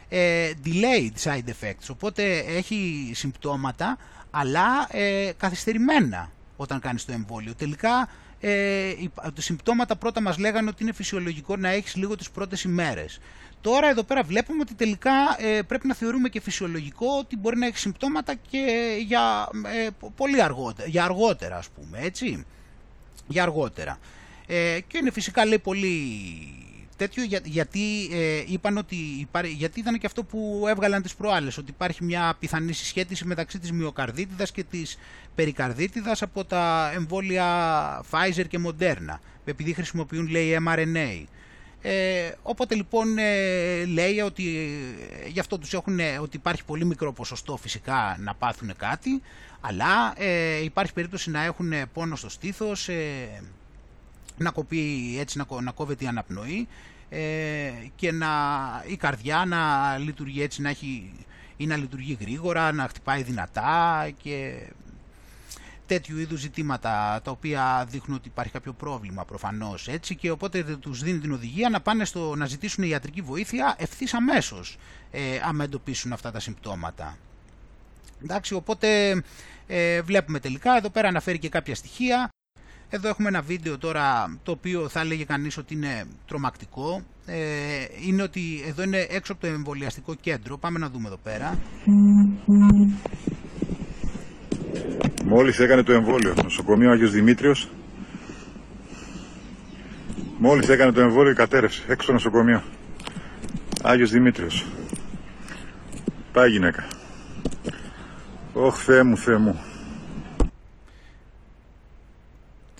[0.08, 3.98] ε, delayed side effects, οπότε έχει συμπτώματα
[4.30, 6.30] αλλά ε, καθυστερημένα.
[6.56, 7.54] όταν κάνεις το εμβόλιο.
[7.54, 8.08] Τελικά
[8.40, 8.92] ε,
[9.34, 13.20] τα συμπτώματα πρώτα μας λέγανε ότι είναι φυσιολογικό να έχεις λίγο τις πρώτες ημέρες.
[13.60, 17.66] Τώρα εδώ πέρα βλέπουμε ότι τελικά ε, πρέπει να θεωρούμε και φυσιολογικό ότι μπορεί να
[17.66, 19.48] έχεις συμπτώματα και για,
[19.84, 22.44] ε, πολύ αργότερα, για αργότερα ας πούμε, έτσι,
[23.28, 23.98] για αργότερα.
[24.54, 26.18] Ε, και είναι φυσικά λέει πολύ
[26.96, 31.70] τέτοιο για, γιατί ε, είπαν ότι γιατί ήταν και αυτό που έβγαλαν τις προάλλες ότι
[31.70, 34.98] υπάρχει μια πιθανή συσχέτιση μεταξύ της μυοκαρδίτιδας και της
[35.34, 37.46] περικαρδίτιδας από τα εμβόλια
[38.10, 41.24] Pfizer και Moderna επειδή χρησιμοποιούν λέει mRNA.
[41.82, 44.56] Ε, οπότε λοιπόν ε, λέει ότι
[45.24, 49.22] ε, γι' αυτό τους έχουν ότι υπάρχει πολύ μικρό ποσοστό φυσικά να πάθουν κάτι
[49.60, 52.88] αλλά ε, υπάρχει περίπτωση να έχουν πόνο στο στήθος
[54.36, 56.68] να κοπεί έτσι να, να κόβεται η αναπνοή
[57.94, 58.28] και να,
[58.86, 61.12] η καρδιά να λειτουργεί έτσι να έχει
[61.56, 64.66] ή να λειτουργεί γρήγορα, να χτυπάει δυνατά και
[65.86, 71.02] τέτοιου είδους ζητήματα τα οποία δείχνουν ότι υπάρχει κάποιο πρόβλημα προφανώς έτσι και οπότε τους
[71.02, 74.78] δίνει την οδηγία να πάνε στο, να ζητήσουν ιατρική βοήθεια ευθύς αμέσως
[75.10, 77.16] ε, άμα εντοπίσουν αυτά τα συμπτώματα.
[78.24, 79.22] Εντάξει, οπότε
[79.66, 82.28] ε, βλέπουμε τελικά, εδώ πέρα αναφέρει και κάποια στοιχεία.
[82.94, 87.02] Εδώ έχουμε ένα βίντεο τώρα το οποίο θα έλεγε κανείς ότι είναι τρομακτικό.
[87.26, 87.36] Ε,
[88.06, 90.58] είναι ότι εδώ είναι έξω από το εμβολιαστικό κέντρο.
[90.58, 91.58] Πάμε να δούμε εδώ πέρα.
[95.24, 97.68] Μόλις έκανε το εμβόλιο, νοσοκομείο Άγιος Δημήτριος.
[100.38, 102.62] Μόλις έκανε το εμβόλιο κατέρευσε, έξω στο νοσοκομείο.
[103.82, 104.66] Άγιος Δημήτριος.
[106.32, 106.84] Πάει γυναίκα.
[108.52, 109.60] Ωχ, Θεέ μου, Θεέ μου.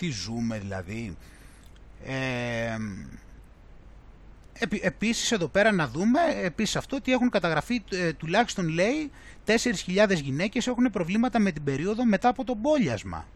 [0.03, 1.17] Τι ζούμε δηλαδή.
[2.05, 2.77] Ε,
[4.81, 9.11] επίσης εδώ πέρα να δούμε, επίσης αυτό ότι έχουν καταγραφεί ε, τουλάχιστον λέει
[9.47, 13.27] 4.000 γυναίκες έχουν προβλήματα με την περίοδο μετά από το μπόλιασμα.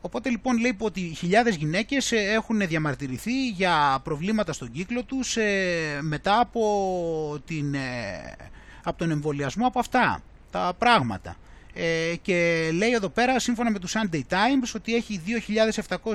[0.00, 5.98] Οπότε λοιπόν λέει ότι χιλιάδες γυναίκες ε, έχουν διαμαρτυρηθεί για προβλήματα στον κύκλο τους ε,
[6.02, 6.62] μετά από,
[7.46, 7.76] την,
[8.82, 11.36] από τον εμβολιασμό από αυτά τα πράγματα.
[12.22, 15.20] Και λέει εδώ πέρα σύμφωνα με το Sunday Times ότι έχει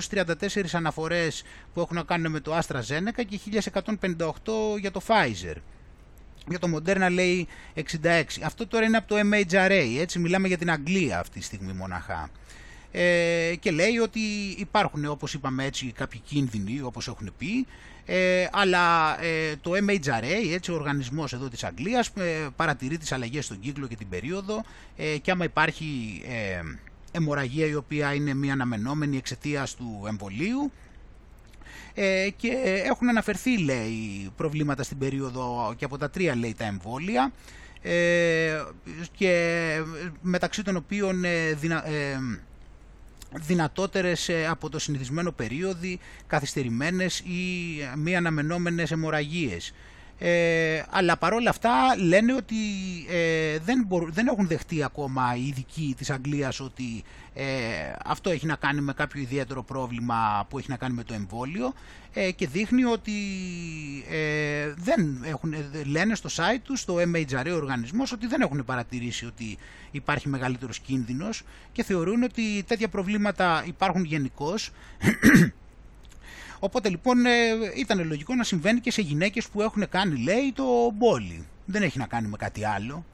[0.10, 1.44] 2.734 αναφορές
[1.74, 3.40] που έχουν να κάνουν με το AstraZeneca και
[3.74, 5.56] 1.158 για το Pfizer.
[6.48, 8.24] Για το Moderna λέει 66.
[8.44, 12.30] Αυτό τώρα είναι από το MHRA, έτσι μιλάμε για την Αγγλία αυτή τη στιγμή μοναχά.
[12.92, 14.20] Ε, και λέει ότι
[14.58, 17.68] υπάρχουν όπως είπαμε έτσι κάποιοι κίνδυνοι όπως έχουν πει
[18.06, 23.46] ε, αλλά ε, το MHRA, έτσι, ο οργανισμός εδώ της Αγγλίας ε, παρατηρεί τις αλλαγές
[23.46, 24.64] στον κύκλο και την περίοδο.
[24.98, 26.62] Ε, και άμα υπάρχει ε,
[27.12, 30.72] αιμορραγία η οποία είναι μια αναμενόμενη εξαιτίας του εμβολίου
[31.94, 37.32] ε, και έχουν αναφερθεί λέει προβλήματα στην περίοδο και από τα τρία λέει τα εμβόλια.
[37.82, 38.64] Ε,
[39.12, 39.84] και
[40.22, 42.20] μεταξύ των οποίων ε, δυνα, ε,
[43.34, 45.98] δυνατότερες από το συνηθισμένο περίοδο,
[46.28, 47.34] καθυστερημένες ή
[47.96, 49.74] μη αναμενόμενες αιμορραγίες.
[50.24, 52.56] Ε, αλλά παρόλα αυτά λένε ότι
[53.10, 57.04] ε, δεν, δεν έχουν δεχτεί ακόμα οι ειδικοί της Αγγλίας ότι
[57.34, 57.46] ε,
[58.06, 61.74] αυτό έχει να κάνει με κάποιο ιδιαίτερο πρόβλημα που έχει να κάνει με το εμβόλιο
[62.14, 63.14] ε, και δείχνει ότι
[64.10, 65.54] ε, δεν έχουν,
[65.86, 69.58] λένε στο site τους, στο MHRA οργανισμός, ότι δεν έχουν παρατηρήσει ότι
[69.92, 74.72] υπάρχει μεγαλύτερος κίνδυνος και θεωρούν ότι τέτοια προβλήματα υπάρχουν γενικώς.
[76.60, 77.32] Οπότε λοιπόν ε,
[77.76, 80.64] ήταν λογικό να συμβαίνει και σε γυναίκες που έχουν κάνει λέει το
[80.94, 81.46] μπόλι.
[81.66, 83.06] Δεν έχει να κάνει με κάτι άλλο.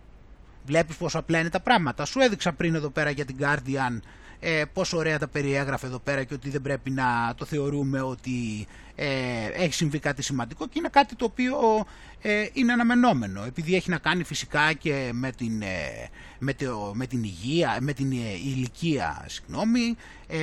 [0.68, 2.06] Βλέπεις πόσο απλά είναι τα πράγματα.
[2.06, 4.00] Σου έδειξα πριν εδώ πέρα για την Guardian
[4.40, 8.68] ε, πόσο ωραία τα περιέγραφε εδώ πέρα και ότι δεν πρέπει να το θεωρούμε ότι
[8.96, 9.08] ε,
[9.54, 11.86] έχει συμβεί κάτι σημαντικό και είναι κάτι το οποίο
[12.22, 17.08] ε, είναι αναμενόμενο επειδή έχει να κάνει φυσικά και με την, ε, με, το, με
[17.08, 19.96] την υγεία, με την ε, ηλικία συγγνώμη,
[20.28, 20.38] ε,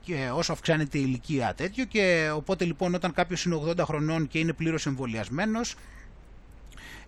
[0.00, 4.38] και όσο αυξάνεται η ηλικία τέτοιο και οπότε λοιπόν όταν κάποιος είναι 80 χρονών και
[4.38, 5.74] είναι πλήρως εμβολιασμένος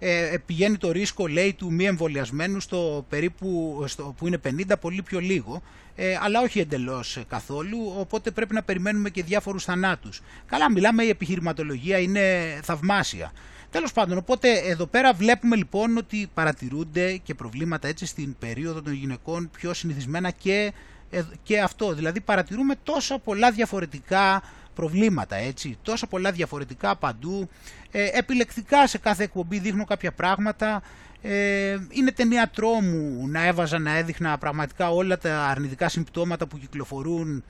[0.07, 5.03] ε, πηγαίνει το ρίσκο λέει του μη εμβολιασμένου στο περίπου στο, που είναι 50 πολύ
[5.03, 5.63] πιο λίγο.
[5.97, 10.21] Ε, αλλά όχι εντελώς καθόλου οπότε πρέπει να περιμένουμε και διάφορους θανάτους.
[10.47, 13.33] Καλά μιλάμε η επιχειρηματολογία είναι θαυμάσια.
[13.71, 18.93] Τέλος πάντων, οπότε εδώ πέρα βλέπουμε λοιπόν ότι παρατηρούνται και προβλήματα έτσι στην περίοδο των
[18.93, 20.73] γυναικών πιο συνηθισμένα και,
[21.11, 21.93] ε, και αυτό.
[21.93, 24.43] Δηλαδή παρατηρούμε τόσα πολλά διαφορετικά
[24.75, 27.49] προβλήματα, έτσι, τόσα πολλά διαφορετικά παντού.
[27.91, 30.83] Ε, επιλεκτικά σε κάθε εκπομπή δείχνω κάποια πράγματα.
[31.23, 37.45] Ε, είναι ταινία τρόμου να έβαζα να έδειχνα πραγματικά όλα τα αρνητικά συμπτώματα που κυκλοφορούν.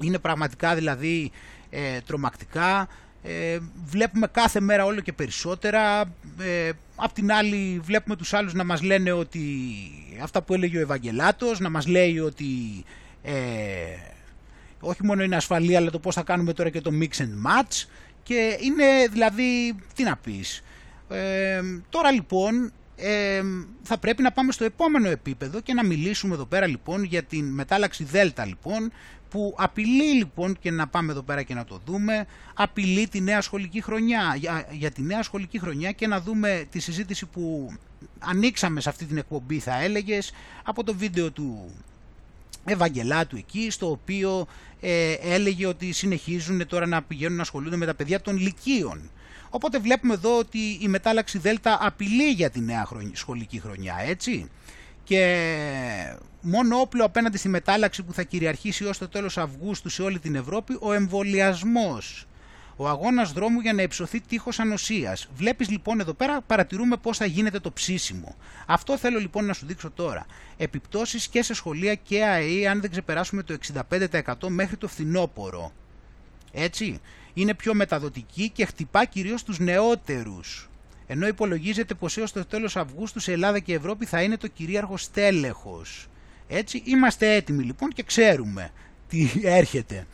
[0.00, 1.30] Είναι πραγματικά δηλαδή
[1.70, 2.88] ε, τρομακτικά.
[3.22, 6.00] Ε, βλέπουμε κάθε μέρα όλο και περισσότερα.
[6.40, 9.40] Ε, απ' την άλλη βλέπουμε τους άλλους να μας λένε ότι
[10.22, 12.44] αυτά που έλεγε ο Ευαγγελάτος, να μας λέει ότι
[13.22, 13.34] ε,
[14.80, 17.86] όχι μόνο είναι ασφαλή αλλά το πώς θα κάνουμε τώρα και το mix and match
[18.22, 20.62] και είναι δηλαδή, τι να πεις.
[21.08, 23.42] Ε, τώρα λοιπόν ε,
[23.82, 27.44] θα πρέπει να πάμε στο επόμενο επίπεδο και να μιλήσουμε εδώ πέρα λοιπόν για την
[27.44, 28.92] μετάλλαξη Δέλτα λοιπόν
[29.28, 33.40] που απειλεί λοιπόν και να πάμε εδώ πέρα και να το δούμε απειλεί τη νέα
[33.40, 37.72] σχολική χρονιά για, για τη νέα σχολική χρονιά και να δούμε τη συζήτηση που
[38.18, 40.32] ανοίξαμε σε αυτή την εκπομπή θα έλεγες
[40.64, 41.70] από το βίντεο του
[42.64, 44.46] Ευαγγελάτου εκεί στο οποίο
[44.80, 49.10] ε, έλεγε ότι συνεχίζουν τώρα να πηγαίνουν να ασχολούνται με τα παιδιά των λυκείων
[49.50, 54.50] Οπότε βλέπουμε εδώ ότι η μετάλλαξη Δέλτα απειλεί για τη νέα σχολική χρονιά, έτσι.
[55.04, 60.18] Και μόνο όπλο απέναντι στη μετάλλαξη που θα κυριαρχήσει ως το τέλος Αυγούστου σε όλη
[60.18, 62.26] την Ευρώπη, ο εμβολιασμός.
[62.80, 65.28] Ο αγώνας δρόμου για να υψωθεί τείχος ανοσίας.
[65.34, 68.36] Βλέπεις λοιπόν εδώ πέρα, παρατηρούμε πώς θα γίνεται το ψήσιμο.
[68.66, 70.26] Αυτό θέλω λοιπόν να σου δείξω τώρα.
[70.56, 73.56] Επιπτώσεις και σε σχολεία και ΑΕΗ, αν δεν ξεπεράσουμε το
[73.90, 75.72] 65% μέχρι το φθινόπωρο.
[76.52, 77.00] Έτσι
[77.34, 80.68] είναι πιο μεταδοτική και χτυπά κυρίως τους νεότερους.
[81.06, 84.96] Ενώ υπολογίζεται πως έως το τέλος Αυγούστου σε Ελλάδα και Ευρώπη θα είναι το κυρίαρχο
[84.96, 86.06] στέλεχος.
[86.48, 88.70] Έτσι είμαστε έτοιμοι λοιπόν και ξέρουμε
[89.08, 90.06] τι έρχεται.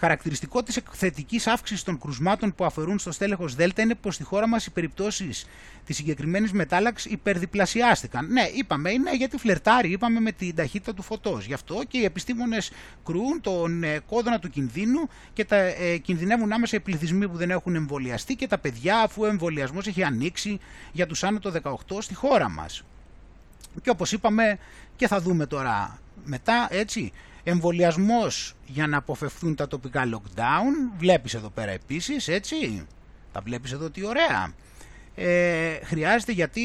[0.00, 4.48] Χαρακτηριστικό της θετική αύξησης των κρουσμάτων που αφαιρούν στο στέλεχος Δέλτα είναι πως στη χώρα
[4.48, 5.46] μας οι περιπτώσεις
[5.84, 8.26] της συγκεκριμένης μετάλλαξης υπερδιπλασιάστηκαν.
[8.26, 11.46] Ναι, είπαμε, είναι γιατί φλερτάρει, είπαμε με την ταχύτητα του φωτός.
[11.46, 12.70] Γι' αυτό και οι επιστήμονες
[13.04, 17.50] κρούν τον ε, κόδωνα του κινδύνου και τα, ε, κινδυνεύουν άμεσα οι πληθυσμοί που δεν
[17.50, 20.58] έχουν εμβολιαστεί και τα παιδιά, αφού ο εμβολιασμός έχει ανοίξει
[20.92, 22.82] για τους άνω των 18 στη χώρα μας.
[23.82, 24.58] Και όπως είπαμε,
[24.96, 27.12] και θα δούμε τώρα μετά, έτσι,
[27.42, 30.92] Εμβολιασμός για να αποφευθούν τα τοπικά lockdown.
[30.98, 32.86] Βλέπεις εδώ πέρα επίσης, έτσι.
[33.32, 34.52] Τα βλέπεις εδώ τι ωραία.
[35.14, 36.62] Ε, χρειάζεται γιατί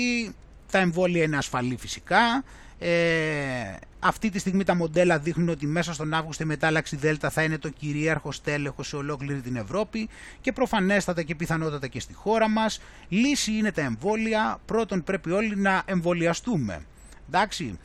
[0.71, 2.43] τα εμβόλια είναι ασφαλή φυσικά.
[2.79, 7.43] Ε, αυτή τη στιγμή τα μοντέλα δείχνουν ότι μέσα στον Αύγουστο η μετάλλαξη Δέλτα θα
[7.43, 10.09] είναι το κυρίαρχο στέλεχο σε ολόκληρη την Ευρώπη
[10.41, 12.81] και προφανέστατα και πιθανότατα και στη χώρα μας.
[13.09, 14.59] Λύση είναι τα εμβόλια.
[14.65, 16.85] Πρώτον πρέπει όλοι να εμβολιαστούμε.
[17.27, 17.79] Εντάξει.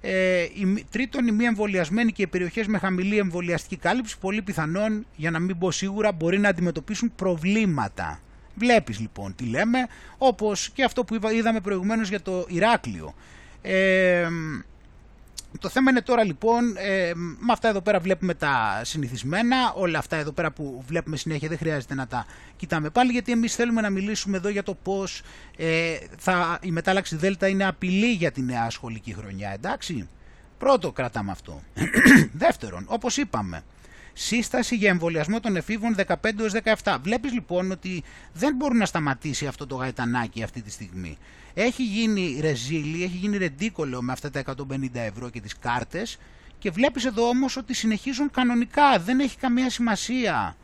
[0.00, 5.06] Ε, η, τρίτον, οι μη εμβολιασμένοι και οι περιοχές με χαμηλή εμβολιαστική κάλυψη, πολύ πιθανόν,
[5.16, 8.20] για να μην πω σίγουρα, μπορεί να αντιμετωπίσουν προβλήματα.
[8.54, 9.78] Βλέπεις λοιπόν τι λέμε,
[10.18, 13.14] όπως και αυτό που είδαμε προηγουμένως για το Ηράκλειο.
[13.62, 14.28] Ε,
[15.60, 20.16] το θέμα είναι τώρα λοιπόν, ε, με αυτά εδώ πέρα βλέπουμε τα συνηθισμένα, όλα αυτά
[20.16, 22.26] εδώ πέρα που βλέπουμε συνέχεια δεν χρειάζεται να τα
[22.56, 25.22] κοιτάμε πάλι γιατί εμείς θέλουμε να μιλήσουμε εδώ για το πώς
[25.56, 30.08] ε, θα, η μετάλλαξη Δέλτα είναι απειλή για τη νέα σχολική χρονιά, εντάξει.
[30.58, 31.62] Πρώτο κρατάμε αυτό.
[32.44, 33.62] Δεύτερον, όπως είπαμε,
[34.12, 36.14] σύσταση για εμβολιασμό των εφήβων 15
[36.82, 36.96] 17.
[37.02, 38.02] Βλέπεις λοιπόν ότι
[38.32, 41.18] δεν μπορεί να σταματήσει αυτό το γαϊτανάκι αυτή τη στιγμή.
[41.58, 46.18] Έχει γίνει ρεζίλι, έχει γίνει ρεντίκολο με αυτά τα 150 ευρώ και τις κάρτες
[46.58, 50.56] και βλέπεις εδώ όμως ότι συνεχίζουν κανονικά, δεν έχει καμία σημασία.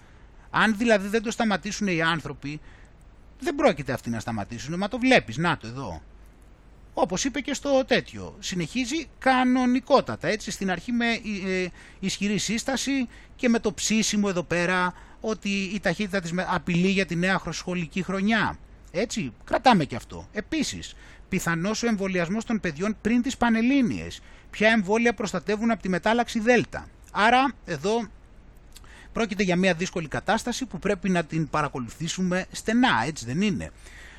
[0.50, 2.60] Αν δηλαδή δεν το σταματήσουν οι άνθρωποι,
[3.40, 6.02] δεν πρόκειται αυτοί να σταματήσουν, μα το βλέπεις, να το εδώ.
[6.94, 11.06] Όπως είπε και στο τέτοιο, συνεχίζει κανονικότατα, έτσι, στην αρχή με
[11.46, 11.66] ε,
[12.00, 17.16] ισχυρή σύσταση και με το ψήσιμο εδώ πέρα ότι η ταχύτητα της απειλεί για τη
[17.16, 18.58] νέα σχολική χρονιά.
[18.92, 20.28] Έτσι, κρατάμε και αυτό.
[20.32, 20.94] Επίσης,
[21.28, 24.20] πιθανός ο εμβολιασμός των παιδιών πριν τις Πανελλήνιες.
[24.50, 26.88] Ποια εμβόλια προστατεύουν από τη μετάλλαξη Δέλτα.
[27.12, 28.08] Άρα, εδώ
[29.12, 33.70] πρόκειται για μια δύσκολη κατάσταση που πρέπει να την παρακολουθήσουμε στενά, έτσι δεν είναι;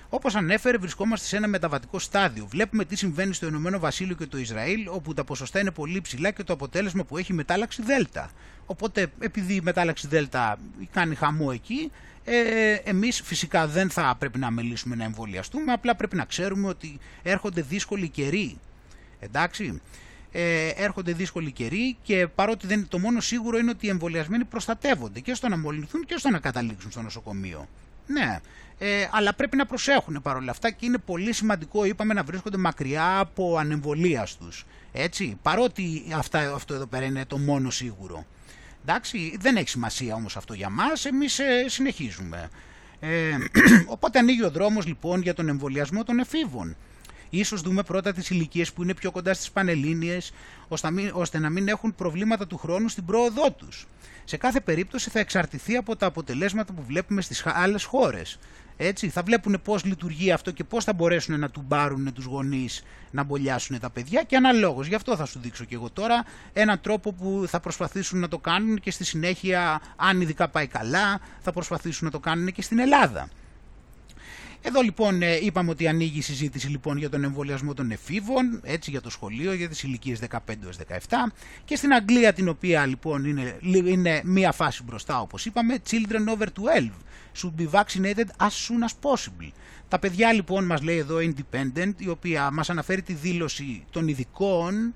[0.09, 2.45] Όπως ανέφερε, βρισκόμαστε σε ένα μεταβατικό στάδιο.
[2.45, 6.31] Βλέπουμε τι συμβαίνει στο Ηνωμένο Βασίλειο και το Ισραήλ, όπου τα ποσοστά είναι πολύ ψηλά
[6.31, 8.31] και το αποτέλεσμα που έχει η μετάλλαξη Δέλτα.
[8.65, 10.57] Οπότε, επειδή η μετάλλαξη Δέλτα
[10.91, 11.91] κάνει χαμό εκεί,
[12.25, 16.99] ε, εμείς φυσικά δεν θα πρέπει να μελήσουμε να εμβολιαστούμε, απλά πρέπει να ξέρουμε ότι
[17.23, 18.57] έρχονται δύσκολοι καιροί.
[19.19, 19.81] Εντάξει,
[20.31, 25.19] ε, έρχονται δύσκολοι καιροί και παρότι δεν, το μόνο σίγουρο είναι ότι οι εμβολιασμένοι προστατεύονται
[25.19, 27.67] και στο να μολυνθούν και στο να καταλήξουν στο νοσοκομείο.
[28.07, 28.39] Ναι,
[28.77, 33.19] ε, αλλά πρέπει να προσέχουν παρόλα αυτά και είναι πολύ σημαντικό, είπαμε, να βρίσκονται μακριά
[33.19, 34.65] από ανεμβολίας τους.
[34.93, 38.25] Έτσι, παρότι αυτά, αυτό εδώ πέρα είναι το μόνο σίγουρο.
[38.85, 42.49] Εντάξει, δεν έχει σημασία όμως αυτό για μας, εμείς ε, συνεχίζουμε.
[42.99, 43.37] Ε,
[43.85, 46.75] οπότε ανοίγει ο δρόμος λοιπόν για τον εμβολιασμό των εφήβων.
[47.29, 50.31] Ίσως δούμε πρώτα τις ηλικίες που είναι πιο κοντά στις Πανελλήνιες,
[50.67, 53.87] ώστε να, μην, ώστε να μην έχουν προβλήματα του χρόνου στην πρόοδό τους.
[54.23, 58.39] Σε κάθε περίπτωση θα εξαρτηθεί από τα αποτελέσματα που βλέπουμε στις άλλες χώρες.
[58.77, 62.83] Έτσι, θα βλέπουν πώς λειτουργεί αυτό και πώς θα μπορέσουν να του πάρουν τους γονείς
[63.11, 64.87] να μπολιάσουν τα παιδιά και αναλόγως.
[64.87, 68.37] Γι' αυτό θα σου δείξω και εγώ τώρα έναν τρόπο που θα προσπαθήσουν να το
[68.37, 72.79] κάνουν και στη συνέχεια, αν ειδικά πάει καλά, θα προσπαθήσουν να το κάνουν και στην
[72.79, 73.29] Ελλάδα.
[74.65, 78.89] Εδώ λοιπόν ε, είπαμε ότι ανοίγει η συζήτηση λοιπόν για τον εμβολιασμό των εφήβων, έτσι
[78.89, 80.97] για το σχολείο, για τις ηλικίες 15 έως 17
[81.65, 86.45] και στην Αγγλία την οποία λοιπόν είναι, είναι μία φάση μπροστά όπως είπαμε, children over
[86.45, 86.89] 12
[87.41, 89.51] should be vaccinated as soon as possible.
[89.87, 94.93] Τα παιδιά λοιπόν μας λέει εδώ Independent, η οποία μας αναφέρει τη δήλωση των ειδικών,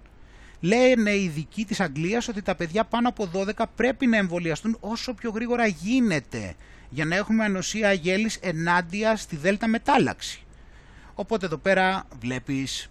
[0.60, 5.14] λένε οι ειδικοί της Αγγλίας ότι τα παιδιά πάνω από 12 πρέπει να εμβολιαστούν όσο
[5.14, 6.56] πιο γρήγορα γίνεται
[6.90, 10.42] για να έχουμε ανοσία γέλης ενάντια στη δέλτα μετάλλαξη.
[11.14, 12.88] Οπότε εδώ πέρα βλέπεις,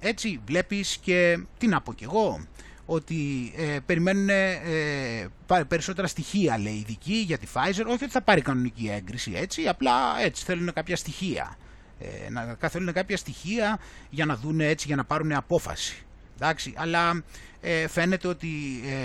[0.00, 2.46] έτσι βλέπεις και τι να πω κι εγώ,
[2.86, 8.22] ότι ε, περιμένουν ε, περισσότερα στοιχεία λέει οι ειδικοί για τη Pfizer, όχι ότι θα
[8.22, 11.56] πάρει κανονική έγκριση έτσι, απλά έτσι θέλουν κάποια στοιχεία.
[11.98, 13.78] Ε, να θέλουν κάποια στοιχεία
[14.10, 16.04] για να δουν έτσι, για να πάρουν απόφαση.
[16.34, 17.22] Εντάξει, αλλά
[17.60, 18.48] ε, φαίνεται ότι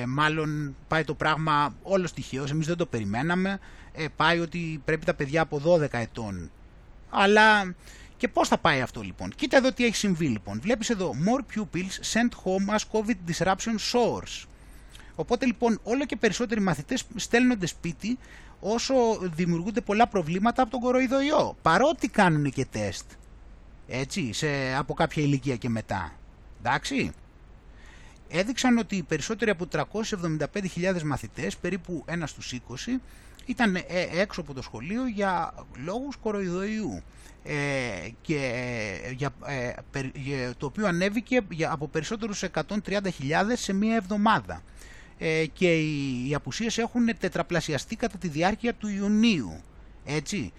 [0.01, 3.59] ε, μάλλον πάει το πράγμα όλο στοιχείο, εμείς δεν το περιμέναμε,
[3.95, 6.51] ε, πάει ότι πρέπει τα παιδιά από 12 ετών.
[7.09, 7.75] Αλλά
[8.17, 10.59] και πώς θα πάει αυτό λοιπόν; Κοίτα εδώ τι έχει συμβεί λοιπόν.
[10.61, 14.45] Βλέπεις εδώ more pupils sent home as COVID disruption source.
[15.15, 18.17] Οπότε λοιπόν όλο και περισσότεροι μαθητές στέλνονται σπίτι
[18.59, 21.57] όσο δημιουργούνται πολλά προβλήματα από τον κοροϊδοϊό.
[21.61, 23.05] Παρότι κάνουν και τεστ.
[23.87, 26.13] Έτσι, σε, από κάποια ηλικία και μετά.
[26.59, 27.13] Εντάξει
[28.29, 32.99] έδειξαν ότι οι περισσότεροι από 375.000 μαθητές, περίπου ένας στους 20,
[33.45, 35.53] ήταν ε, έξω από το σχολείο για
[35.83, 37.01] λόγους κοροϊδοϊού
[37.43, 37.55] ε,
[38.21, 38.51] και
[39.05, 39.33] ε, για,
[40.57, 42.69] το οποίο ανέβηκε από περισσότερους 130.000
[43.53, 44.61] σε μία εβδομάδα.
[45.53, 49.61] Και οι, οι απουσίες έχουν τετραπλασιαστεί κατά τη διάρκεια του Ιουνίου.
[50.05, 50.53] Έτσι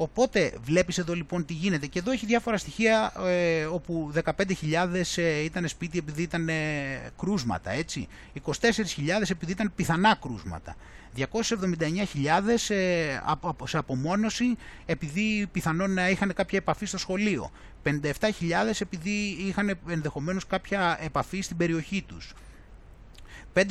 [0.00, 1.86] Οπότε βλέπεις εδώ λοιπόν τι γίνεται.
[1.86, 6.54] Και εδώ έχει διάφορα στοιχεία ε, όπου 15.000 ε, ήταν σπίτι επειδή ήταν ε,
[7.18, 8.08] κρούσματα έτσι,
[8.44, 8.52] 24.000
[9.28, 10.76] επειδή ήταν πιθανά κρούσματα,
[11.16, 11.26] 279.000
[12.68, 13.18] ε,
[13.64, 14.56] σε απομόνωση
[14.86, 17.50] επειδή πιθανόν να είχαν κάποια επαφή στο σχολείο,
[17.84, 18.00] 57.000
[18.78, 22.34] επειδή είχαν ενδεχομένως κάποια επαφή στην περιοχή τους.
[23.54, 23.64] 5,1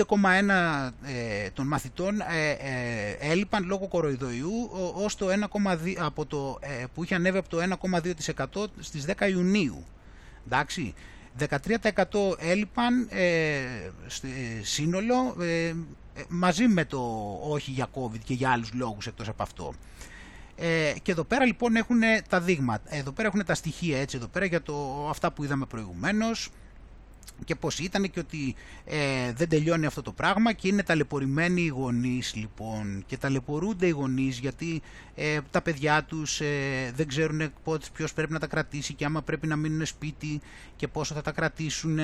[1.04, 7.04] ε, των μαθητών ε, ε, έλειπαν λόγω κοροϊδοϊού ως το 1,2, από το, ε, που
[7.04, 7.58] είχε ανέβει από το
[8.56, 9.84] 1,2% στις 10 Ιουνίου.
[10.46, 10.94] Εντάξει.
[11.40, 13.62] 13% έλειπαν ε,
[14.62, 15.36] σύνολο
[16.28, 17.00] μαζί με το
[17.42, 19.74] όχι για COVID και για άλλους λόγους εκτός από αυτό.
[20.62, 22.00] Ε, και εδώ πέρα λοιπόν έχουν
[22.30, 25.66] τα δείγματα, εδώ πέρα έχουν τα στοιχεία έτσι εδώ πέρα για το, αυτά που είδαμε
[25.66, 26.50] προηγουμένως
[27.46, 31.68] και πως ήταν και ότι ε, δεν τελειώνει αυτό το πράγμα και είναι ταλαιπωρημένοι οι
[31.68, 33.04] γονείς λοιπόν.
[33.08, 34.82] Και ταλαιπωρούνται οι γονείς γιατί
[35.16, 37.52] ε, τα παιδιά τους ε, δεν ξέρουν
[37.94, 40.42] ποιος πρέπει να τα κρατήσει και άμα πρέπει να μείνουν σπίτι
[40.76, 42.00] και πόσο θα τα κρατήσουν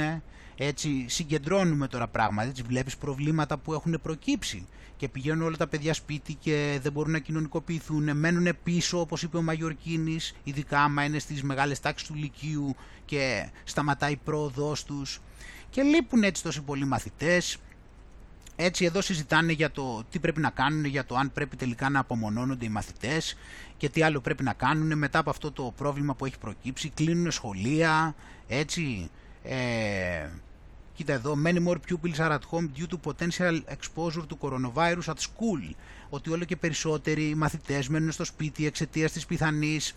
[0.57, 4.65] έτσι συγκεντρώνουμε τώρα πράγματα έτσι βλέπεις προβλήματα που έχουν προκύψει
[4.98, 9.38] και πηγαίνουν όλα τα παιδιά σπίτι και δεν μπορούν να κοινωνικοποιηθούν μένουν πίσω όπως είπε
[9.38, 12.76] ο Μαγιορκίνης ειδικά άμα είναι στις μεγάλες τάξεις του Λυκείου
[13.06, 15.19] και σταματάει η πρόοδός τους
[15.76, 17.57] και λείπουν έτσι τόσοι πολλοί μαθητές.
[18.56, 21.99] Έτσι εδώ συζητάνε για το τι πρέπει να κάνουν, για το αν πρέπει τελικά να
[21.99, 23.38] απομονώνονται οι μαθητές
[23.77, 26.90] και τι άλλο πρέπει να κάνουν μετά από αυτό το πρόβλημα που έχει προκύψει.
[26.90, 28.15] Κλείνουν σχολεία,
[28.48, 29.10] έτσι.
[29.47, 30.30] Ε,
[30.93, 35.17] κοίτα εδώ, many more pupils are at home due to potential exposure to coronavirus at
[35.17, 35.76] school.
[36.09, 39.95] Ότι όλο και περισσότεροι μαθητές μένουν στο σπίτι εξαιτίας της πιθανής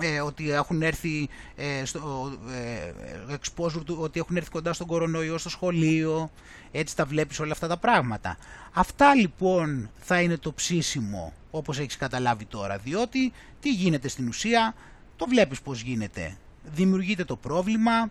[0.00, 5.38] ε, ότι έχουν έρθει ε, στο, ε, exposure του, ότι έχουν έρθει κοντά στον κορονοϊό
[5.38, 6.30] στο σχολείο,
[6.72, 8.36] έτσι τα βλέπεις όλα αυτά τα πράγματα.
[8.72, 14.74] Αυτά λοιπόν θα είναι το ψήσιμο όπως έχεις καταλάβει τώρα, διότι τι γίνεται στην ουσία,
[15.16, 16.36] το βλέπεις πως γίνεται.
[16.74, 18.10] Δημιουργείται το πρόβλημα,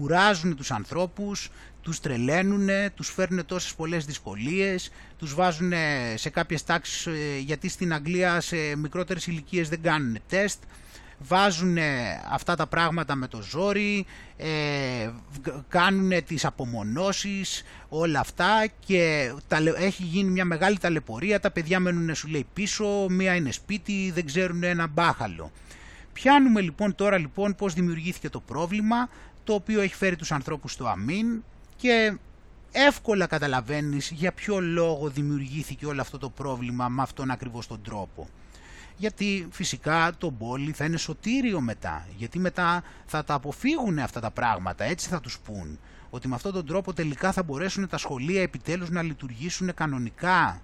[0.00, 1.50] κουράζουν τους ανθρώπους,
[1.82, 5.72] τους τρελαίνουν, τους φέρνουν τόσες πολλές δυσκολίες, τους βάζουν
[6.14, 10.62] σε κάποιες τάξεις, ε, γιατί στην Αγγλία σε μικρότερες ηλικίες δεν κάνουν τεστ,
[11.18, 11.76] βάζουν
[12.30, 14.06] αυτά τα πράγματα με το ζόρι,
[14.36, 14.46] ε,
[15.68, 19.32] κάνουν τις απομονώσεις, όλα αυτά και
[19.76, 24.26] έχει γίνει μια μεγάλη ταλαιπωρία, τα παιδιά μένουν σου λέει πίσω, μία είναι σπίτι, δεν
[24.26, 25.50] ξέρουν ένα μπάχαλο.
[26.12, 29.08] Πιάνουμε λοιπόν τώρα λοιπόν πώς δημιουργήθηκε το πρόβλημα,
[29.46, 31.42] το οποίο έχει φέρει τους ανθρώπους στο αμήν
[31.76, 32.18] και
[32.72, 38.28] εύκολα καταλαβαίνεις για ποιο λόγο δημιουργήθηκε όλο αυτό το πρόβλημα με αυτόν ακριβώς τον τρόπο.
[38.96, 44.30] γιατί φυσικά το μπόλι θα είναι σωτήριο μετά, γιατί μετά θα τα αποφύγουν αυτά τα
[44.30, 45.78] πράγματα, έτσι θα τους πούν,
[46.10, 50.62] ότι με αυτόν τον τρόπο τελικά θα μπορέσουν τα σχολεία επιτέλους να λειτουργήσουν κανονικά.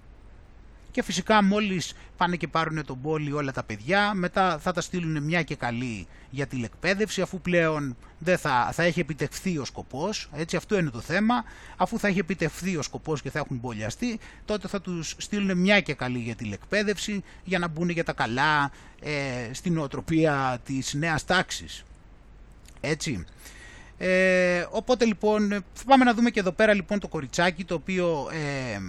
[0.93, 5.23] Και φυσικά μόλις πάνε και πάρουν τον πόλη όλα τα παιδιά, μετά θα τα στείλουν
[5.23, 10.55] μια και καλή για τηλεκπαίδευση, αφού πλέον δεν θα, θα έχει επιτευχθεί ο σκοπός, έτσι
[10.55, 11.43] αυτό είναι το θέμα,
[11.77, 15.81] αφού θα έχει επιτευχθεί ο σκοπός και θα έχουν μπολιαστεί, τότε θα τους στείλουν μια
[15.81, 18.71] και καλή για τηλεκπαίδευση, για να μπουν για τα καλά
[19.01, 21.83] ε, στην οτροπία της νέας τάξης.
[22.81, 23.25] Έτσι.
[23.97, 28.29] Ε, οπότε λοιπόν, θα πάμε να δούμε και εδώ πέρα λοιπόν το κοριτσάκι το οποίο
[28.31, 28.79] ε,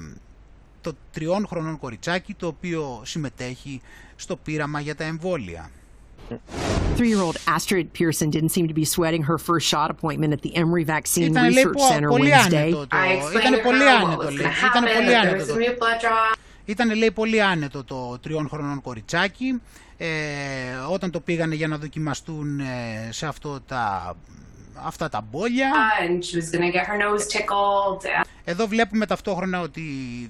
[0.85, 3.81] το τριών χρονών κοριτσάκι το οποίο συμμετέχει
[4.17, 5.71] στο πείραμα για τα εμβόλια.
[6.97, 10.85] Three-year-old Astrid Pearson didn't seem to be sweating her first shot appointment at the Emory
[10.95, 12.69] Vaccine Research Center Wednesday.
[13.41, 14.47] Ήταν πολύ άνετο, λέει.
[14.71, 15.55] Ήταν πολύ άνετο.
[16.65, 19.61] Ήταν, λέει, πολύ άνετο το τριών χρονών κοριτσάκι.
[19.97, 20.09] Ε,
[20.91, 24.17] όταν το πήγανε για να δοκιμαστούν ε, σε αυτό τα
[24.83, 25.71] αυτά τα μπόλια.
[28.45, 29.83] Εδώ βλέπουμε ταυτόχρονα ότι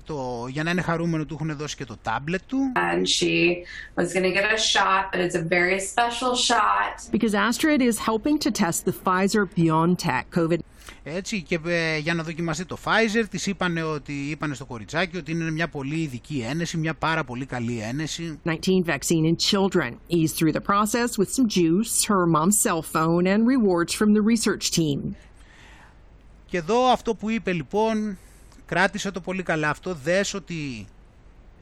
[0.05, 2.73] το, για να είναι χαρούμενο του έχουν δώσει και το τάμπλετ του.
[2.75, 3.65] And she
[3.95, 6.95] was going to get a shot, but it's a very special shot.
[7.11, 10.61] Because Astrid is helping to test the Pfizer BioNTech COVID
[11.07, 15.33] έτσι, και ε, για να δοκιμαστεί το Pfizer, της είπανε, ότι, είπανε στο κοριτσάκι ότι
[15.33, 18.39] είναι μια πολύ ειδική ένεση, μια πάρα πολύ καλή ένεση.
[18.45, 18.51] 19
[18.87, 23.41] vaccine in children eased through the process with some juice, her mom's cell phone and
[23.47, 25.15] rewards from the research team.
[26.47, 28.19] Και εδώ αυτό που είπε λοιπόν,
[28.67, 30.87] κράτησε το πολύ καλά αυτό, δες ότι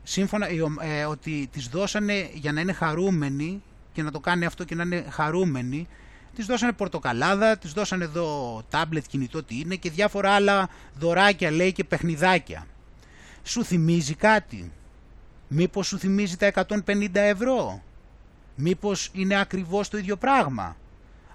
[0.03, 0.47] σύμφωνα
[0.81, 3.63] ε, ότι της δώσανε για να είναι χαρούμενη
[3.93, 5.89] και να το κάνει αυτό και να είναι χαρούμενη
[6.35, 10.69] Της δώσανε πορτοκαλάδα, της δώσανε εδώ τάμπλετ κινητό τι είναι και διάφορα άλλα
[10.99, 12.67] δωράκια λέει και παιχνιδάκια.
[13.43, 14.73] Σου θυμίζει κάτι;
[15.49, 16.53] Μήπως σου θυμίζει τα
[16.87, 17.83] 150 ευρώ;
[18.55, 20.77] Μήπως είναι ακριβώς το ίδιο πράγμα;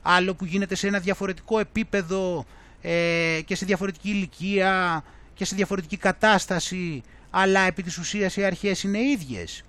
[0.01, 2.45] Άλλο που γίνεται σε ένα διαφορετικό επίπεδο
[2.81, 5.03] ε, και σε διαφορετική ηλικία
[5.33, 9.63] και σε διαφορετική κατάσταση αλλά επί της ουσίας οι αρχές είναι ίδιες.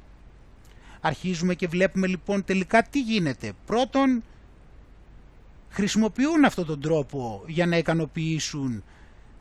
[1.00, 3.52] Αρχίζουμε και βλέπουμε λοιπόν τελικά τι γίνεται.
[3.66, 4.22] Πρώτον
[5.78, 8.84] χρησιμοποιούν αυτόν τον τρόπο για να ικανοποιήσουν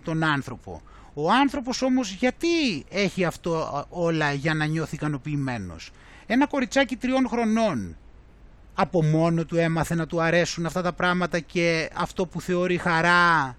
[0.04, 0.82] τον άνθρωπο.
[1.14, 5.92] Ο άνθρωπος όμως γιατί έχει αυτό όλα για να νιώθει ικανοποιημένος;
[6.26, 7.96] Ένα κοριτσάκι τριών χρονών
[8.74, 13.56] από μόνο του έμαθε να του αρέσουν αυτά τα πράγματα και αυτό που θεωρεί χαρά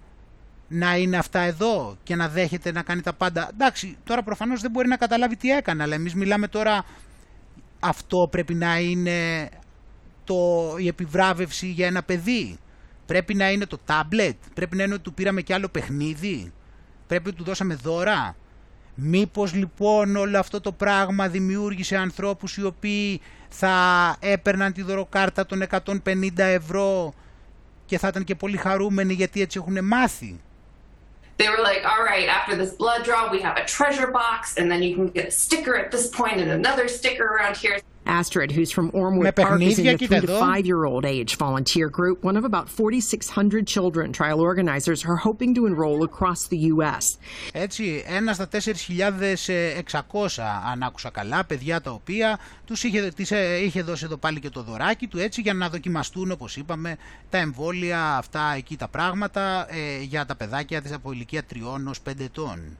[0.67, 3.49] να είναι αυτά εδώ και να δέχεται να κάνει τα πάντα.
[3.53, 6.85] Εντάξει, τώρα προφανώς δεν μπορεί να καταλάβει τι έκανε, αλλά εμείς μιλάμε τώρα
[7.79, 9.49] αυτό πρέπει να είναι
[10.23, 12.57] το, η επιβράβευση για ένα παιδί.
[13.09, 16.53] Πρέπει να είναι το τάμπλετ, πρέπει να είναι ότι του πήραμε και άλλο παιχνίδι,
[17.07, 18.35] πρέπει να του δώσαμε δώρα.
[18.95, 23.75] Μήπως λοιπόν όλο αυτό το πράγμα δημιούργησε ανθρώπους οι οποίοι θα
[24.19, 27.13] έπαιρναν τη δωροκάρτα των 150 ευρώ
[27.85, 30.39] και θα ήταν και πολύ χαρούμενοι γιατί έτσι έχουν μάθει;
[31.37, 34.65] They were like, all right, after this blood draw, we have a treasure box, and
[34.71, 37.75] then you can get a sticker at this point and another sticker around here.
[38.05, 41.89] Astrid, who's from Ormwood Park, is in the three to five year old age volunteer
[41.89, 47.17] group, one of about 4,600 children trial organizers are hoping to enroll across the U.S.
[47.53, 53.31] Έτσι, ένας στα 4.600, αν άκουσα καλά, παιδιά τα οποία τους είχε, τις,
[53.63, 56.97] είχε δώσει εδώ πάλι και το δωράκι του, έτσι για να δοκιμαστούν, όπως είπαμε,
[57.29, 61.57] τα εμβόλια αυτά εκεί τα πράγματα ε, για τα παιδάκια της από ηλικία 3
[61.89, 62.77] ως 5 ετών.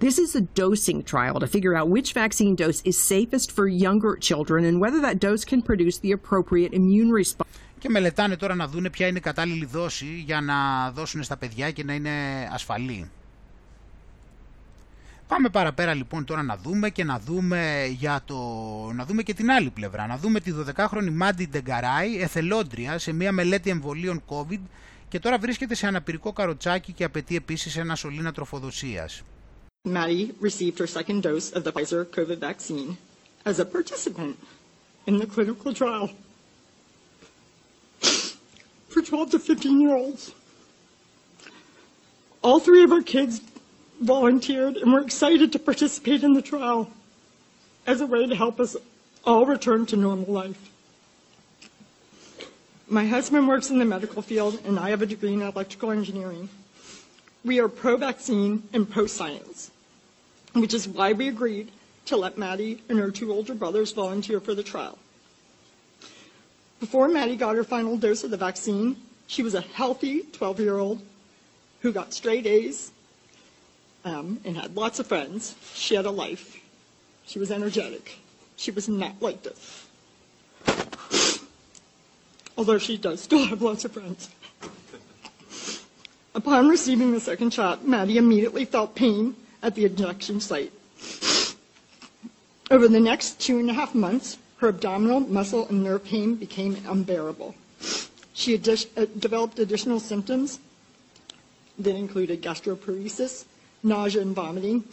[0.00, 4.16] This is a dosing trial to figure out which vaccine dose is safest for younger
[4.28, 7.48] children and whether that dose can produce the appropriate immune response.
[7.78, 11.70] Και μελετάνε τώρα να δούνε ποια είναι η κατάλληλη δόση για να δώσουν στα παιδιά
[11.70, 12.10] και να είναι
[12.52, 13.10] ασφαλή.
[15.28, 18.36] Πάμε παραπέρα λοιπόν τώρα να δούμε και να δούμε, για το...
[18.94, 20.06] να δούμε και την άλλη πλευρά.
[20.06, 24.60] Να δούμε τη 12χρονη Μάντι Ντεγκαράη, εθελόντρια σε μια μελέτη εμβολίων COVID
[25.08, 29.22] και τώρα βρίσκεται σε αναπηρικό καροτσάκι και απαιτεί επίσης ένα σωλήνα τροφοδοσίας.
[29.84, 32.98] Maddie received her second dose of the Pfizer COVID vaccine
[33.44, 34.38] as a participant
[35.06, 36.10] in the clinical trial
[38.00, 40.32] for 12 to 15 year olds.
[42.42, 43.40] All three of our kids
[44.00, 46.90] volunteered and were excited to participate in the trial
[47.86, 48.76] as a way to help us
[49.24, 50.70] all return to normal life.
[52.88, 56.48] My husband works in the medical field and I have a degree in electrical engineering.
[57.48, 59.70] We are pro-vaccine and pro-science,
[60.52, 61.70] which is why we agreed
[62.04, 64.98] to let Maddie and her two older brothers volunteer for the trial.
[66.78, 68.96] Before Maddie got her final dose of the vaccine,
[69.28, 71.00] she was a healthy 12-year-old
[71.80, 72.90] who got straight A's
[74.04, 75.54] um, and had lots of friends.
[75.72, 76.58] She had a life.
[77.24, 78.18] She was energetic.
[78.58, 79.86] She was not like this.
[82.58, 84.28] although she does still have lots of friends.
[86.38, 90.72] Upon receiving the second shot, Maddie immediately felt pain at the injection site.
[92.70, 96.76] Over the next two and a half months, her abdominal, muscle, and nerve pain became
[96.86, 97.56] unbearable.
[98.34, 100.60] She uh, developed additional symptoms
[101.76, 103.44] that included gastroparesis,
[103.82, 104.84] nausea and vomiting,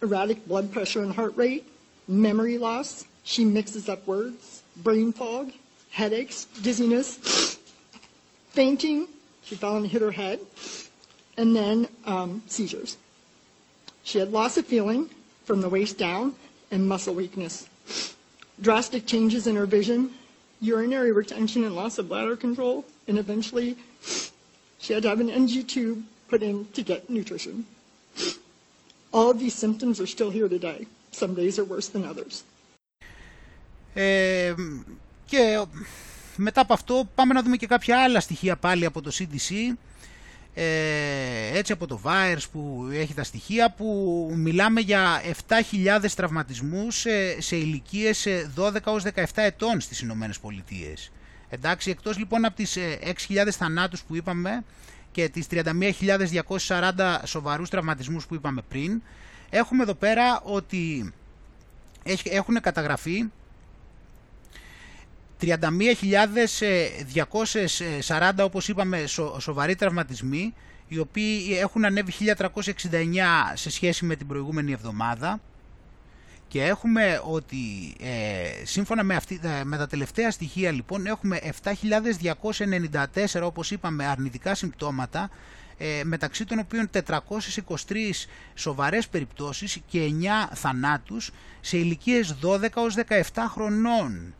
[0.00, 1.66] erratic blood pressure and heart rate,
[2.08, 3.04] memory loss.
[3.24, 5.52] She mixes up words, brain fog,
[5.90, 7.58] headaches, dizziness,
[8.52, 9.06] fainting.
[9.48, 10.40] She fell and hit her head,
[11.38, 12.98] and then um, seizures.
[14.02, 15.08] She had loss of feeling
[15.46, 16.34] from the waist down
[16.70, 17.66] and muscle weakness.
[18.60, 20.10] Drastic changes in her vision,
[20.60, 23.78] urinary retention and loss of bladder control, and eventually
[24.78, 27.64] she had to have an NG tube put in to get nutrition.
[29.14, 30.86] All of these symptoms are still here today.
[31.10, 32.44] Some days are worse than others.
[33.96, 34.98] Um,
[35.30, 35.64] yeah.
[36.40, 39.76] Μετά από αυτό πάμε να δούμε και κάποια άλλα στοιχεία πάλι από το CDC
[40.54, 47.40] ε, έτσι από το VAERS που έχει τα στοιχεία που μιλάμε για 7.000 τραυματισμούς σε,
[47.40, 51.10] σε ηλικίες 12 ως 17 ετών στις Ηνωμένες Πολιτείες.
[51.48, 52.76] Εντάξει, εκτός λοιπόν από τις
[53.28, 54.64] 6.000 θανάτους που είπαμε
[55.12, 59.02] και τις 31.240 σοβαρούς τραυματισμούς που είπαμε πριν,
[59.50, 61.12] έχουμε εδώ πέρα ότι
[62.24, 63.24] έχουν καταγραφεί
[65.40, 69.04] 31.240 όπως είπαμε
[69.38, 70.54] σοβαροί τραυματισμοί
[70.88, 72.62] οι οποίοι έχουν ανέβει 1.369
[73.54, 75.40] σε σχέση με την προηγούμενη εβδομάδα
[76.48, 83.42] και έχουμε ότι ε, σύμφωνα με, αυτή, ε, με τα τελευταία στοιχεία λοιπόν έχουμε 7.294
[83.42, 85.30] όπως είπαμε αρνητικά συμπτώματα
[85.78, 87.04] ε, μεταξύ των οποίων 423
[88.54, 90.10] σοβαρές περιπτώσεις και
[90.48, 94.34] 9 θανάτους σε ηλικίες 12 ως 17 χρονών.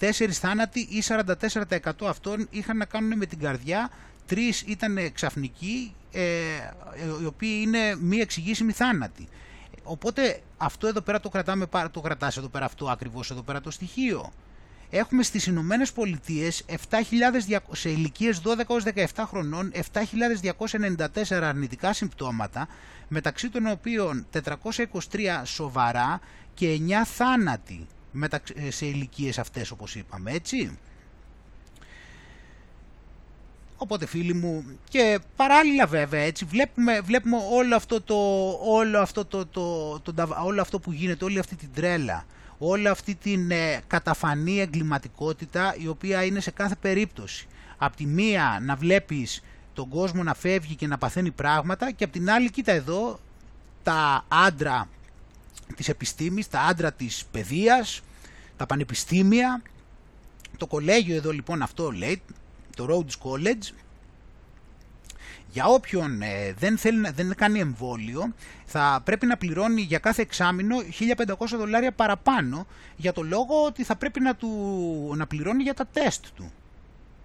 [0.00, 3.90] Τέσσερις θάνατοι ή 44% αυτών είχαν να κάνουν με την καρδιά,
[4.26, 6.20] τρεις ήταν ξαφνικοί, ε,
[7.22, 9.28] οι οποίοι είναι μη εξηγήσιμοι θάνατοι.
[9.82, 13.70] Οπότε αυτό εδώ πέρα το κρατάμε, το κρατάς εδώ πέρα αυτό ακριβώς εδώ πέρα το
[13.70, 14.32] στοιχείο.
[14.90, 16.64] Έχουμε στις Ηνωμένες Πολιτείες
[17.70, 22.68] σε ηλικίες 12 έως 17 χρονών 7.294 αρνητικά συμπτώματα
[23.08, 26.20] μεταξύ των οποίων 423 σοβαρά
[26.54, 27.86] και 9 θάνατοι
[28.68, 30.78] σε ηλικίες αυτές όπως είπαμε έτσι.
[33.82, 38.14] Οπότε φίλοι μου και παράλληλα βέβαια έτσι βλέπουμε, βλέπουμε όλο αυτό το,
[38.64, 42.24] όλο αυτό το, το, το, όλο αυτό που γίνεται, όλη αυτή την τρέλα,
[42.58, 47.46] όλη αυτή την ε, καταφανή εγκληματικότητα η οποία είναι σε κάθε περίπτωση.
[47.76, 49.42] Απ' τη μία να βλέπεις
[49.74, 53.20] τον κόσμο να φεύγει και να παθαίνει πράγματα και απ' την άλλη κοίτα εδώ
[53.82, 54.88] τα άντρα
[55.76, 58.00] της επιστήμης, τα άντρα της παιδείας,
[58.56, 59.62] τα πανεπιστήμια,
[60.56, 62.22] το κολέγιο εδώ λοιπόν αυτό λέει,
[62.76, 63.74] το Rhodes College,
[65.52, 68.34] για όποιον ε, δεν, θέλει, δεν κάνει εμβόλιο
[68.72, 70.76] θα πρέπει να πληρώνει για κάθε εξάμεινο
[71.26, 72.66] 1500 δολάρια παραπάνω
[72.96, 76.52] για το λόγο ότι θα πρέπει να, του, να πληρώνει για τα τεστ του.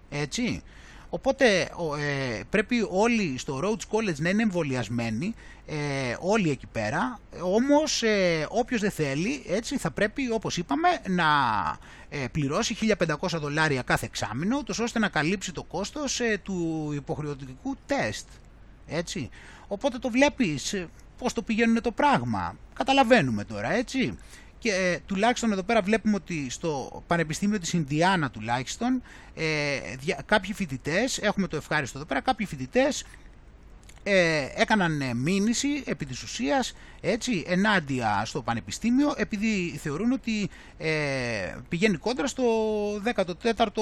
[0.10, 0.64] Έτσι.
[1.10, 1.62] Οπότε
[2.00, 5.36] ε, πρέπει όλοι στο Rhodes College να είναι εμβολιασμένοι,
[5.66, 11.26] ε, όλοι εκεί πέρα, όμως ε, όποιος δεν θέλει έτσι θα πρέπει όπως είπαμε να
[12.10, 17.76] ε, πληρώσει 1500 δολάρια κάθε εξάμεινο τόσο ώστε να καλύψει το κόστος ε, του υποχρεωτικού
[17.86, 18.28] τεστ.
[18.88, 19.30] Έτσι.
[19.68, 20.86] Οπότε το βλέπεις
[21.18, 22.56] πώς το πηγαίνουν το πράγμα.
[22.74, 24.18] Καταλαβαίνουμε τώρα έτσι
[24.66, 29.02] και ε, τουλάχιστον εδώ πέρα βλέπουμε ότι στο Πανεπιστήμιο της Ινδιάνα τουλάχιστον
[29.36, 33.06] ε, δια, κάποιοι φοιτητές, έχουμε το ευχάριστο εδώ πέρα, κάποιοι φοιτητές
[34.08, 41.56] ε, έκαναν ε, μήνυση επί της ουσίας έτσι, ενάντια στο Πανεπιστήμιο επειδή θεωρούν ότι ε,
[41.70, 42.44] πηγαίνει κόντρα στο
[43.16, 43.82] 14ο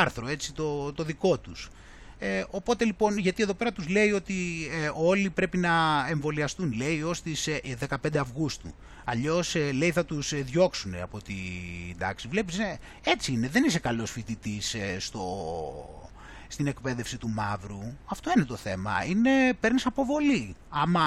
[0.00, 1.70] άρθρο, έτσι, το, το δικό τους.
[2.18, 4.34] Ε, οπότε λοιπόν, γιατί εδώ πέρα τους λέει ότι
[4.82, 7.48] ε, όλοι πρέπει να εμβολιαστούν, λέει, ως τις
[7.88, 8.74] 15 Αυγούστου.
[9.04, 11.34] Αλλιώς ε, λέει θα τους ε, διώξουν από τη
[11.90, 12.28] εντάξει.
[12.28, 15.99] Βλέπεις, ε, έτσι είναι, δεν είσαι καλός φοιτητής στο,
[16.52, 17.96] στην εκπαίδευση του μαύρου.
[18.04, 19.04] Αυτό είναι το θέμα.
[19.04, 20.56] Είναι, παίρνεις αποβολή.
[20.68, 21.02] Άμα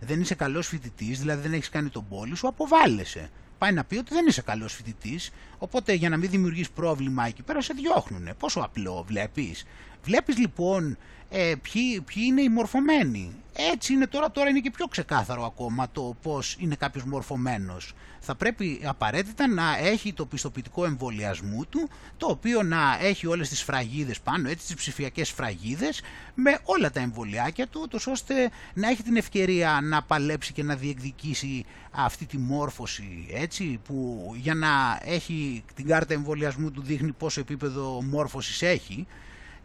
[0.00, 3.30] δεν είσαι καλός φοιτητής, δηλαδή δεν έχεις κάνει τον πόλη σου, αποβάλλεσαι.
[3.58, 7.42] Πάει να πει ότι δεν είσαι καλός φοιτητής, οπότε για να μην δημιουργείς πρόβλημα εκεί
[7.42, 8.34] πέρα σε διώχνουνε.
[8.34, 9.64] Πόσο απλό βλέπεις.
[10.04, 10.96] Βλέπεις λοιπόν
[11.34, 15.90] ε, ποιοι, ποιοι είναι οι μορφωμένοι; Έτσι είναι τώρα, τώρα είναι και πιο ξεκάθαρο ακόμα
[15.90, 17.94] το πώς είναι κάποιος μορφωμένος.
[18.24, 23.62] Θα πρέπει απαραίτητα να έχει το πιστοποιητικό εμβολιασμού του, το οποίο να έχει όλες τις
[23.62, 26.00] φραγίδες πάνω, έτσι τις ψηφιακές φραγίδες,
[26.34, 30.76] με όλα τα εμβολιάκια του, τόσο ώστε να έχει την ευκαιρία να παλέψει και να
[30.76, 37.40] διεκδικήσει αυτή τη μόρφωση, έτσι, που για να έχει την κάρτα εμβολιασμού του δείχνει πόσο
[37.40, 39.06] επίπεδο μόρφωσης έχει,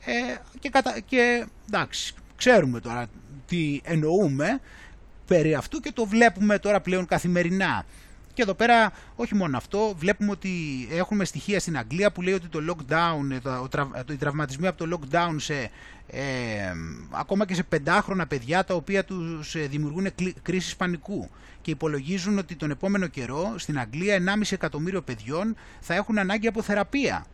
[0.06, 1.00] ε, και, κατα...
[1.06, 3.08] και εντάξει, ξέρουμε τώρα
[3.48, 4.60] τι εννοούμε
[5.28, 7.86] περί αυτού και το βλέπουμε τώρα πλέον καθημερινά.
[8.34, 10.50] Και εδώ πέρα όχι μόνο αυτό, βλέπουμε ότι
[10.92, 13.68] έχουμε στοιχεία στην Αγγλία που λέει ότι το lockdown, το,
[14.06, 15.70] το, οι τραυματισμοί από το lockdown σε,
[16.08, 16.22] ε,
[17.12, 20.08] ακόμα και σε πεντάχρονα παιδιά τα οποία τους ε, δημιουργούν
[20.42, 21.30] κρίσεις πανικού
[21.62, 26.62] και υπολογίζουν ότι τον επόμενο καιρό στην Αγγλία 1,5 εκατομμύριο παιδιών θα έχουν ανάγκη από
[26.62, 27.26] θεραπεία.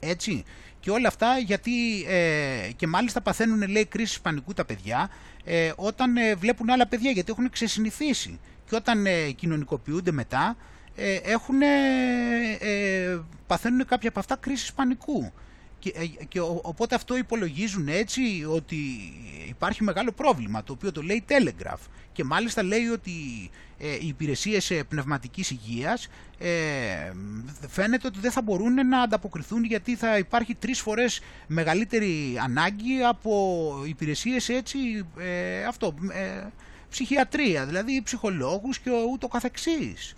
[0.00, 0.44] Έτσι.
[0.80, 5.10] Και όλα αυτά γιατί ε, και μάλιστα παθαίνουν λέει κρίση πανικού τα παιδιά
[5.44, 8.38] ε, όταν ε, βλέπουν άλλα παιδιά γιατί έχουν ξεσυνηθίσει
[8.68, 10.56] και όταν ε, κοινωνικοποιούνται μετά
[10.96, 11.60] ε, έχουν,
[13.46, 15.32] παθαίνουν κάποια από αυτά κρίση πανικού.
[15.80, 15.90] Και,
[16.28, 18.76] και οπότε αυτό υπολογίζουν έτσι ότι
[19.48, 23.12] υπάρχει μεγάλο πρόβλημα το οποίο το λέει Telegraph και μάλιστα λέει ότι
[23.78, 26.08] ε, οι υπηρεσίες ε, πνευματικής υγείας
[26.38, 27.12] ε,
[27.68, 33.82] φαίνεται ότι δεν θα μπορούν να ανταποκριθούν γιατί θα υπάρχει τρεις φορές μεγαλύτερη ανάγκη από
[33.86, 34.78] υπηρεσίες έτσι
[35.18, 36.46] ε, αυτό, ε,
[36.90, 40.14] ψυχιατρία, δηλαδή ψυχολόγους και ούτω καθεξής.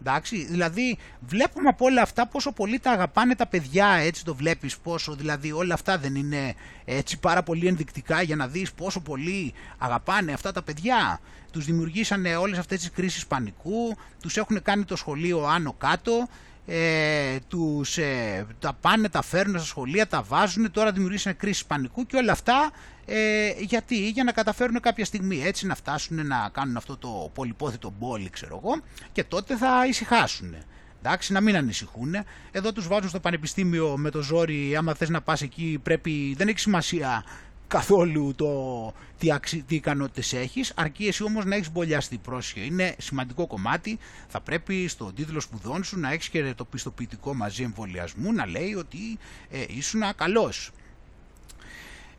[0.00, 4.78] Εντάξει, δηλαδή βλέπουμε από όλα αυτά πόσο πολύ τα αγαπάνε τα παιδιά, έτσι το βλέπεις
[4.78, 6.54] πόσο, δηλαδή όλα αυτά δεν είναι
[6.84, 11.20] έτσι πάρα πολύ ενδεικτικά για να δεις πόσο πολύ αγαπάνε αυτά τα παιδιά.
[11.52, 16.28] Τους δημιουργήσανε όλες αυτές τις κρίσεις πανικού, τους έχουν κάνει το σχολείο άνω κάτω,
[16.70, 22.06] ε, τους, ε, τα πάνε, τα φέρνουν στα σχολεία, τα βάζουν, τώρα δημιουργήσανε κρίση πανικού
[22.06, 22.70] και όλα αυτά
[23.06, 27.92] ε, γιατί, για να καταφέρουν κάποια στιγμή έτσι να φτάσουν να κάνουν αυτό το πολυπόθητο
[27.98, 28.80] μπόλι ξέρω εγώ
[29.12, 30.54] και τότε θα ησυχάσουν.
[31.02, 32.14] Εντάξει, να μην ανησυχούν.
[32.50, 36.48] Εδώ τους βάζουν στο πανεπιστήμιο με το ζόρι, άμα θες να πας εκεί πρέπει, δεν
[36.48, 37.24] έχει σημασία
[37.68, 39.62] καθόλου το τι, αξι...
[39.62, 42.60] τι ικανότητες έχεις, αρκεί εσύ όμως να έχεις μπολιαστεί πρόσχε.
[42.60, 47.62] Είναι σημαντικό κομμάτι, θα πρέπει στον τίτλο σπουδών σου να έχεις και το πιστοποιητικό μαζί
[47.62, 49.18] εμβολιασμού να λέει ότι
[49.50, 50.70] ε, ήσουν καλός.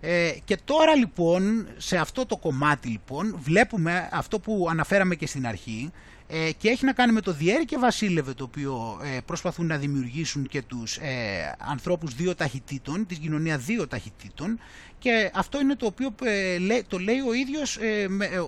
[0.02, 5.48] Ε, και τώρα λοιπόν σε αυτό το κομμάτι λοιπόν βλέπουμε αυτό που αναφέραμε και στην
[5.48, 5.92] αρχή
[6.32, 9.78] ε, και έχει να κάνει με το Διέρη και Βασίλευε το οποίο ε, προσπαθούν να
[9.78, 14.60] δημιουργήσουν και τους ε, ανθρώπους δύο ταχυτήτων, τη κοινωνία δύο ταχυτήτων
[15.00, 16.58] και αυτό είναι το οποίο ε,
[16.88, 17.78] το λέει ο ίδιος,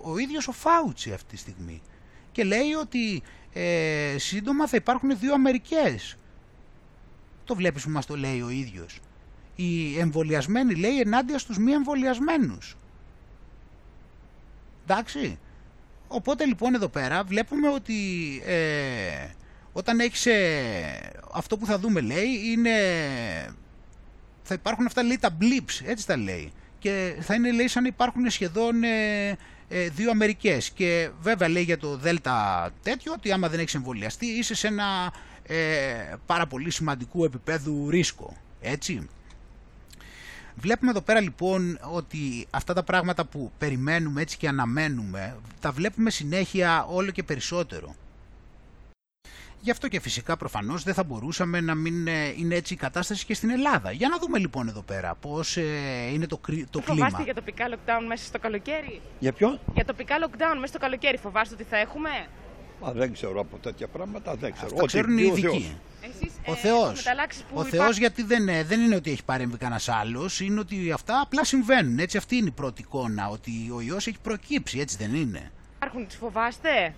[0.04, 1.82] ο ίδιος ο Φάουτσι αυτή τη στιγμή
[2.32, 3.22] και λέει ότι
[4.16, 6.18] σύντομα θα υπάρχουν δύο Αμερικές.
[7.44, 9.00] Το βλέπεις που μας το λέει ο ίδιος
[9.56, 12.76] οι εμβολιασμένοι λέει ενάντια στους μη εμβολιασμένους.
[14.84, 15.40] Εντάξει.
[16.14, 17.94] Οπότε λοιπόν εδώ πέρα βλέπουμε ότι
[18.46, 19.28] ε,
[19.74, 22.72] όταν έχεις ε, αυτό που θα δούμε λέει είναι
[24.44, 26.52] θα υπάρχουν αυτά λέει τα blips, έτσι τα λέει.
[26.80, 29.28] Και θα είναι λέει σαν να υπάρχουν σχεδόν ε,
[29.68, 30.70] ε, δύο Αμερικές.
[30.70, 35.14] Και βέβαια λέει για το Δέλτα τέτοιο ότι άμα δεν έχεις εμβολιαστεί είσαι σε ένα
[36.26, 39.10] πάρα πολύ σημαντικού επίπεδου ρίσκο, έτσι.
[40.56, 46.10] Βλέπουμε εδώ πέρα λοιπόν ότι αυτά τα πράγματα που περιμένουμε έτσι και αναμένουμε τα βλέπουμε
[46.10, 47.96] συνέχεια όλο και περισσότερο.
[49.64, 53.26] Γι' αυτό και φυσικά προφανώς δεν θα μπορούσαμε να μην ε, είναι έτσι η κατάσταση
[53.26, 53.92] και στην Ελλάδα.
[53.92, 55.64] Για να δούμε λοιπόν εδώ πέρα πώς ε,
[56.14, 56.96] είναι το, το κλίμα.
[56.96, 61.18] Φοβάστε για τοπικά lockdown μέσα στο καλοκαίρι; Για ποιο; Για τοπικά lockdown μέσα στο καλοκαίρι
[61.18, 62.10] φοβάστε ότι θα έχουμε;
[62.82, 64.70] Μα δεν ξέρω από τέτοια πράγματα, δεν ξέρω.
[64.74, 65.78] Αυτά ξέρουν οι ειδικοί.
[66.02, 67.06] Εσείς, ο ε, Θεός,
[67.54, 71.44] ο Θεός γιατί δεν, δεν είναι ότι έχει παρέμβει κανένας άλλος, είναι ότι αυτά απλά
[71.44, 72.00] συμβαίνουν.
[72.00, 75.52] Έτσι, αυτή είναι η πρώτη εικόνα, ότι ο ιός έχει προκύψει, έτσι δεν είναι.
[75.76, 76.94] Υπάρχουν, τις φοβάστε;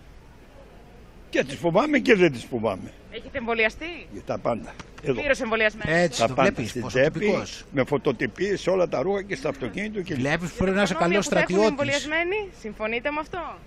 [1.30, 2.91] Και τις φοβάμαι και δεν τις φοβάμαι.
[3.11, 4.73] Έχετε εμβολιαστεί; Για τα πάντα.
[5.01, 5.14] Εδώ.
[5.14, 5.97] Πλήρως εμβολιασμένο.
[5.97, 6.51] Έτσι, τα το πάντα.
[6.51, 7.64] βλέπεις, Στην πόσο τσέπη, τυπικός.
[7.72, 10.01] με φωτοτυπίες σε όλα τα ρούχα και στο αυτοκίνητο.
[10.01, 10.15] Και...
[10.15, 11.69] Βλέπεις που πρέπει να είσαι Γνώμη καλός που θα έχουν στρατιώτης.
[11.69, 13.57] εμβολιασμένοι, συμφωνείτε με αυτό;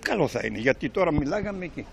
[0.00, 1.86] Καλό θα είναι, γιατί τώρα μιλάγαμε εκεί.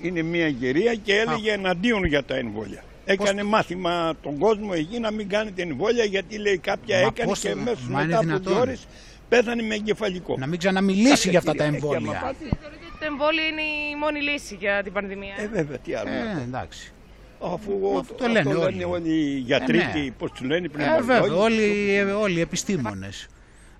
[0.00, 2.84] Είναι μια γερία και έλεγε εναντίον για τα εμβόλια.
[3.04, 7.40] Έκανε μάθημα τον κόσμο εκεί να μην κάνετε εμβόλια γιατί λέει κάποια Μα έκανε πώς
[7.40, 8.60] και το- μέσα μα είναι μετά από δύο δυνατόν.
[8.60, 8.86] ώρες
[9.28, 10.36] πέθανε με εγκεφαλικό.
[10.38, 12.20] Να μην ξαναμιλήσει Κάποια για αυτά τα κύριε, έχει άμα εμβόλια.
[12.20, 12.36] πάτε.
[12.38, 15.34] Θεωρείτε ότι το εμβόλιο είναι η μόνη λύση για την πανδημία.
[15.38, 16.08] Ε, βέβαια, τι άλλο.
[16.10, 16.92] Ε, εντάξει.
[17.40, 18.84] Αφού Μα ο- αυτό το λένε όλοι.
[18.84, 19.90] όλοι οι γιατροί, Ε, ναι.
[19.92, 21.40] τι- πώς τους λένε, οι Ε, βέβαια, πνευματολόγοι.
[21.42, 23.26] όλοι, ε, όλοι οι επιστήμονες.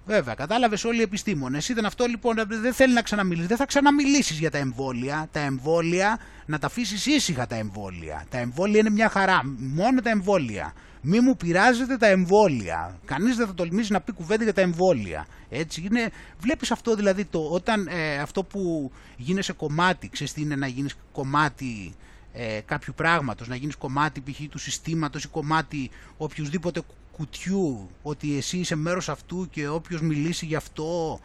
[0.07, 1.69] Βέβαια, κατάλαβες όλοι οι επιστήμονες.
[1.69, 3.49] Ήταν αυτό λοιπόν, δεν θέλει να ξαναμιλήσεις.
[3.49, 5.29] Δεν θα ξαναμιλήσεις για τα εμβόλια.
[5.33, 8.25] Τα εμβόλια, να τα αφήσεις ήσυχα τα εμβόλια.
[8.29, 9.41] Τα εμβόλια είναι μια χαρά.
[9.59, 10.73] Μόνο τα εμβόλια.
[11.03, 12.99] μη μου πειράζετε τα εμβόλια.
[13.05, 15.27] Κανείς δεν θα τολμήσει να πει κουβέντα για τα εμβόλια.
[15.49, 20.57] Έτσι είναι, βλέπεις αυτό δηλαδή, το, όταν ε, αυτό που γίνεσαι κομμάτι, ξέρεις τι είναι
[20.57, 21.95] να γίνεις κομμάτι
[22.33, 24.41] ε, κάποιου πράγματος, να γίνεις κομμάτι π.χ.
[24.51, 26.83] του συστήματος ή κομμάτι οποιοδήποτε
[27.17, 31.21] κουτιού, ότι εσύ είσαι μέρος αυτού και όποιος μιλήσει γι' αυτό,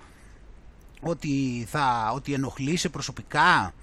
[1.02, 3.74] ότι, θα, ότι ενοχλείσαι προσωπικά,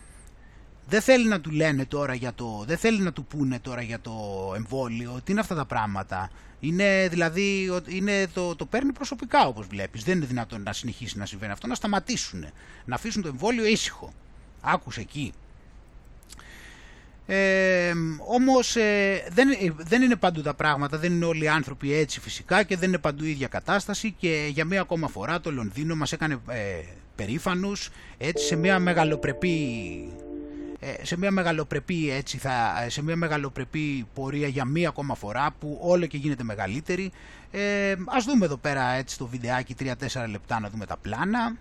[0.88, 4.00] δεν θέλει να του λένε τώρα για το, δεν θέλει να του πούνε τώρα για
[4.00, 4.12] το
[4.56, 6.30] εμβόλιο, τι είναι αυτά τα πράγματα;
[6.60, 10.04] Είναι δηλαδή, είναι το, το παίρνει προσωπικά όπως βλέπεις.
[10.04, 12.44] Δεν είναι δυνατόν να συνεχίσει να συμβαίνει αυτό, να σταματήσουν,
[12.84, 14.12] να αφήσουν το εμβόλιο ήσυχο.
[14.60, 15.32] Άκουσες εκεί.
[17.26, 17.92] Ε,
[18.26, 22.20] όμως ε, δεν, ε, δεν είναι παντού τα πράγματα, δεν είναι όλοι οι άνθρωποι έτσι
[22.20, 24.14] φυσικά και δεν είναι παντού η ίδια κατάσταση.
[24.18, 26.58] Και για μία ακόμα φορά το Λονδίνο μας έκανε ε,
[27.16, 29.58] περήφανους έτσι σε μία μεγαλοπρεπή
[30.80, 35.78] ε, σε μια μεγαλοπρεπή έτσι θα, σε μια μεγαλοπρεπή πορεία για μία ακόμα φορά που
[35.82, 37.12] όλο και γίνεται μεγαλύτερη.
[37.50, 39.92] Ε, ας δούμε εδώ πέρα έτσι το βιντεάκι 3-4
[40.30, 41.56] λεπτά να δούμε τα πλάνα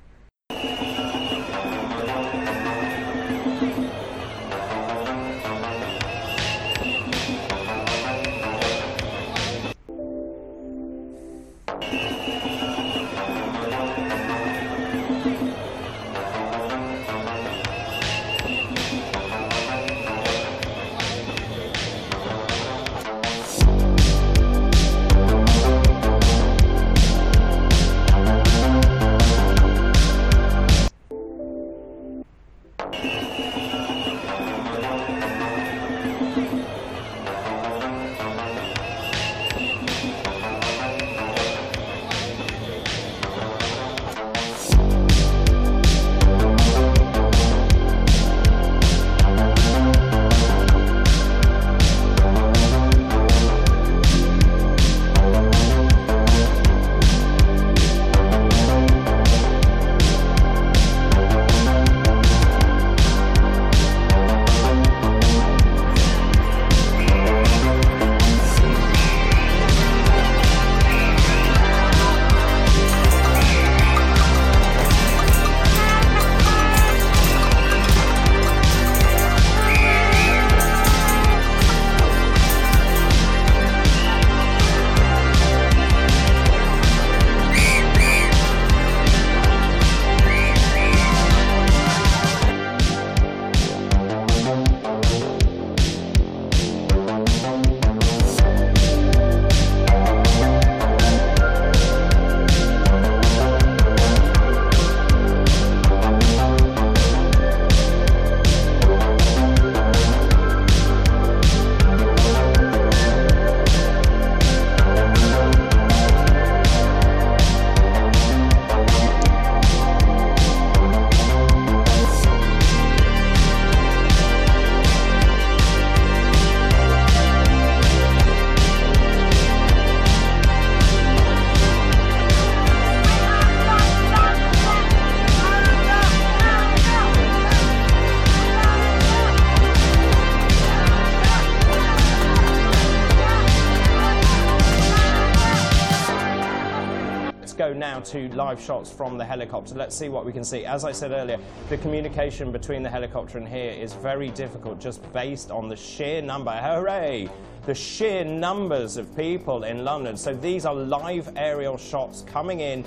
[148.05, 149.75] to live shots from the helicopter.
[149.75, 150.65] Let's see what we can see.
[150.65, 155.01] As I said earlier, the communication between the helicopter and here is very difficult just
[155.13, 156.51] based on the sheer number.
[156.51, 157.29] Hooray!
[157.65, 160.17] The sheer numbers of people in London.
[160.17, 162.85] So these are live aerial shots coming in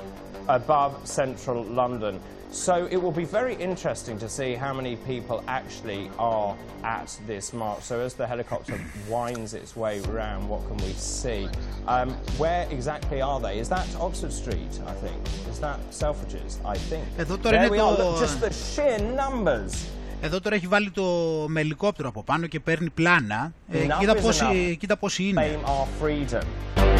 [0.48, 2.20] above central London.
[2.67, 6.55] So it will be very interesting to see how many people actually are
[6.97, 7.81] at this march.
[7.89, 8.75] So as the helicopter
[9.13, 11.41] winds its way around, what can we see?
[11.87, 13.55] Um, where exactly are they?
[13.63, 15.19] Is that Oxford Street, I think?
[15.51, 17.05] Is that Selfridges, I think?
[17.17, 17.87] Εδώ τώρα There είναι we το...
[17.87, 17.97] are.
[17.97, 19.73] Look, just the sheer numbers.
[20.21, 21.03] Εδώ τώρα έχει βάλει το
[21.47, 23.53] με ελικόπτερο από πάνω και παίρνει πλάνα.
[23.71, 24.77] Ε, Enough κοίτα, is πόσοι, enough.
[24.77, 25.59] κοίτα πόσοι είναι.
[25.63, 26.96] Claim our freedom.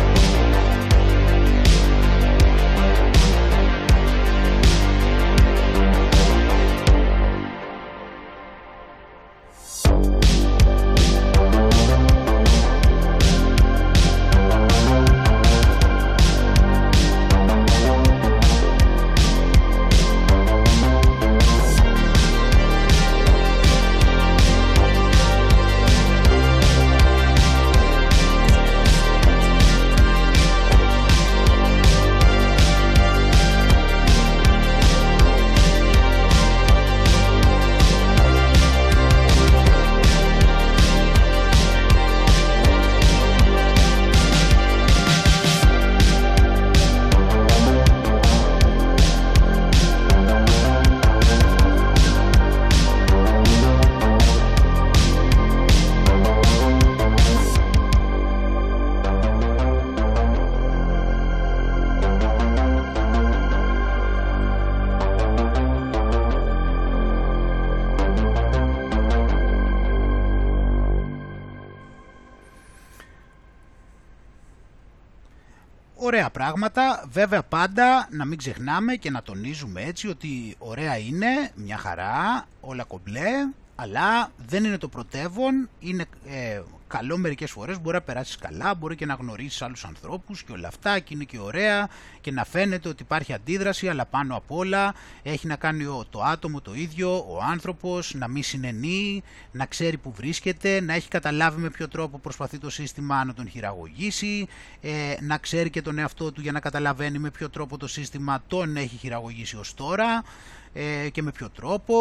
[76.49, 77.05] Πράγματα.
[77.11, 82.85] Βέβαια πάντα να μην ξεχνάμε και να τονίζουμε έτσι ότι ωραία είναι, μια χαρά, όλα
[82.85, 87.81] κομπλέ, αλλά δεν είναι το πρωτεύον, είναι ε, καλό μερικές φορές.
[87.81, 91.25] Μπορεί να περάσεις καλά, μπορεί και να γνωρίσεις άλλους ανθρώπους και όλα αυτά και είναι
[91.25, 91.89] και ωραία
[92.21, 96.61] και να φαίνεται ότι υπάρχει αντίδραση, αλλά πάνω απ' όλα έχει να κάνει το άτομο
[96.61, 101.71] το ίδιο, ο άνθρωπος, να μην συνενεί, να ξέρει που βρίσκεται, να έχει καταλάβει με
[101.71, 104.49] ποιο τρόπο προσπαθεί το σύστημα να τον χειραγωγήσει,
[104.81, 108.43] ε, να ξέρει και τον εαυτό του για να καταλαβαίνει με ποιο τρόπο το σύστημα
[108.47, 110.25] τον έχει χειραγωγήσει ως τώρα
[110.73, 111.95] ε, και με ποιο τρόπο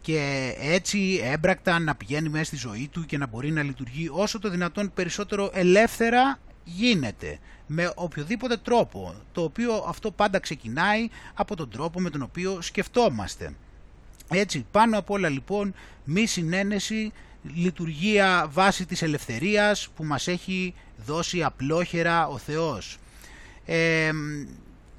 [0.00, 4.38] και έτσι έμπρακτα να πηγαίνει μέσα στη ζωή του και να μπορεί να λειτουργεί όσο
[4.38, 11.70] το δυνατόν περισσότερο ελεύθερα γίνεται με οποιοδήποτε τρόπο το οποίο αυτό πάντα ξεκινάει από τον
[11.70, 13.54] τρόπο με τον οποίο σκεφτόμαστε.
[14.28, 15.74] Έτσι πάνω απ' όλα λοιπόν
[16.04, 17.12] μη συνένεση
[17.54, 20.74] λειτουργία βάση της ελευθερίας που μας έχει
[21.06, 22.98] δώσει απλόχερα ο Θεός.
[23.66, 24.10] Ε,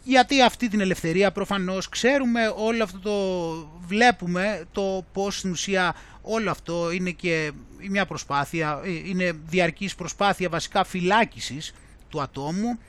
[0.04, 6.52] γιατί αυτή την ελευθερία προφανώς ξέρουμε όλο αυτό το βλέπουμε το πως στην ουσία όλο
[6.52, 7.52] αυτό είναι και
[7.90, 11.74] μια προσπάθεια, είναι διαρκής προσπάθεια βασικά φυλάκισης
[12.10, 12.80] του ατόμου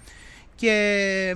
[0.56, 1.34] και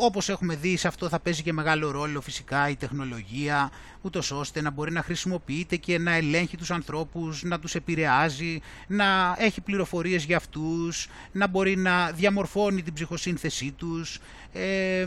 [0.00, 3.70] όπως έχουμε δει σε αυτό θα παίζει και μεγάλο ρόλο φυσικά η τεχνολογία
[4.00, 9.34] ούτως ώστε να μπορεί να χρησιμοποιείται και να ελέγχει τους ανθρώπους, να τους επηρεάζει, να
[9.38, 14.18] έχει πληροφορίες για αυτούς, να μπορεί να διαμορφώνει την ψυχοσύνθεσή τους,
[14.52, 15.04] ε,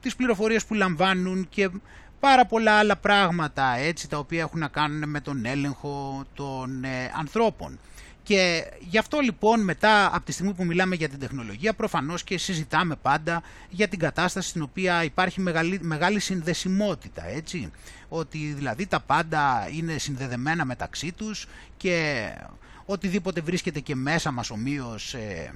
[0.00, 1.70] τις πληροφορίες που λαμβάνουν και
[2.20, 7.12] πάρα πολλά άλλα πράγματα έτσι τα οποία έχουν να κάνουν με τον έλεγχο των ε,
[7.18, 7.78] ανθρώπων.
[8.22, 12.38] Και γι' αυτό λοιπόν μετά από τη στιγμή που μιλάμε για την τεχνολογία προφανώς και
[12.38, 17.70] συζητάμε πάντα για την κατάσταση στην οποία υπάρχει μεγάλη, μεγάλη συνδεσιμότητα έτσι.
[18.08, 21.46] Ότι δηλαδή τα πάντα είναι συνδεδεμένα μεταξύ τους
[21.76, 22.26] και
[22.84, 25.52] οτιδήποτε βρίσκεται και μέσα μας ομοίως ε, ε,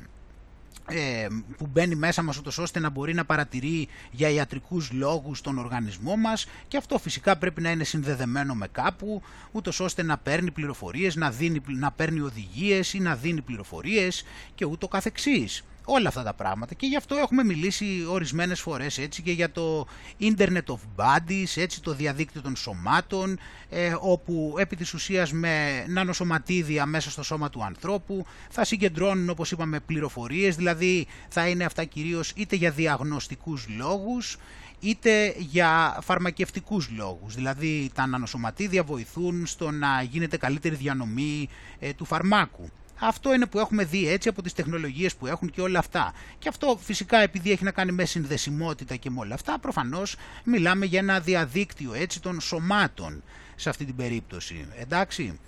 [1.57, 6.17] που μπαίνει μέσα μας ούτως ώστε να μπορεί να παρατηρεί για ιατρικούς λόγους τον οργανισμό
[6.17, 9.23] μας και αυτό φυσικά πρέπει να είναι συνδεδεμένο με κάπου
[9.53, 14.25] ούτως ώστε να παίρνει πληροφορίες, να, δίνει, να παίρνει οδηγίες ή να δίνει πληροφορίες
[14.55, 19.23] και ούτω καθεξής όλα αυτά τα πράγματα και γι' αυτό έχουμε μιλήσει ορισμένες φορές έτσι
[19.23, 19.87] και για το
[20.21, 23.39] Internet of Bodies, έτσι το διαδίκτυο των σωμάτων
[23.71, 29.51] ε, όπου επί της ουσίας με νανοσωματίδια μέσα στο σώμα του ανθρώπου θα συγκεντρώνουν όπως
[29.51, 34.39] είπαμε πληροφορίες, δηλαδή θα είναι αυτά κυρίως είτε για διαγνωστικούς λόγους
[34.81, 37.35] είτε για φαρμακευτικούς λόγους.
[37.35, 41.49] Δηλαδή τα νανοσωματίδια βοηθούν στο να γίνεται καλύτερη διανομή
[41.79, 42.71] ε, του φαρμάκου.
[42.99, 46.13] Αυτό είναι που έχουμε δει έτσι από τις τεχνολογίες που έχουν και όλα αυτά.
[46.39, 50.85] Και αυτό φυσικά επειδή έχει να κάνει με συνδεσιμότητα και με όλα αυτά, προφανώς μιλάμε
[50.87, 53.23] για ένα διαδίκτυο έτσι των σωμάτων
[53.57, 54.67] σε αυτή την περίπτωση.
[54.79, 55.39] Εντάξει.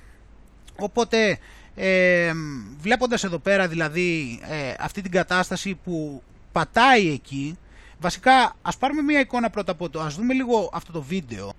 [0.76, 1.38] Οπότε
[1.74, 2.32] ε,
[2.80, 6.22] βλέποντας εδώ πέρα δηλαδή ε, αυτή την κατάσταση που
[6.52, 7.58] πατάει εκεί,
[8.00, 11.52] βασικά ας πάρουμε μια εικόνα πρώτα από το, ας δούμε λίγο αυτό το βίντεο.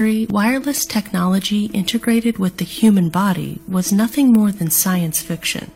[0.00, 5.72] Wireless technology integrated with the human body was nothing more than science fiction.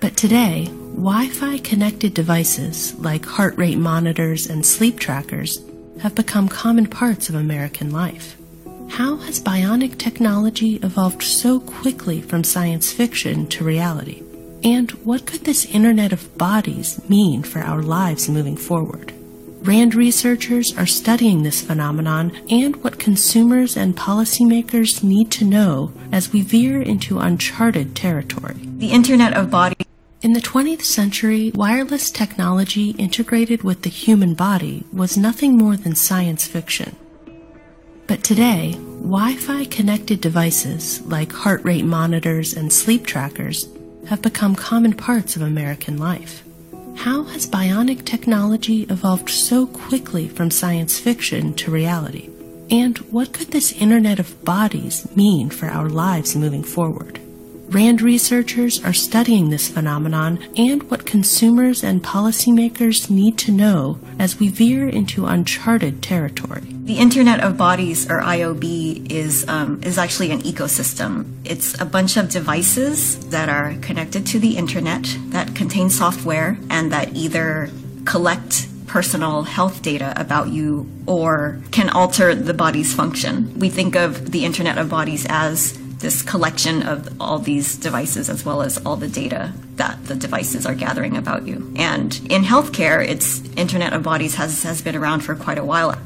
[0.00, 5.58] But today, Wi Fi connected devices like heart rate monitors and sleep trackers
[6.02, 8.36] have become common parts of American life.
[8.90, 14.22] How has bionic technology evolved so quickly from science fiction to reality?
[14.62, 19.14] And what could this Internet of Bodies mean for our lives moving forward?
[19.62, 26.32] RAND researchers are studying this phenomenon and what consumers and policymakers need to know as
[26.32, 28.56] we veer into uncharted territory.
[28.78, 29.86] The Internet of Bodies.
[30.22, 35.94] In the 20th century, wireless technology integrated with the human body was nothing more than
[35.94, 36.96] science fiction.
[38.06, 43.68] But today, Wi Fi connected devices like heart rate monitors and sleep trackers
[44.08, 46.45] have become common parts of American life.
[46.96, 52.30] How has bionic technology evolved so quickly from science fiction to reality?
[52.70, 57.20] And what could this Internet of Bodies mean for our lives moving forward?
[57.68, 64.38] RAND researchers are studying this phenomenon and what consumers and policymakers need to know as
[64.38, 66.75] we veer into uncharted territory.
[66.86, 71.34] The Internet of Bodies, or IOB, is um, is actually an ecosystem.
[71.44, 76.92] It's a bunch of devices that are connected to the internet that contain software and
[76.92, 77.70] that either
[78.04, 83.58] collect personal health data about you or can alter the body's function.
[83.58, 88.44] We think of the Internet of Bodies as this collection of all these devices as
[88.44, 91.74] well as all the data that the devices are gathering about you.
[91.74, 95.98] And in healthcare, it's Internet of Bodies has, has been around for quite a while.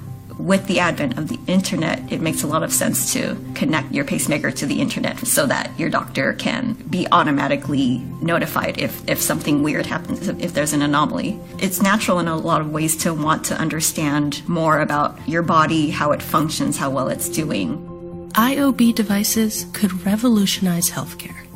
[0.45, 4.05] With the advent of the internet, it makes a lot of sense to connect your
[4.05, 9.63] pacemaker to the internet so that your doctor can be automatically notified if, if something
[9.63, 11.39] weird happens, if there's an anomaly.
[11.59, 15.91] It's natural in a lot of ways to want to understand more about your body,
[15.91, 17.87] how it functions, how well it's doing.
[18.33, 21.47] IOB devices could revolutionize healthcare.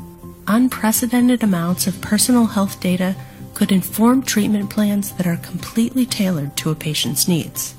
[0.47, 3.15] Unprecedented amounts of personal health data
[3.55, 7.73] could inform treatment plans that are completely tailored to a patient's needs.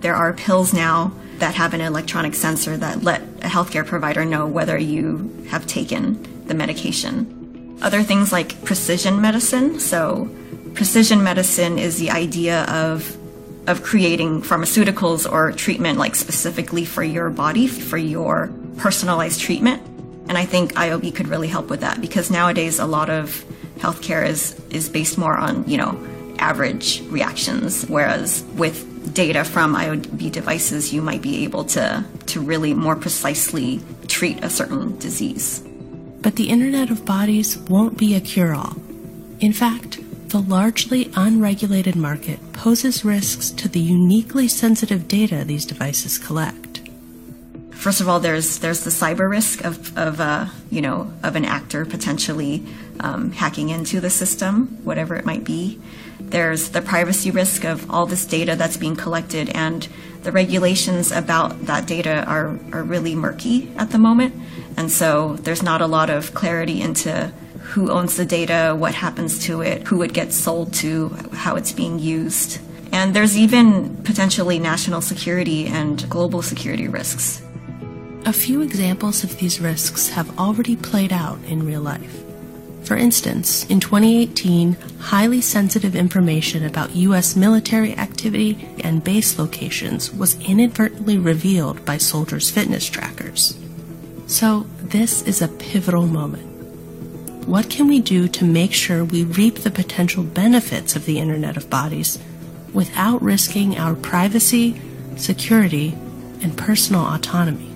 [0.00, 4.46] There are pills now that have an electronic sensor that let a healthcare provider know
[4.46, 7.78] whether you have taken the medication.
[7.82, 9.78] Other things like precision medicine.
[9.78, 10.28] So,
[10.74, 13.16] precision medicine is the idea of
[13.68, 19.82] of creating pharmaceuticals or treatment like specifically for your body, for your personalized treatment.
[20.28, 23.44] And I think IOB could really help with that because nowadays a lot of
[23.76, 25.98] healthcare is is based more on, you know,
[26.38, 32.74] average reactions whereas with data from IOB devices, you might be able to, to really
[32.74, 35.62] more precisely treat a certain disease.
[36.20, 38.76] But the Internet of Bodies won't be a cure all.
[39.40, 40.00] In fact,
[40.30, 46.82] the largely unregulated market poses risks to the uniquely sensitive data these devices collect.
[47.70, 51.44] First of all, there's there's the cyber risk of of uh, you know of an
[51.44, 52.66] actor potentially
[53.00, 55.80] um, hacking into the system, whatever it might be.
[56.30, 59.88] There's the privacy risk of all this data that's being collected, and
[60.22, 64.34] the regulations about that data are, are really murky at the moment.
[64.76, 69.44] And so there's not a lot of clarity into who owns the data, what happens
[69.46, 72.60] to it, who it gets sold to, how it's being used.
[72.92, 77.42] And there's even potentially national security and global security risks.
[78.24, 82.27] A few examples of these risks have already played out in real life.
[82.88, 87.36] For instance, in 2018, highly sensitive information about U.S.
[87.36, 93.58] military activity and base locations was inadvertently revealed by soldiers' fitness trackers.
[94.26, 96.46] So, this is a pivotal moment.
[97.46, 101.58] What can we do to make sure we reap the potential benefits of the Internet
[101.58, 102.18] of Bodies
[102.72, 104.80] without risking our privacy,
[105.16, 105.90] security,
[106.40, 107.67] and personal autonomy?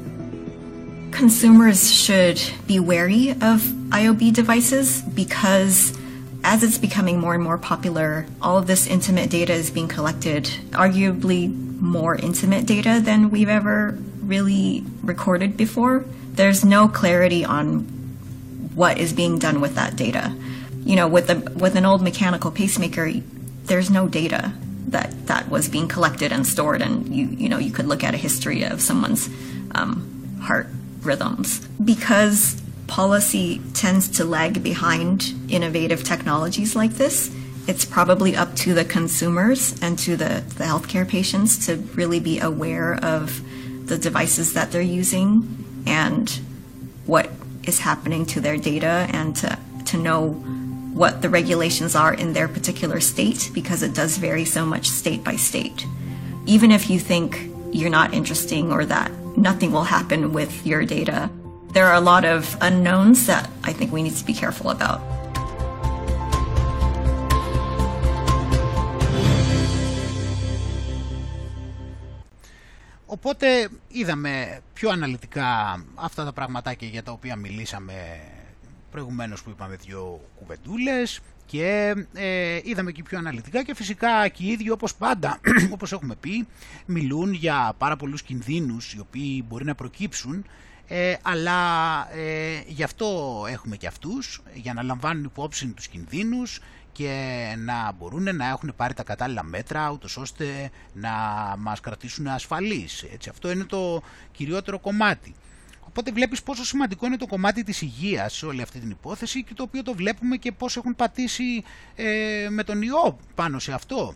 [1.12, 3.60] Consumers should be wary of
[3.90, 5.97] IOB devices because
[6.44, 10.44] as it's becoming more and more popular, all of this intimate data is being collected,
[10.72, 16.05] arguably more intimate data than we've ever really recorded before.
[16.32, 17.80] There's no clarity on
[18.74, 20.34] what is being done with that data.
[20.84, 23.12] You know, with a with an old mechanical pacemaker,
[23.64, 24.52] there's no data
[24.89, 28.14] that that was being collected and stored, and you you know you could look at
[28.14, 29.28] a history of someone's
[29.76, 30.66] um, heart
[31.03, 31.66] rhythms.
[31.85, 37.35] Because policy tends to lag behind innovative technologies like this,
[37.66, 42.41] it's probably up to the consumers and to the, the healthcare patients to really be
[42.41, 43.41] aware of
[43.87, 46.41] the devices that they're using and
[47.07, 47.31] what
[47.65, 50.31] is happening to their data and to, to know
[50.93, 55.24] what the regulations are in their particular state because it does vary so much state
[55.24, 55.87] by state.
[56.47, 61.30] Even if you think you're not interesting or that nothing will happen with your data.
[61.72, 65.00] There are a lot of unknowns that I think we need to be careful about.
[73.06, 78.20] Οπότε είδαμε πιο αναλυτικά αυτά τα πραγματάκια για τα οποία μιλήσαμε
[78.90, 81.20] προηγουμένως που είπαμε δύο κουβεντούλες
[81.53, 85.41] και ε, είδαμε και πιο αναλυτικά και φυσικά και οι ίδιοι όπως πάντα,
[85.74, 86.47] όπως έχουμε πει,
[86.87, 90.45] μιλούν για πάρα πολλούς κινδύνους οι οποίοι μπορεί να προκύψουν
[90.89, 91.59] ε, αλλά
[92.15, 96.61] ε, γι' αυτό έχουμε και αυτούς, για να λαμβάνουν υπόψη τους κινδύνους
[96.93, 101.11] και να μπορούν να έχουν πάρει τα κατάλληλα μέτρα ούτως ώστε να
[101.59, 103.03] μας κρατήσουν ασφαλείς.
[103.03, 104.03] Έτσι, αυτό είναι το
[104.33, 105.35] κυριότερο κομμάτι.
[105.93, 109.55] Οπότε βλέπεις πόσο σημαντικό είναι το κομμάτι της υγείας σε όλη αυτή την υπόθεση και
[109.55, 111.64] το οποίο το βλέπουμε και πώς έχουν πατήσει
[111.97, 114.14] ε, με τον ιό πάνω σε αυτό.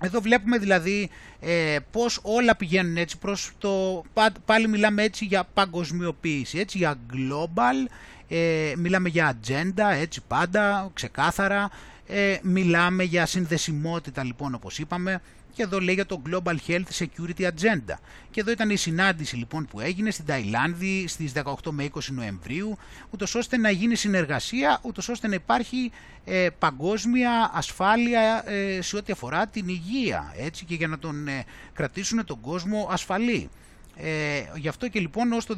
[0.00, 1.10] Εδώ βλέπουμε δηλαδή
[1.40, 4.02] ε, πώς όλα πηγαίνουν έτσι προς το...
[4.44, 7.90] Πάλι μιλάμε έτσι για παγκοσμιοποίηση, έτσι για global,
[8.28, 11.70] ε, μιλάμε για agenda, έτσι πάντα, ξεκάθαρα.
[12.06, 15.20] Ε, μιλάμε για συνδεσιμότητα λοιπόν όπως είπαμε
[15.58, 17.94] και εδώ λέει για το Global Health Security Agenda.
[18.30, 22.78] Και εδώ ήταν η συνάντηση λοιπόν που έγινε στην Ταϊλάνδη στις 18 με 20 Νοεμβρίου,
[23.10, 25.90] ούτως ώστε να γίνει συνεργασία, ούτως ώστε να υπάρχει
[26.24, 31.44] ε, παγκόσμια ασφάλεια ε, σε ό,τι αφορά την υγεία, έτσι και για να τον ε,
[31.72, 33.50] κρατήσουν τον κόσμο ασφαλή.
[34.00, 35.56] Ε, γι' αυτό και λοιπόν ως το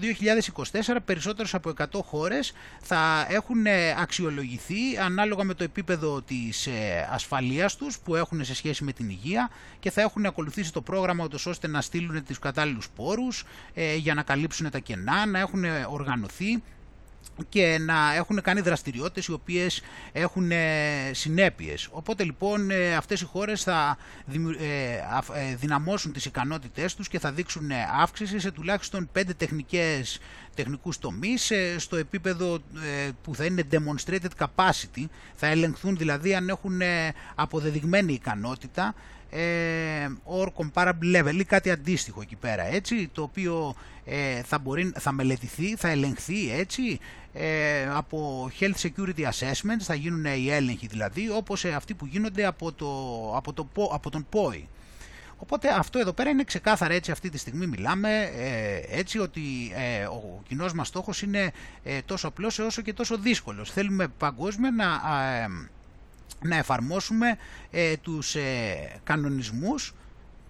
[0.72, 7.08] 2024 περισσότερες από 100 χώρες θα έχουν ε, αξιολογηθεί ανάλογα με το επίπεδο της ε,
[7.12, 9.50] ασφαλείας τους που έχουν σε σχέση με την υγεία
[9.80, 13.44] και θα έχουν ακολουθήσει το πρόγραμμα ώστε να στείλουν τους κατάλληλους πόρους
[13.74, 16.62] ε, για να καλύψουν τα κενά, να έχουν οργανωθεί
[17.48, 19.82] και να έχουν κάνει δραστηριότητες οι οποίες
[20.12, 21.88] έχουν ε, συνέπειες.
[21.90, 23.98] Οπότε λοιπόν ε, αυτές οι χώρες θα
[25.34, 27.70] ε, δυναμώσουν τις ικανότητές τους και θα δείξουν
[28.01, 30.18] αύξηση σε τουλάχιστον πέντε τεχνικές,
[30.55, 32.59] τεχνικούς τομείς στο επίπεδο
[33.22, 36.80] που θα είναι demonstrated capacity, θα ελεγχθούν δηλαδή αν έχουν
[37.34, 38.94] αποδεδειγμένη ικανότητα
[40.24, 43.74] or comparable level ή κάτι αντίστοιχο εκεί πέρα έτσι το οποίο
[44.44, 46.98] θα, μπορεί, θα μελετηθεί, θα ελεγχθεί έτσι
[47.32, 52.44] ε, από Health Security Assessments, θα γίνουν οι έλεγχοι δηλαδή, όπως ε, αυτοί που γίνονται
[52.44, 52.89] από, το,
[53.36, 54.69] από, το, από τον ΠΟΗ.
[55.36, 59.40] Οπότε αυτό εδώ πέρα είναι ξεκάθαρα έτσι αυτή τη στιγμή μιλάμε ε, έτσι ότι
[59.74, 61.52] ε, ο κοινός μας στόχος είναι
[61.82, 63.70] ε, τόσο απλός όσο και τόσο δύσκολος.
[63.70, 64.86] Θέλουμε παγκόσμια να,
[66.42, 67.36] να εφαρμόσουμε
[68.02, 68.36] τους
[69.04, 69.94] κανονισμούς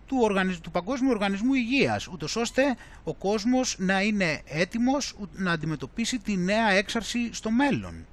[0.07, 0.31] του,
[0.63, 6.71] του Παγκόσμιου Οργανισμού Υγείας, ούτως ώστε ο κόσμος να είναι έτοιμος να αντιμετωπίσει τη νέα
[6.71, 8.07] έξαρση στο μέλλον.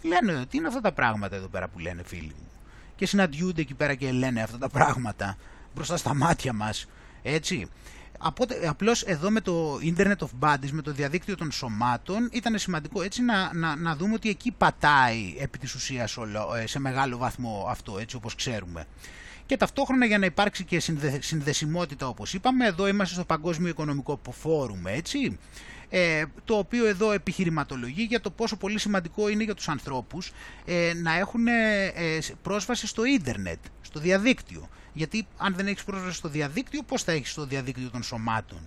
[0.00, 2.50] Τι λένε, τι είναι αυτά τα πράγματα εδώ πέρα που λένε φίλοι μου;
[2.96, 5.36] Και συναντιούνται εκεί πέρα και λένε αυτά τα πράγματα
[5.74, 6.88] μπροστά στα μάτια μας,
[7.22, 7.68] έτσι;
[8.22, 13.02] Απλώ απλώς εδώ με το Internet of Bodies, με το διαδίκτυο των σωμάτων, ήταν σημαντικό
[13.02, 16.16] έτσι να, να, να δούμε ότι εκεί πατάει επί της ουσίας
[16.60, 18.86] ε, σε μεγάλο βαθμό αυτό, έτσι όπως ξέρουμε
[19.50, 20.80] και ταυτόχρονα για να υπάρξει και
[21.18, 25.38] συνδεσιμότητα όπως είπαμε, εδώ είμαστε στο Παγκόσμιο Οικονομικό Φόρουμ, έτσι,
[25.88, 30.32] ε, το οποίο εδώ επιχειρηματολογεί για το πόσο πολύ σημαντικό είναι για τους ανθρώπους
[30.64, 34.68] ε, να έχουν ε, πρόσβαση στο ίντερνετ, στο διαδίκτυο.
[34.92, 38.60] Γιατί αν δεν έχεις πρόσβαση στο διαδίκτυο, πώς θα έχεις στο διαδίκτυο των σωμάτων;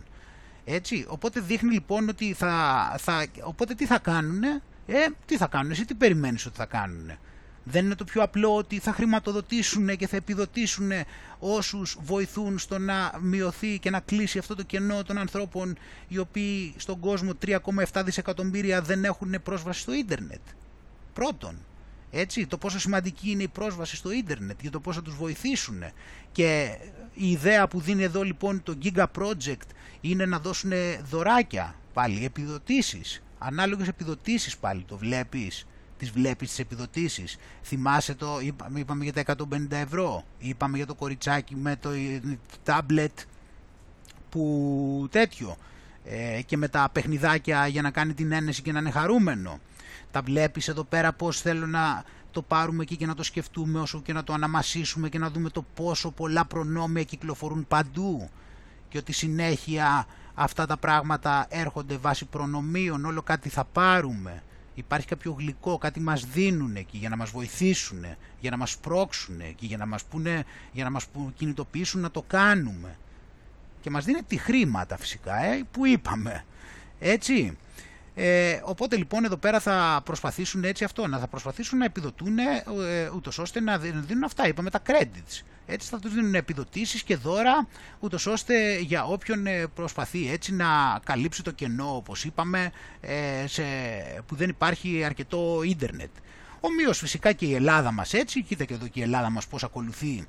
[0.65, 5.71] Έτσι, οπότε δείχνει λοιπόν ότι θα, θα οπότε τι θα κάνουνε, ε, τι θα κάνουν,
[5.71, 7.17] εσύ τι περιμένεις ότι θα κάνουνε;
[7.63, 10.91] Δεν είναι το πιο απλό ότι θα χρηματοδοτήσουν και θα επιδοτήσουν
[11.39, 15.77] όσους βοηθούν στο να μειωθεί και να κλείσει αυτό το κενό των ανθρώπων
[16.07, 20.41] οι οποίοι στον κόσμο 3,7 δισεκατομμύρια δεν έχουν πρόσβαση στο ίντερνετ.
[21.13, 21.55] Πρώτον,
[22.15, 25.83] έτσι, το πόσο σημαντική είναι η πρόσβαση στο ίντερνετ για το πώς θα τους βοηθήσουν.
[26.31, 26.77] Και
[27.13, 29.67] η ιδέα που δίνει εδώ λοιπόν το Giga Project
[30.01, 30.71] είναι να δώσουν
[31.09, 35.65] δωράκια πάλι, επιδοτήσεις, ανάλογες επιδοτήσεις πάλι, το βλέπεις
[35.97, 37.37] τις βλέπεις τις επιδοτήσεις.
[37.63, 38.39] Θυμάσαι το,
[38.75, 41.89] είπαμε για τα 150 ευρώ, είπαμε για το κοριτσάκι με το
[42.63, 43.19] τάμπλετ
[44.29, 45.57] που τέτοιο
[46.05, 49.59] ε, και με τα παιχνιδάκια για να κάνει την ένεση και να είναι χαρούμενο.
[50.13, 54.01] Τα βλέπεις εδώ πέρα πώς θέλω να το πάρουμε εκεί και να το σκεφτούμε όσο
[54.01, 58.29] και να το αναμασίσουμε και να δούμε το πόσο πολλά προνόμια κυκλοφορούν παντού
[58.89, 64.43] και ότι συνέχεια αυτά τα πράγματα έρχονται βάσει προνομίων, όλο κάτι θα πάρουμε
[64.75, 68.05] υπάρχει κάποιο γλυκό, κάτι μας δίνουν εκεί για να μας βοηθήσουν,
[68.39, 72.23] για να μας πρόξουν και για να μας, πούνε, για να μας κινητοποιήσουν να το
[72.27, 72.97] κάνουμε.
[73.81, 76.45] Και μας δίνει τη χρήματα φυσικά, ε, που είπαμε.
[76.99, 77.57] Έτσι.
[78.15, 82.63] Ε, οπότε λοιπόν εδώ πέρα θα προσπαθήσουν έτσι αυτό, να θα προσπαθήσουν να επιδοτούν ε,
[83.15, 85.41] ούτως ώστε να δίνουν αυτά, είπαμε τα credits.
[85.65, 87.67] Έτσι θα τους δίνουν επιδοτήσεις και δώρα,
[87.99, 92.71] ούτως ώστε για όποιον ε, προσπαθεί έτσι να καλύψει το κενό, όπως είπαμε,
[93.01, 93.63] ε, σε,
[94.25, 96.09] που δεν υπάρχει αρκετό ίντερνετ.
[96.59, 99.63] Ομοίως φυσικά και η Ελλάδα μας έτσι, κοίτα και εδώ και η Ελλάδα μας πώς
[99.63, 100.27] ακολουθεί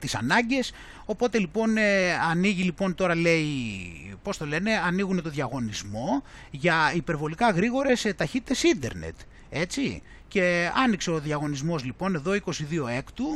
[0.00, 0.72] τις ανάγκες,
[1.04, 3.46] οπότε λοιπόν ε, ανοίγει λοιπόν τώρα λέει,
[4.22, 9.14] πώς το λένε, ανοίγουν το διαγωνισμό για υπερβολικά γρήγορες ταχύτητες ίντερνετ,
[9.50, 10.02] έτσι.
[10.28, 12.40] Και άνοιξε ο διαγωνισμός λοιπόν εδώ 22
[12.96, 13.26] έκτου,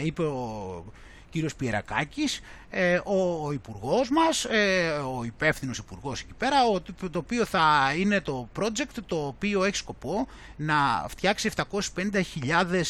[0.00, 0.84] ε, είπε ο
[1.30, 2.40] κύριος Πιερακάκης,
[2.70, 6.80] ε, ο, ο υπουργός μας, ε, ο υπεύθυνος υπουργός εκεί πέρα, ο,
[7.10, 10.26] το οποίο θα είναι το project το οποίο έχει σκοπό
[10.56, 12.22] να φτιάξει 750.000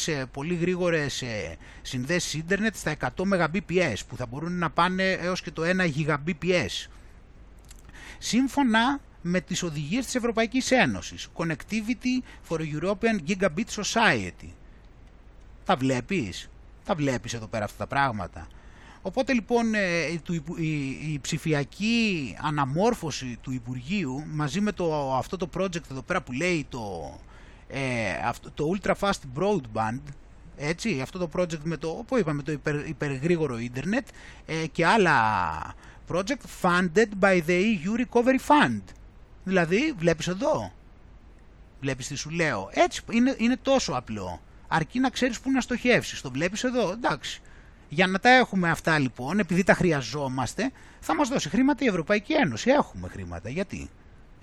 [0.05, 5.41] ε, πολύ γρήγορες ε, συνδέσεις ίντερνετ στα 100 Mbps που θα μπορούν να πάνε έως
[5.41, 6.87] και το 1 Gbps.
[8.17, 11.27] Σύμφωνα με τις οδηγίες της Ευρωπαϊκής Ένωσης.
[11.35, 14.49] Connectivity for European Gigabit Society.
[15.65, 16.49] Τα βλέπεις,
[16.87, 18.47] τα βλέπεις εδώ πέρα αυτά τα πράγματα.
[19.01, 20.05] Οπότε λοιπόν ε,
[21.11, 26.65] η ψηφιακή αναμόρφωση του Υπουργείου μαζί με το, αυτό το project εδώ πέρα που λέει
[26.69, 27.13] το,
[27.67, 27.79] ε,
[28.53, 30.01] το Ultra Fast Broadband
[30.57, 34.07] έτσι, αυτό το project με το, που είπαμε, το υπερ, υπεργρήγορο ίντερνετ
[34.45, 35.15] ε, και άλλα
[36.11, 38.81] project funded by the EU Recovery Fund.
[39.43, 40.71] Δηλαδή, βλέπεις εδώ.
[41.79, 42.69] Βλέπεις τι σου λέω.
[42.71, 44.41] Έτσι, είναι, είναι τόσο απλό.
[44.67, 46.21] Αρκεί να ξέρεις πού να στοχεύσεις.
[46.21, 47.41] Το βλέπεις εδώ, εντάξει.
[47.89, 52.33] Για να τα έχουμε αυτά λοιπόν, επειδή τα χρειαζόμαστε, θα μας δώσει χρήματα η Ευρωπαϊκή
[52.33, 52.69] Ένωση.
[52.69, 53.49] Έχουμε χρήματα.
[53.49, 53.89] Γιατί;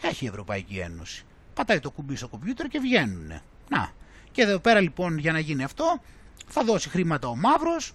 [0.03, 1.25] Έχει η Ευρωπαϊκή Ένωση.
[1.55, 3.41] Πατάει το κουμπί στο κομπιούτερ και βγαίνουν.
[3.69, 3.93] Να.
[4.33, 6.01] Και εδώ πέρα λοιπόν για να γίνει αυτό,
[6.47, 7.93] θα δώσει χρήματα ο Μαύρος,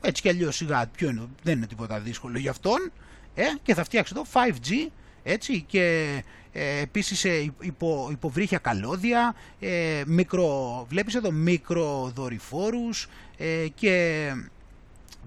[0.00, 2.92] έτσι κι αλλιώς σιγά, ποιο είναι, δεν είναι τίποτα δύσκολο για αυτόν,
[3.34, 4.90] ε, και θα φτιάξει εδώ 5G,
[5.28, 6.06] έτσι, και
[6.52, 14.28] ε, επίσης ε, υπο, υποβρύχια καλώδια, ε, μικρο, βλέπεις εδώ μικροδορυφόρους ε, και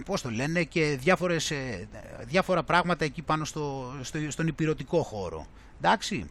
[0.05, 1.88] πώς το λένε και διάφορες, ε,
[2.27, 5.45] διάφορα πράγματα εκεί πάνω στο, στο, στον υπηρετικό χώρο.
[5.77, 6.30] Εντάξει.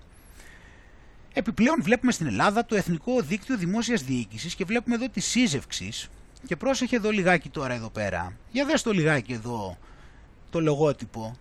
[1.32, 5.92] Επιπλέον βλέπουμε στην Ελλάδα το Εθνικό Δίκτυο Δημόσιας Διοίκησης και βλέπουμε εδώ τη σύζευξη
[6.46, 8.32] και πρόσεχε εδώ λιγάκι τώρα εδώ πέρα.
[8.50, 9.78] Για δες το λιγάκι εδώ
[10.50, 11.36] το λογότυπο.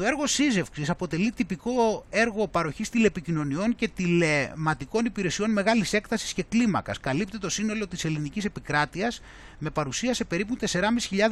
[0.00, 7.00] Το έργο σύζευξης αποτελεί τυπικό έργο παροχής τηλεπικοινωνιών και τηλεματικών υπηρεσιών μεγάλης έκτασης και κλίμακας.
[7.00, 9.22] Καλύπτει το σύνολο της ελληνικής επικράτειας
[9.58, 10.68] με παρουσία σε περίπου 4.500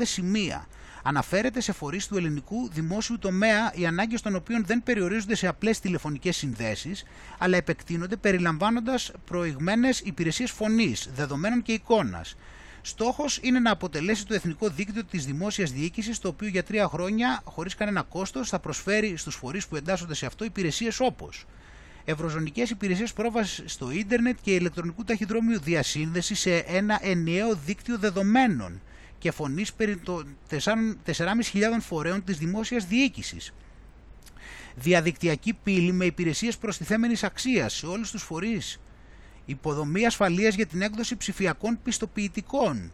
[0.02, 0.66] σημεία.
[1.02, 5.80] Αναφέρεται σε φορείς του ελληνικού δημόσιου τομέα, οι ανάγκες των οποίων δεν περιορίζονται σε απλές
[5.80, 7.04] τηλεφωνικές συνδέσεις,
[7.38, 12.36] αλλά επεκτείνονται περιλαμβάνοντας προηγμένες υπηρεσίες φωνής, δεδομένων και εικόνας.
[12.88, 17.40] Στόχος είναι να αποτελέσει το εθνικό δίκτυο της δημόσιας διοίκησης, το οποίο για τρία χρόνια,
[17.44, 21.46] χωρίς κανένα κόστος, θα προσφέρει στους φορείς που εντάσσονται σε αυτό υπηρεσίες όπως
[22.04, 28.80] ευρωζωνικές υπηρεσίες πρόβασης στο ίντερνετ και ηλεκτρονικού ταχυδρομείου διασύνδεση σε ένα ενιαίο δίκτυο δεδομένων
[29.18, 30.60] και φωνής περί των 4.500
[31.80, 33.54] φορέων της δημόσιας διοίκησης.
[34.74, 38.80] Διαδικτυακή πύλη με υπηρεσίες προστιθέμενης αξίας σε όλους τους φορείς
[39.48, 42.92] υποδομή ασφαλείας για την έκδοση ψηφιακών πιστοποιητικών,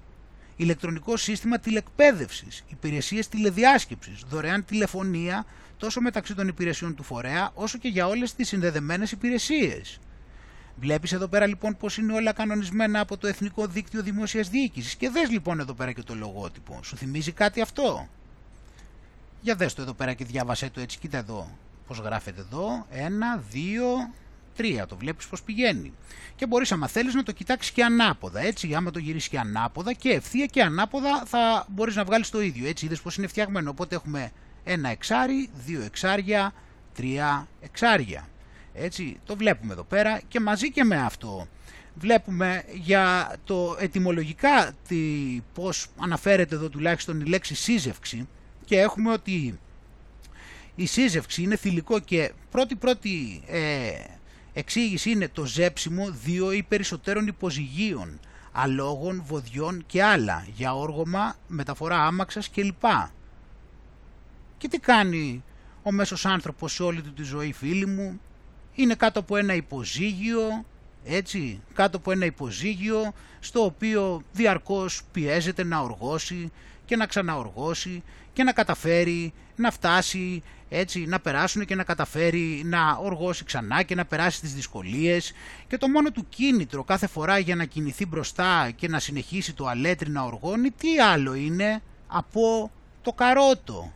[0.56, 5.44] ηλεκτρονικό σύστημα τηλεκπαίδευσης, υπηρεσίες τηλεδιάσκεψης, δωρεάν τηλεφωνία
[5.76, 9.98] τόσο μεταξύ των υπηρεσιών του φορέα όσο και για όλες τις συνδεδεμένες υπηρεσίες.
[10.76, 15.10] Βλέπεις εδώ πέρα λοιπόν πως είναι όλα κανονισμένα από το Εθνικό Δίκτυο Δημόσιας Διοίκησης; Και
[15.10, 16.81] δες λοιπόν εδώ πέρα και το λογότυπο.
[16.82, 18.09] Σου θυμίζει κάτι αυτό;
[19.40, 21.59] Για δες το εδώ πέρα και διάβασέ το έτσι, κοίτα εδώ.
[21.86, 23.86] Πώς γράφεται εδώ, ένα, δύο,
[24.56, 24.85] 3.
[24.89, 25.93] Το βλέπεις πώς πηγαίνει.
[26.36, 28.40] Και μπορείς άμα θέλεις να το κοιτάξεις και ανάποδα.
[28.40, 32.40] Έτσι, άμα το γυρίσεις και ανάποδα και ευθεία και ανάποδα θα μπορείς να βγάλεις το
[32.40, 32.68] ίδιο.
[32.68, 33.70] Έτσι, είδες πώς είναι φτιαγμένο.
[33.70, 34.31] Οπότε έχουμε
[34.64, 36.52] ένα εξάρι, δύο εξάρια,
[36.94, 38.28] τρία εξάρια.
[38.74, 41.48] Έτσι, το βλέπουμε εδώ πέρα και μαζί και με αυτό
[41.94, 44.97] βλέπουμε για το ετυμολογικά τι,
[45.55, 48.28] πώς αναφέρεται εδώ τουλάχιστον η λέξη σύζευξη
[48.64, 49.59] και έχουμε ότι
[50.74, 53.90] η σύζευξη είναι θηλυκό και πρώτη πρώτη ε,
[54.56, 58.20] Εξήγηση είναι το ζέψιμο δύο ή περισσότερων υποζυγίων,
[58.52, 62.85] αλόγων, βοδιών και άλλα για όργωμα, μεταφορά άμαξας κλπ.
[64.59, 65.44] Και τι κάνει
[65.82, 68.20] ο μέσος άνθρωπος σε όλη του τη ζωή φίλοι μου,
[68.74, 70.64] είναι κάτω από ένα υποζύγιο,
[71.05, 76.52] έτσι, κάτω από ένα υποζύγιο στο οποίο διαρκώς πιέζεται να οργώσει
[76.85, 78.02] και να ξαναοργώσει
[78.32, 80.43] και να καταφέρει να φτάσει
[80.77, 85.33] έτσι, να περάσουν και να καταφέρει να οργώσει ξανά και να περάσει τις δυσκολίες
[85.69, 89.67] και το μόνο του κίνητρο κάθε φορά για να κινηθεί μπροστά και να συνεχίσει το
[89.67, 92.71] αλέτρι να οργώνει τι άλλο είναι από
[93.03, 93.93] το καρότο.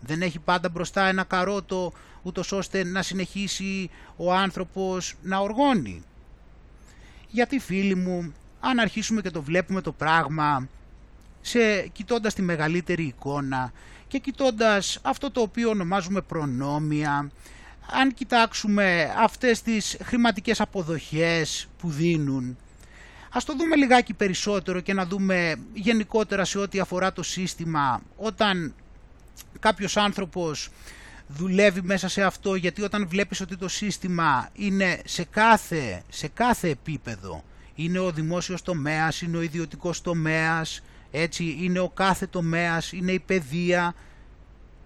[0.00, 1.92] Δεν έχει πάντα μπροστά ένα καρότο
[2.22, 6.02] ούτως ώστε να συνεχίσει ο άνθρωπος να οργώνει.
[7.28, 10.68] Γιατί φίλοι μου, αν αρχίσουμε και το βλέπουμε το πράγμα
[11.40, 13.72] σε, κοιτώντας τη μεγαλύτερη εικόνα
[14.10, 17.30] και κοιτώντας αυτό το οποίο ονομάζουμε προνόμια,
[17.92, 22.56] αν κοιτάξουμε αυτές τις χρηματικές αποδοχές που δίνουν,
[23.30, 28.02] ας το δούμε λιγάκι περισσότερο και να δούμε γενικότερα σε ό,τι αφορά το σύστημα.
[28.16, 28.74] Όταν
[29.58, 30.68] κάποιος άνθρωπος
[31.28, 36.68] δουλεύει μέσα σε αυτό γιατί όταν βλέπεις ότι το σύστημα είναι σε κάθε, σε κάθε
[36.68, 43.12] επίπεδο είναι ο δημόσιος τομέας, είναι ο ιδιωτικός τομέας, έτσι είναι ο κάθε τομέας, είναι
[43.12, 43.94] η παιδεία.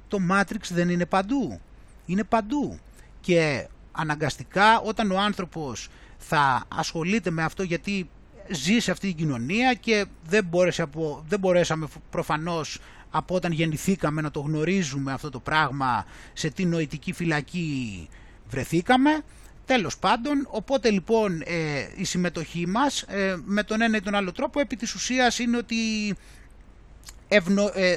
[0.09, 1.60] Το Matrix δεν είναι παντού.
[2.06, 2.78] Είναι παντού.
[3.20, 5.88] Και αναγκαστικά όταν ο άνθρωπος
[6.18, 8.09] θα ασχολείται με αυτό γιατί
[8.51, 12.78] ζει σε αυτή την κοινωνία και δεν, μπόρεσε από, δεν μπορέσαμε προφανώς
[13.10, 18.09] από όταν γεννηθήκαμε να το γνωρίζουμε αυτό το πράγμα σε τι νοητική φυλακή
[18.48, 19.22] βρεθήκαμε
[19.66, 24.32] Τέλος πάντων, οπότε λοιπόν ε, η συμμετοχή μας ε, με τον ένα ή τον άλλο
[24.32, 25.77] τρόπο επί της ουσίας είναι ότι
[27.28, 27.97] ευνο, ε,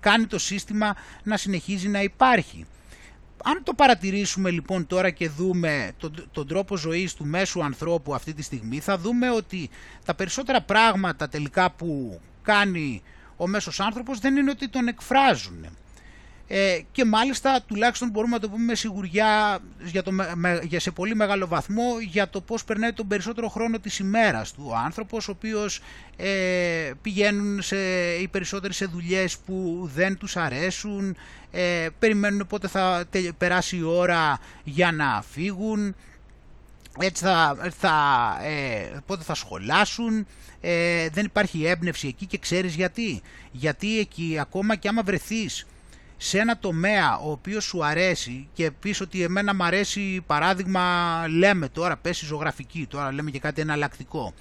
[0.00, 2.66] κάνει το σύστημα να συνεχίζει να υπάρχει.
[3.44, 8.32] Αν το παρατηρήσουμε λοιπόν τώρα και δούμε τον, τον τρόπο ζωής του μέσου ανθρώπου αυτή
[8.34, 9.70] τη στιγμή θα δούμε ότι
[10.04, 13.02] τα περισσότερα πράγματα τελικά που κάνει
[13.36, 15.66] ο μέσος άνθρωπος δεν είναι ότι τον εκφράζουν
[16.48, 20.10] ε, και μάλιστα τουλάχιστον μπορούμε να το πούμε με σιγουριά για, το,
[20.62, 24.64] για σε πολύ μεγάλο βαθμό για το πώς περνάει τον περισσότερο χρόνο της ημέρας του
[24.66, 25.80] ο άνθρωπος ο οποίος
[26.16, 27.76] ε, πηγαίνουν σε,
[28.20, 31.16] οι περισσότεροι σε δουλειές που δεν τους αρέσουν
[31.50, 33.04] ε, περιμένουν πότε θα
[33.38, 35.94] περάσει η ώρα για να φύγουν
[36.98, 37.96] έτσι θα, θα,
[38.42, 40.26] ε, πότε θα σχολάσουν,
[40.60, 43.22] ε, δεν υπάρχει έμπνευση εκεί και ξέρεις γιατί.
[43.52, 45.66] Γιατί εκεί ακόμα και άμα βρεθείς
[46.26, 51.68] σε ένα τομέα ο οποίος σου αρέσει και πεις ότι εμένα μου αρέσει παράδειγμα λέμε
[51.68, 54.34] τώρα πέσει ζωγραφική, τώρα λέμε και κάτι εναλλακτικό.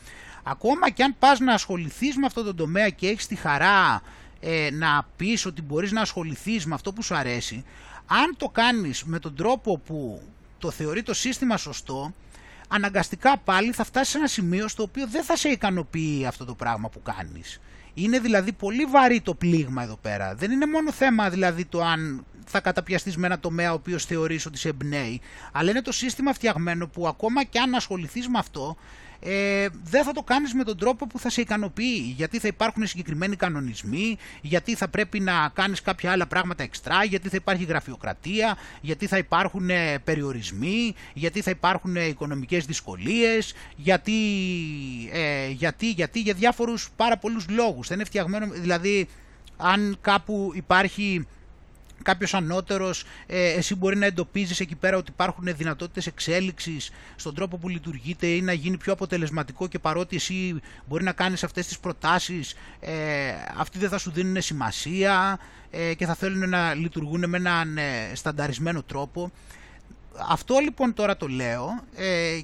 [0.44, 4.02] Ακόμα και αν πας να ασχοληθείς με αυτό το τομέα και έχεις τη χαρά
[4.40, 7.64] ε, να πεις ότι μπορείς να ασχοληθείς με αυτό που σου αρέσει,
[8.06, 10.22] αν το κάνεις με τον τρόπο που
[10.58, 12.14] το θεωρεί το σύστημα σωστό,
[12.68, 16.54] αναγκαστικά πάλι θα φτάσεις σε ένα σημείο στο οποίο δεν θα σε ικανοποιεί αυτό το
[16.54, 17.60] πράγμα που κάνεις.
[17.94, 20.36] Είναι δηλαδή πολύ βαρύ το πλήγμα εδώ πέρα.
[20.36, 24.46] Δεν είναι μόνο θέμα δηλαδή το αν θα καταπιαστείς με ένα τομέα ο οποίος θεωρείς
[24.46, 25.22] ότι σε εμπνέει,
[25.52, 28.76] αλλά είναι το σύστημα φτιαγμένο που ακόμα και αν ασχοληθείς με αυτό,
[29.26, 32.14] ε, δεν θα το κάνεις με τον τρόπο που θα σε ικανοποιεί.
[32.16, 37.30] Γιατί θα υπάρχουν συγκεκριμένοι κανονισμοί, γιατί θα πρέπει να κάνεις κάποια άλλα πράγματα εξτρά, γιατί
[37.30, 44.14] θα υπάρχει γραφειοκρατία, γιατί θα υπάρχουν ε, περιορισμοί, γιατί θα υπάρχουν ε, οικονομικές δυσκολίες, γιατί,
[45.12, 47.88] ε, γιατί, γιατί για διάφορους πάρα πολλούς λόγους.
[47.88, 49.08] Θα είναι φτιαγμένο, δηλαδή
[49.58, 51.28] αν κάπου υπάρχει
[52.04, 57.58] κάποιος ανώτερος, ε, εσύ μπορεί να εντοπίζεις εκεί πέρα ότι υπάρχουν δυνατότητες εξέλιξης στον τρόπο
[57.58, 61.80] που λειτουργείται ή να γίνει πιο αποτελεσματικό και παρότι εσύ μπορεί να κάνεις αυτές τις
[61.80, 62.92] προτάσεις, ε,
[63.58, 65.40] αυτοί δεν θα σου δίνουν σημασία
[65.76, 69.32] ε, και θα θέλουν να λειτουργούν με έναν ε, στανταρισμένο τρόπο.
[70.30, 72.40] Αυτό λοιπόν τώρα το λέω ε,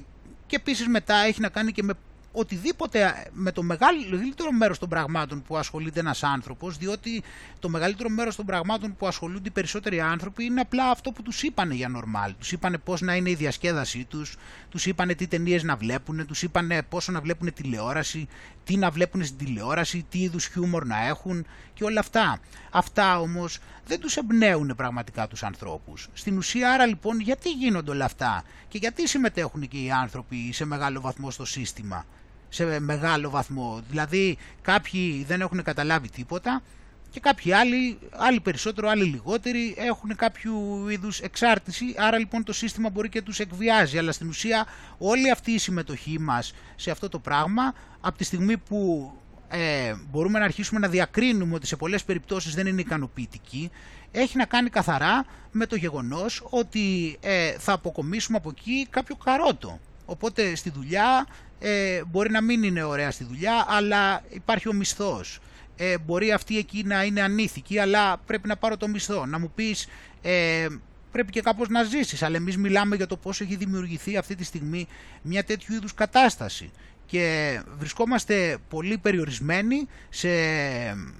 [0.46, 1.94] και επίσης μετά έχει να κάνει και με
[2.32, 7.22] οτιδήποτε με το μεγαλύτερο μέρος των πραγμάτων που ασχολείται ένας άνθρωπος, διότι
[7.58, 11.42] το μεγαλύτερο μέρος των πραγμάτων που ασχολούνται οι περισσότεροι άνθρωποι είναι απλά αυτό που τους
[11.42, 12.34] είπανε για νορμάλ.
[12.38, 14.36] Τους είπανε πώς να είναι η διασκέδασή τους,
[14.68, 18.28] τους είπανε τι ταινίες να βλέπουν, τους είπανε πόσο να βλέπουν τηλεόραση,
[18.70, 22.38] τι να βλέπουν στην τηλεόραση, τι είδους χιούμορ να έχουν και όλα αυτά.
[22.70, 26.08] Αυτά όμως δεν τους εμπνέουν πραγματικά τους ανθρώπους.
[26.12, 30.64] Στην ουσία άρα λοιπόν γιατί γίνονται όλα αυτά και γιατί συμμετέχουν και οι άνθρωποι σε
[30.64, 32.04] μεγάλο βαθμό στο σύστημα;
[32.48, 33.80] Σε μεγάλο βαθμό.
[33.88, 36.62] Δηλαδή κάποιοι δεν έχουν καταλάβει τίποτα
[37.10, 40.52] και κάποιοι άλλοι, άλλοι περισσότερο, άλλοι λιγότεροι έχουν κάποιο
[40.90, 44.66] είδους εξάρτηση, άρα λοιπόν το σύστημα μπορεί και τους εκβιάζει, αλλά στην ουσία
[44.98, 49.12] όλη αυτή η συμμετοχή μας σε αυτό το πράγμα, από τη στιγμή που
[49.48, 53.70] ε, μπορούμε να αρχίσουμε να διακρίνουμε ότι σε πολλές περιπτώσεις δεν είναι ικανοποιητική,
[54.12, 59.78] έχει να κάνει καθαρά με το γεγονός ότι ε, θα αποκομίσουμε από εκεί κάποιο καρότο.
[60.06, 61.26] Οπότε στη δουλειά
[61.58, 65.38] ε, μπορεί να μην είναι ωραία στη δουλειά, αλλά υπάρχει ο μισθός.
[65.82, 69.26] Ε, μπορεί αυτή εκεί να είναι ανήθικη, αλλά πρέπει να πάρω το μισθό.
[69.26, 69.86] Να μου πεις,
[70.22, 70.66] ε,
[71.12, 74.44] πρέπει και κάπως να ζήσεις, αλλά εμείς μιλάμε για το πώς έχει δημιουργηθεί αυτή τη
[74.44, 74.86] στιγμή
[75.22, 76.70] μια τέτοιου είδους κατάσταση.
[77.06, 80.28] Και βρισκόμαστε πολύ περιορισμένοι σε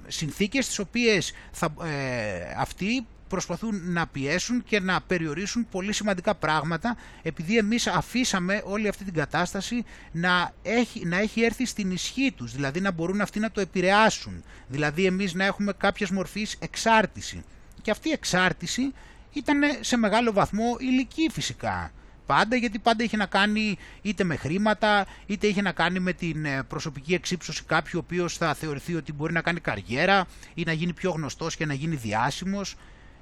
[0.07, 6.97] συνθήκες τις οποίες θα, ε, αυτοί προσπαθούν να πιέσουν και να περιορίσουν πολύ σημαντικά πράγματα
[7.21, 12.51] επειδή εμείς αφήσαμε όλη αυτή την κατάσταση να έχει, να έχει έρθει στην ισχύ τους,
[12.51, 17.43] δηλαδή να μπορούν αυτοί να το επηρεάσουν, δηλαδή εμείς να έχουμε κάποιες μορφής εξάρτηση.
[17.81, 18.93] Και αυτή η εξάρτηση
[19.33, 21.91] ήταν σε μεγάλο βαθμό ηλική φυσικά.
[22.25, 26.45] Πάντα, γιατί πάντα είχε να κάνει είτε με χρήματα, είτε είχε να κάνει με την
[26.45, 30.71] ε, προσωπική εξύψωση κάποιου ο οποίος θα θεωρηθεί ότι μπορεί να κάνει καριέρα ή να
[30.71, 32.75] γίνει πιο γνωστός και να γίνει διάσημος.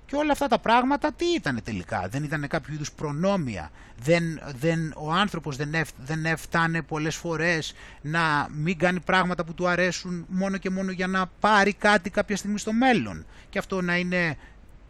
[0.10, 3.72] Και όλα αυτά τα πράγματα τι ήταν τελικά, δεν ήταν κάποιο είδους προνόμια,
[4.03, 9.53] δεν, δεν, ο άνθρωπος δεν, εφ, δεν έφτανε πολλές φορές να μην κάνει πράγματα που
[9.53, 13.81] του αρέσουν μόνο και μόνο για να πάρει κάτι κάποια στιγμή στο μέλλον; Και αυτό
[13.81, 14.38] να είναι,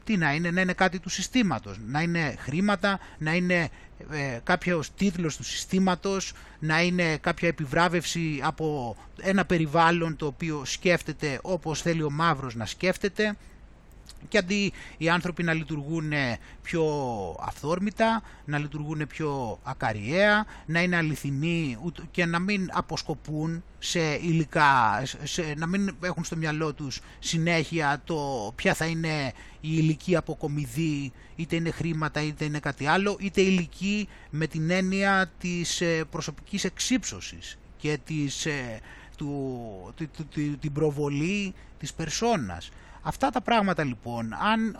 [0.03, 3.69] τι να είναι, να είναι κάτι του συστήματος, να είναι χρήματα, να είναι
[4.11, 11.39] ε, κάποιος τίτλος του συστήματος, να είναι κάποια επιβράβευση από ένα περιβάλλον το οποίο σκέφτεται
[11.41, 13.35] όπως θέλει ο μαύρος να σκέφτεται;
[14.27, 16.11] Και αντί οι άνθρωποι να λειτουργούν
[16.61, 16.85] πιο
[17.39, 21.77] αυθόρμητα, να λειτουργούν πιο ακαριέα, να είναι αληθινοί
[22.11, 28.51] και να μην αποσκοπούν σε υλικά, σε, να μην έχουν στο μυαλό τους συνέχεια το
[28.55, 34.07] ποια θα είναι η υλική αποκομιδή, είτε είναι χρήματα είτε είναι κάτι άλλο, είτε υλική
[34.29, 38.79] με την έννοια της ε, προσωπικής εξύψωσης και της, ε,
[39.19, 39.93] του,
[40.59, 42.69] την προβολή της περσόνας.
[43.01, 44.79] Αυτά τα πράγματα λοιπόν, αν,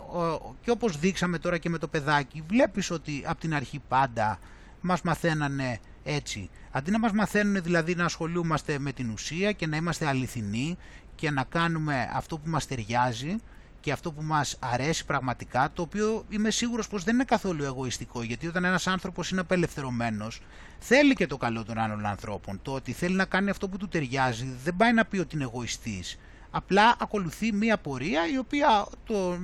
[0.62, 4.40] και όπως δείξαμε τώρα και με το παιδάκι, βλέπεις ότι από την αρχή πάντα
[4.82, 6.50] μας μαθαίνανε έτσι.
[6.72, 10.78] Αντί να μας μαθαίνουν δηλαδή να ασχολούμαστε με την ουσία και να είμαστε αληθινοί
[11.16, 13.36] και να κάνουμε αυτό που μας ταιριάζει
[13.82, 18.24] και αυτό που μας αρέσει πραγματικά, το οποίο είμαι σίγουρος πως δεν είναι καθόλου εγωιστικό,
[18.24, 20.42] γιατί όταν ένας άνθρωπος είναι απελευθερωμένος,
[20.80, 22.60] θέλει και το καλό των άλλων ανθρώπων.
[22.62, 25.44] Το ότι θέλει να κάνει αυτό που του ταιριάζει δεν πάει να πει ότι είναι
[25.44, 26.20] εγωιστής.
[26.52, 29.40] Απλά ακολουθεί μία πορεία η οποία το,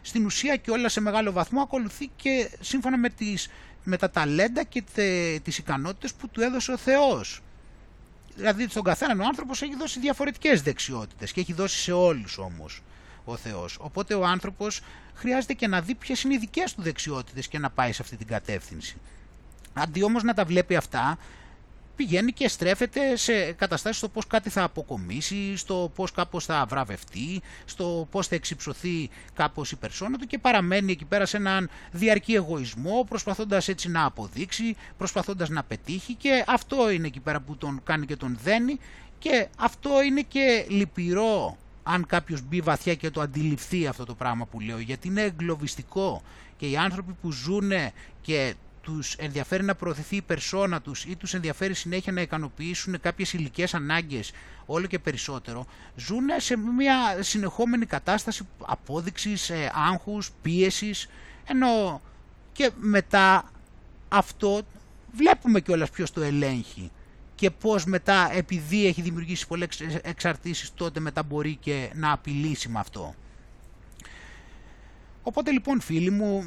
[0.00, 3.48] στην ουσία και όλα σε μεγάλο βαθμό ακολουθεί και σύμφωνα με, τις,
[3.84, 7.40] με τα ταλέντα και τε, τις ικανότητες που του έδωσε ο Θεός.
[8.34, 12.82] Δηλαδή στον καθέναν ο άνθρωπος έχει δώσει διαφορετικές δεξιότητες και έχει δώσει σε όλους όμως
[13.30, 13.78] ο Θεός.
[13.80, 14.80] Οπότε ο άνθρωπος
[15.14, 18.16] χρειάζεται και να δει ποιες είναι οι δικές του δεξιότητες και να πάει σε αυτή
[18.16, 18.96] την κατεύθυνση.
[19.72, 21.18] Αντί όμως να τα βλέπει αυτά,
[21.98, 27.42] πηγαίνει και στρέφεται σε καταστάσεις στο πώς κάτι θα αποκομίσει, στο πώς κάπως θα βραβευτεί,
[27.64, 32.34] στο πώς θα εξυψωθεί κάπως η περσόνα του και παραμένει εκεί πέρα σε έναν διαρκή
[32.34, 37.80] εγωισμό, προσπαθώντας έτσι να αποδείξει, προσπαθώντας να πετύχει και αυτό είναι εκεί πέρα που τον
[37.84, 38.78] κάνει και τον δένει
[39.18, 41.56] και αυτό είναι και λυπηρό
[41.90, 46.22] αν κάποιος μπει βαθιά και το αντιληφθεί αυτό το πράγμα που λέω, γιατί είναι εγκλωβιστικό
[46.56, 47.70] και οι άνθρωποι που ζουν
[48.20, 53.32] και τους ενδιαφέρει να προωθηθεί η περσόνα τους ή τους ενδιαφέρει συνέχεια να ικανοποιήσουν κάποιες
[53.32, 54.32] υλικές ανάγκες
[54.66, 55.66] όλο και περισσότερο,
[55.96, 61.08] ζουν σε μια συνεχόμενη κατάσταση απόδειξης, ε, άγχους, πίεσης,
[61.46, 62.00] ενώ
[62.52, 63.52] και μετά
[64.08, 64.60] αυτό
[65.12, 66.90] βλέπουμε κιόλας ποιος το ελέγχει
[67.38, 72.78] και πώς μετά επειδή έχει δημιουργήσει πολλές εξαρτήσεις τότε μετά μπορεί και να απειλήσει με
[72.78, 73.14] αυτό.
[75.22, 76.44] Οπότε λοιπόν φίλοι μου,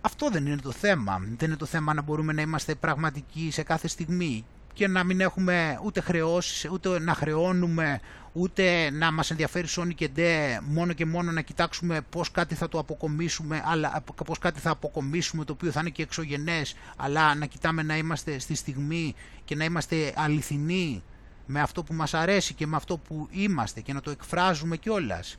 [0.00, 1.18] αυτό δεν είναι το θέμα.
[1.36, 5.20] Δεν είναι το θέμα να μπορούμε να είμαστε πραγματικοί σε κάθε στιγμή και να μην
[5.20, 8.00] έχουμε ούτε χρεώσεις, ούτε να χρεώνουμε,
[8.36, 12.68] ούτε να μας ενδιαφέρει Sony και ντε μόνο και μόνο να κοιτάξουμε πώς κάτι θα
[12.68, 17.46] το αποκομίσουμε, αλλά πώς κάτι θα αποκομίσουμε το οποίο θα είναι και εξωγενές, αλλά να
[17.46, 21.02] κοιτάμε να είμαστε στη στιγμή και να είμαστε αληθινοί
[21.46, 25.36] με αυτό που μας αρέσει και με αυτό που είμαστε και να το εκφράζουμε κιόλας.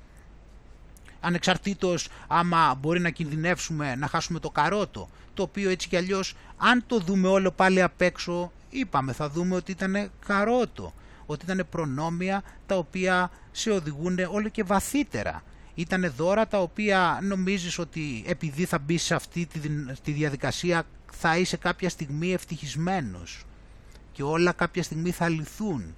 [1.19, 6.83] Ανεξαρτήτως άμα μπορεί να κινδυνεύσουμε να χάσουμε το καρότο, το οποίο έτσι κι αλλιώς αν
[6.87, 10.93] το δούμε όλο πάλι απ' έξω, είπαμε θα δούμε ότι ήταν καρότο,
[11.25, 15.43] ότι ήταν προνόμια τα οποία σε οδηγούν όλο και βαθύτερα.
[15.75, 19.47] Ήταν δώρα τα οποία νομίζεις ότι επειδή θα μπεις σε αυτή
[20.03, 23.45] τη διαδικασία θα είσαι κάποια στιγμή ευτυχισμένος
[24.11, 25.95] και όλα κάποια στιγμή θα λυθούν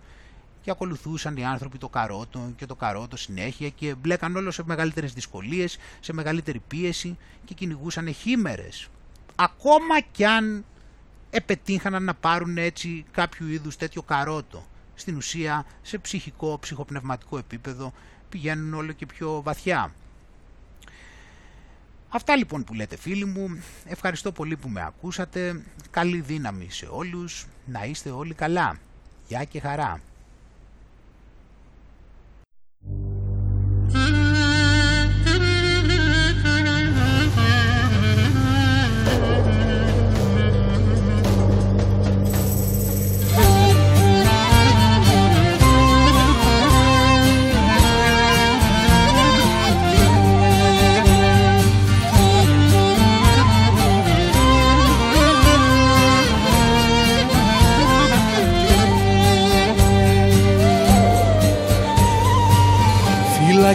[0.61, 5.13] και ακολουθούσαν οι άνθρωποι το καρότο και το καρότο συνέχεια και μπλέκαν όλο σε μεγαλύτερες
[5.13, 8.87] δυσκολίες, σε μεγαλύτερη πίεση και κυνηγούσαν χήμερες.
[9.35, 10.65] Ακόμα κι αν
[11.29, 14.65] επετύχαναν να πάρουν έτσι κάποιο είδους τέτοιο καρότο.
[14.99, 17.93] Στην ουσία σε ψυχικό, ψυχοπνευματικό επίπεδο
[18.29, 19.93] πηγαίνουν όλο και πιο βαθιά.
[22.09, 27.47] Αυτά λοιπόν που λέτε φίλοι μου, ευχαριστώ πολύ που με ακούσατε, καλή δύναμη σε όλους,
[27.65, 28.79] να είστε όλοι καλά.
[29.27, 30.01] Γεια και χαρά.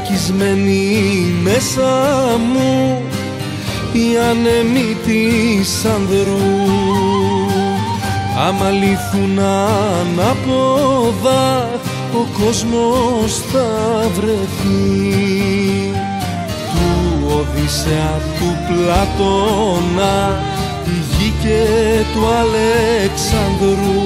[0.02, 1.90] Φυλακισμένη μέσα
[2.52, 3.02] μου
[3.92, 6.70] η άνεμη της ανδρού
[8.46, 9.38] άμα λυθούν
[9.98, 11.00] ανάποδα
[12.14, 13.68] ο κόσμος θα
[14.14, 15.10] βρεθεί.
[16.72, 16.90] Του
[17.26, 20.40] Οδυσσέα του Πλατώνα
[20.84, 21.62] η γη και
[22.14, 24.02] του Αλεξανδρού.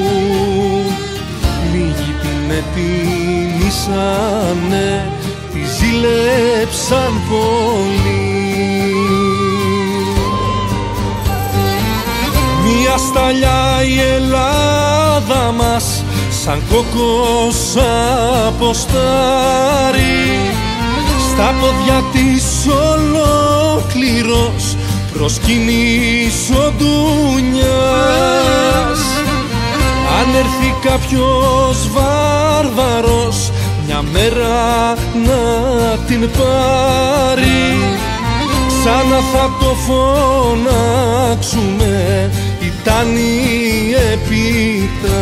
[1.72, 2.40] Λίγοι την
[5.56, 8.34] επίμησανε ζήλεψαν πολύ
[12.64, 16.04] Μια σταλιά η Ελλάδα μας
[16.44, 17.76] σαν κόκκος
[18.46, 20.20] αποστάρει.
[21.30, 22.44] Στα πόδια της
[22.92, 24.76] ολόκληρος
[25.12, 27.66] προσκυνής ο Ντουνιάς
[30.20, 33.50] αν έρθει κάποιος βάρβαρος
[34.02, 34.94] μια μέρα
[35.26, 35.40] να
[36.06, 37.60] την πάρει.
[38.66, 39.70] Ξανά θα το
[40.66, 41.94] φωνάξουμε
[42.60, 45.16] ήταν η επιτάς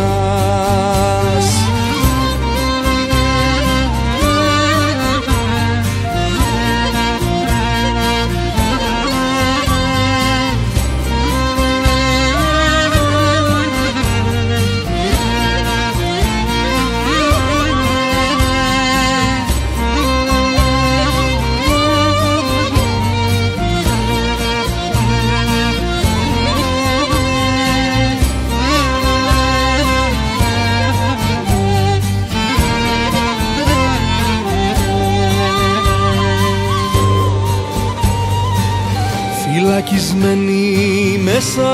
[39.86, 41.70] Φυλακισμένοι μέσα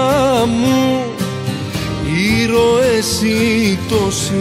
[0.46, 1.02] μου.
[2.42, 4.34] Ήρωες οι τόσοι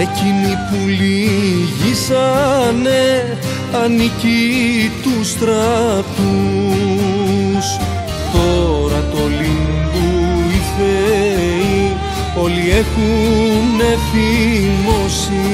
[0.00, 1.38] Εκείνοι που λυγίσανε
[3.84, 5.66] ανήκει τους στρατούς.
[8.32, 10.10] Τώρα το λίμπου
[10.48, 11.96] οι θεοί
[12.42, 13.80] όλοι έχουν
[14.12, 15.46] θυμώσει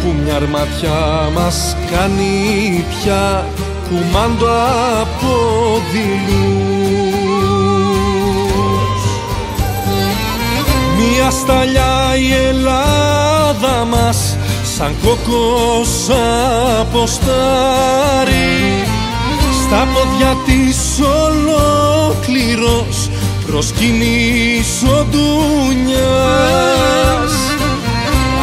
[0.00, 3.39] που μια αρματιά μας κάνει πια
[3.90, 4.46] κουμάντο
[5.00, 5.34] από
[5.92, 7.10] δειλούς.
[10.98, 14.36] Μια σταλιά η Ελλάδα μας
[14.76, 16.08] σαν κόκκος
[16.80, 18.50] αποστάρει
[19.62, 20.78] στα πόδια της
[21.26, 22.96] ολόκληρος
[23.46, 26.10] προσκυνής ο Ντουνιάς.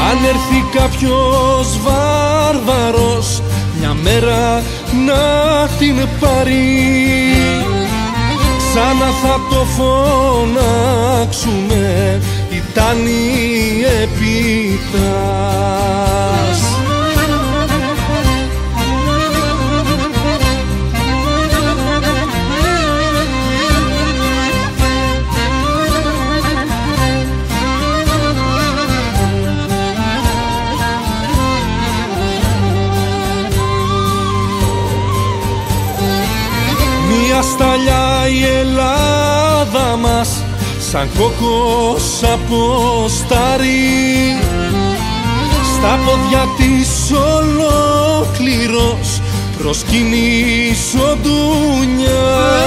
[0.09, 3.42] Αν έρθει κάποιος βάρβαρος
[3.80, 4.64] μια μέρα
[5.06, 6.67] να την πάρει.
[8.58, 11.17] Ξανά θα το φωνάξουμε
[12.51, 15.17] ήταν η επιτάς
[39.95, 40.43] μας
[40.91, 43.75] σαν κόκκος αποστάρει
[45.74, 49.07] στα πόδια της ολόκληρος
[49.57, 52.66] προσκυνής ο Ντουνιάς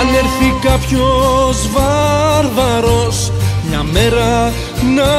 [0.00, 3.32] αν έρθει κάποιος βάρβαρος
[3.68, 4.52] μια μέρα
[4.96, 5.12] να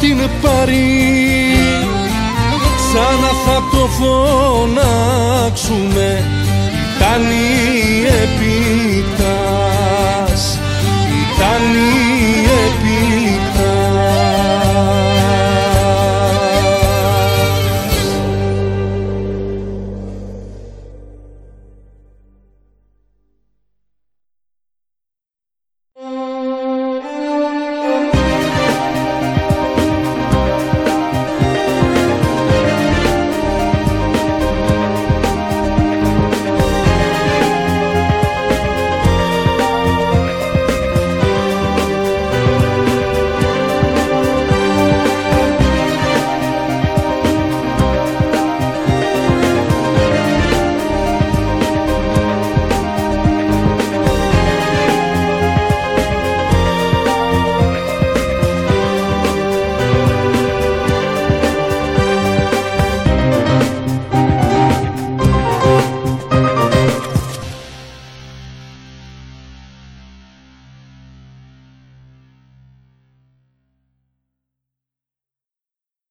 [0.00, 1.02] την πάρει.
[2.76, 5.44] Ξανά θα το φωνάξουμε
[7.04, 8.06] ήταν η
[11.44, 12.33] επιτάς ήταν η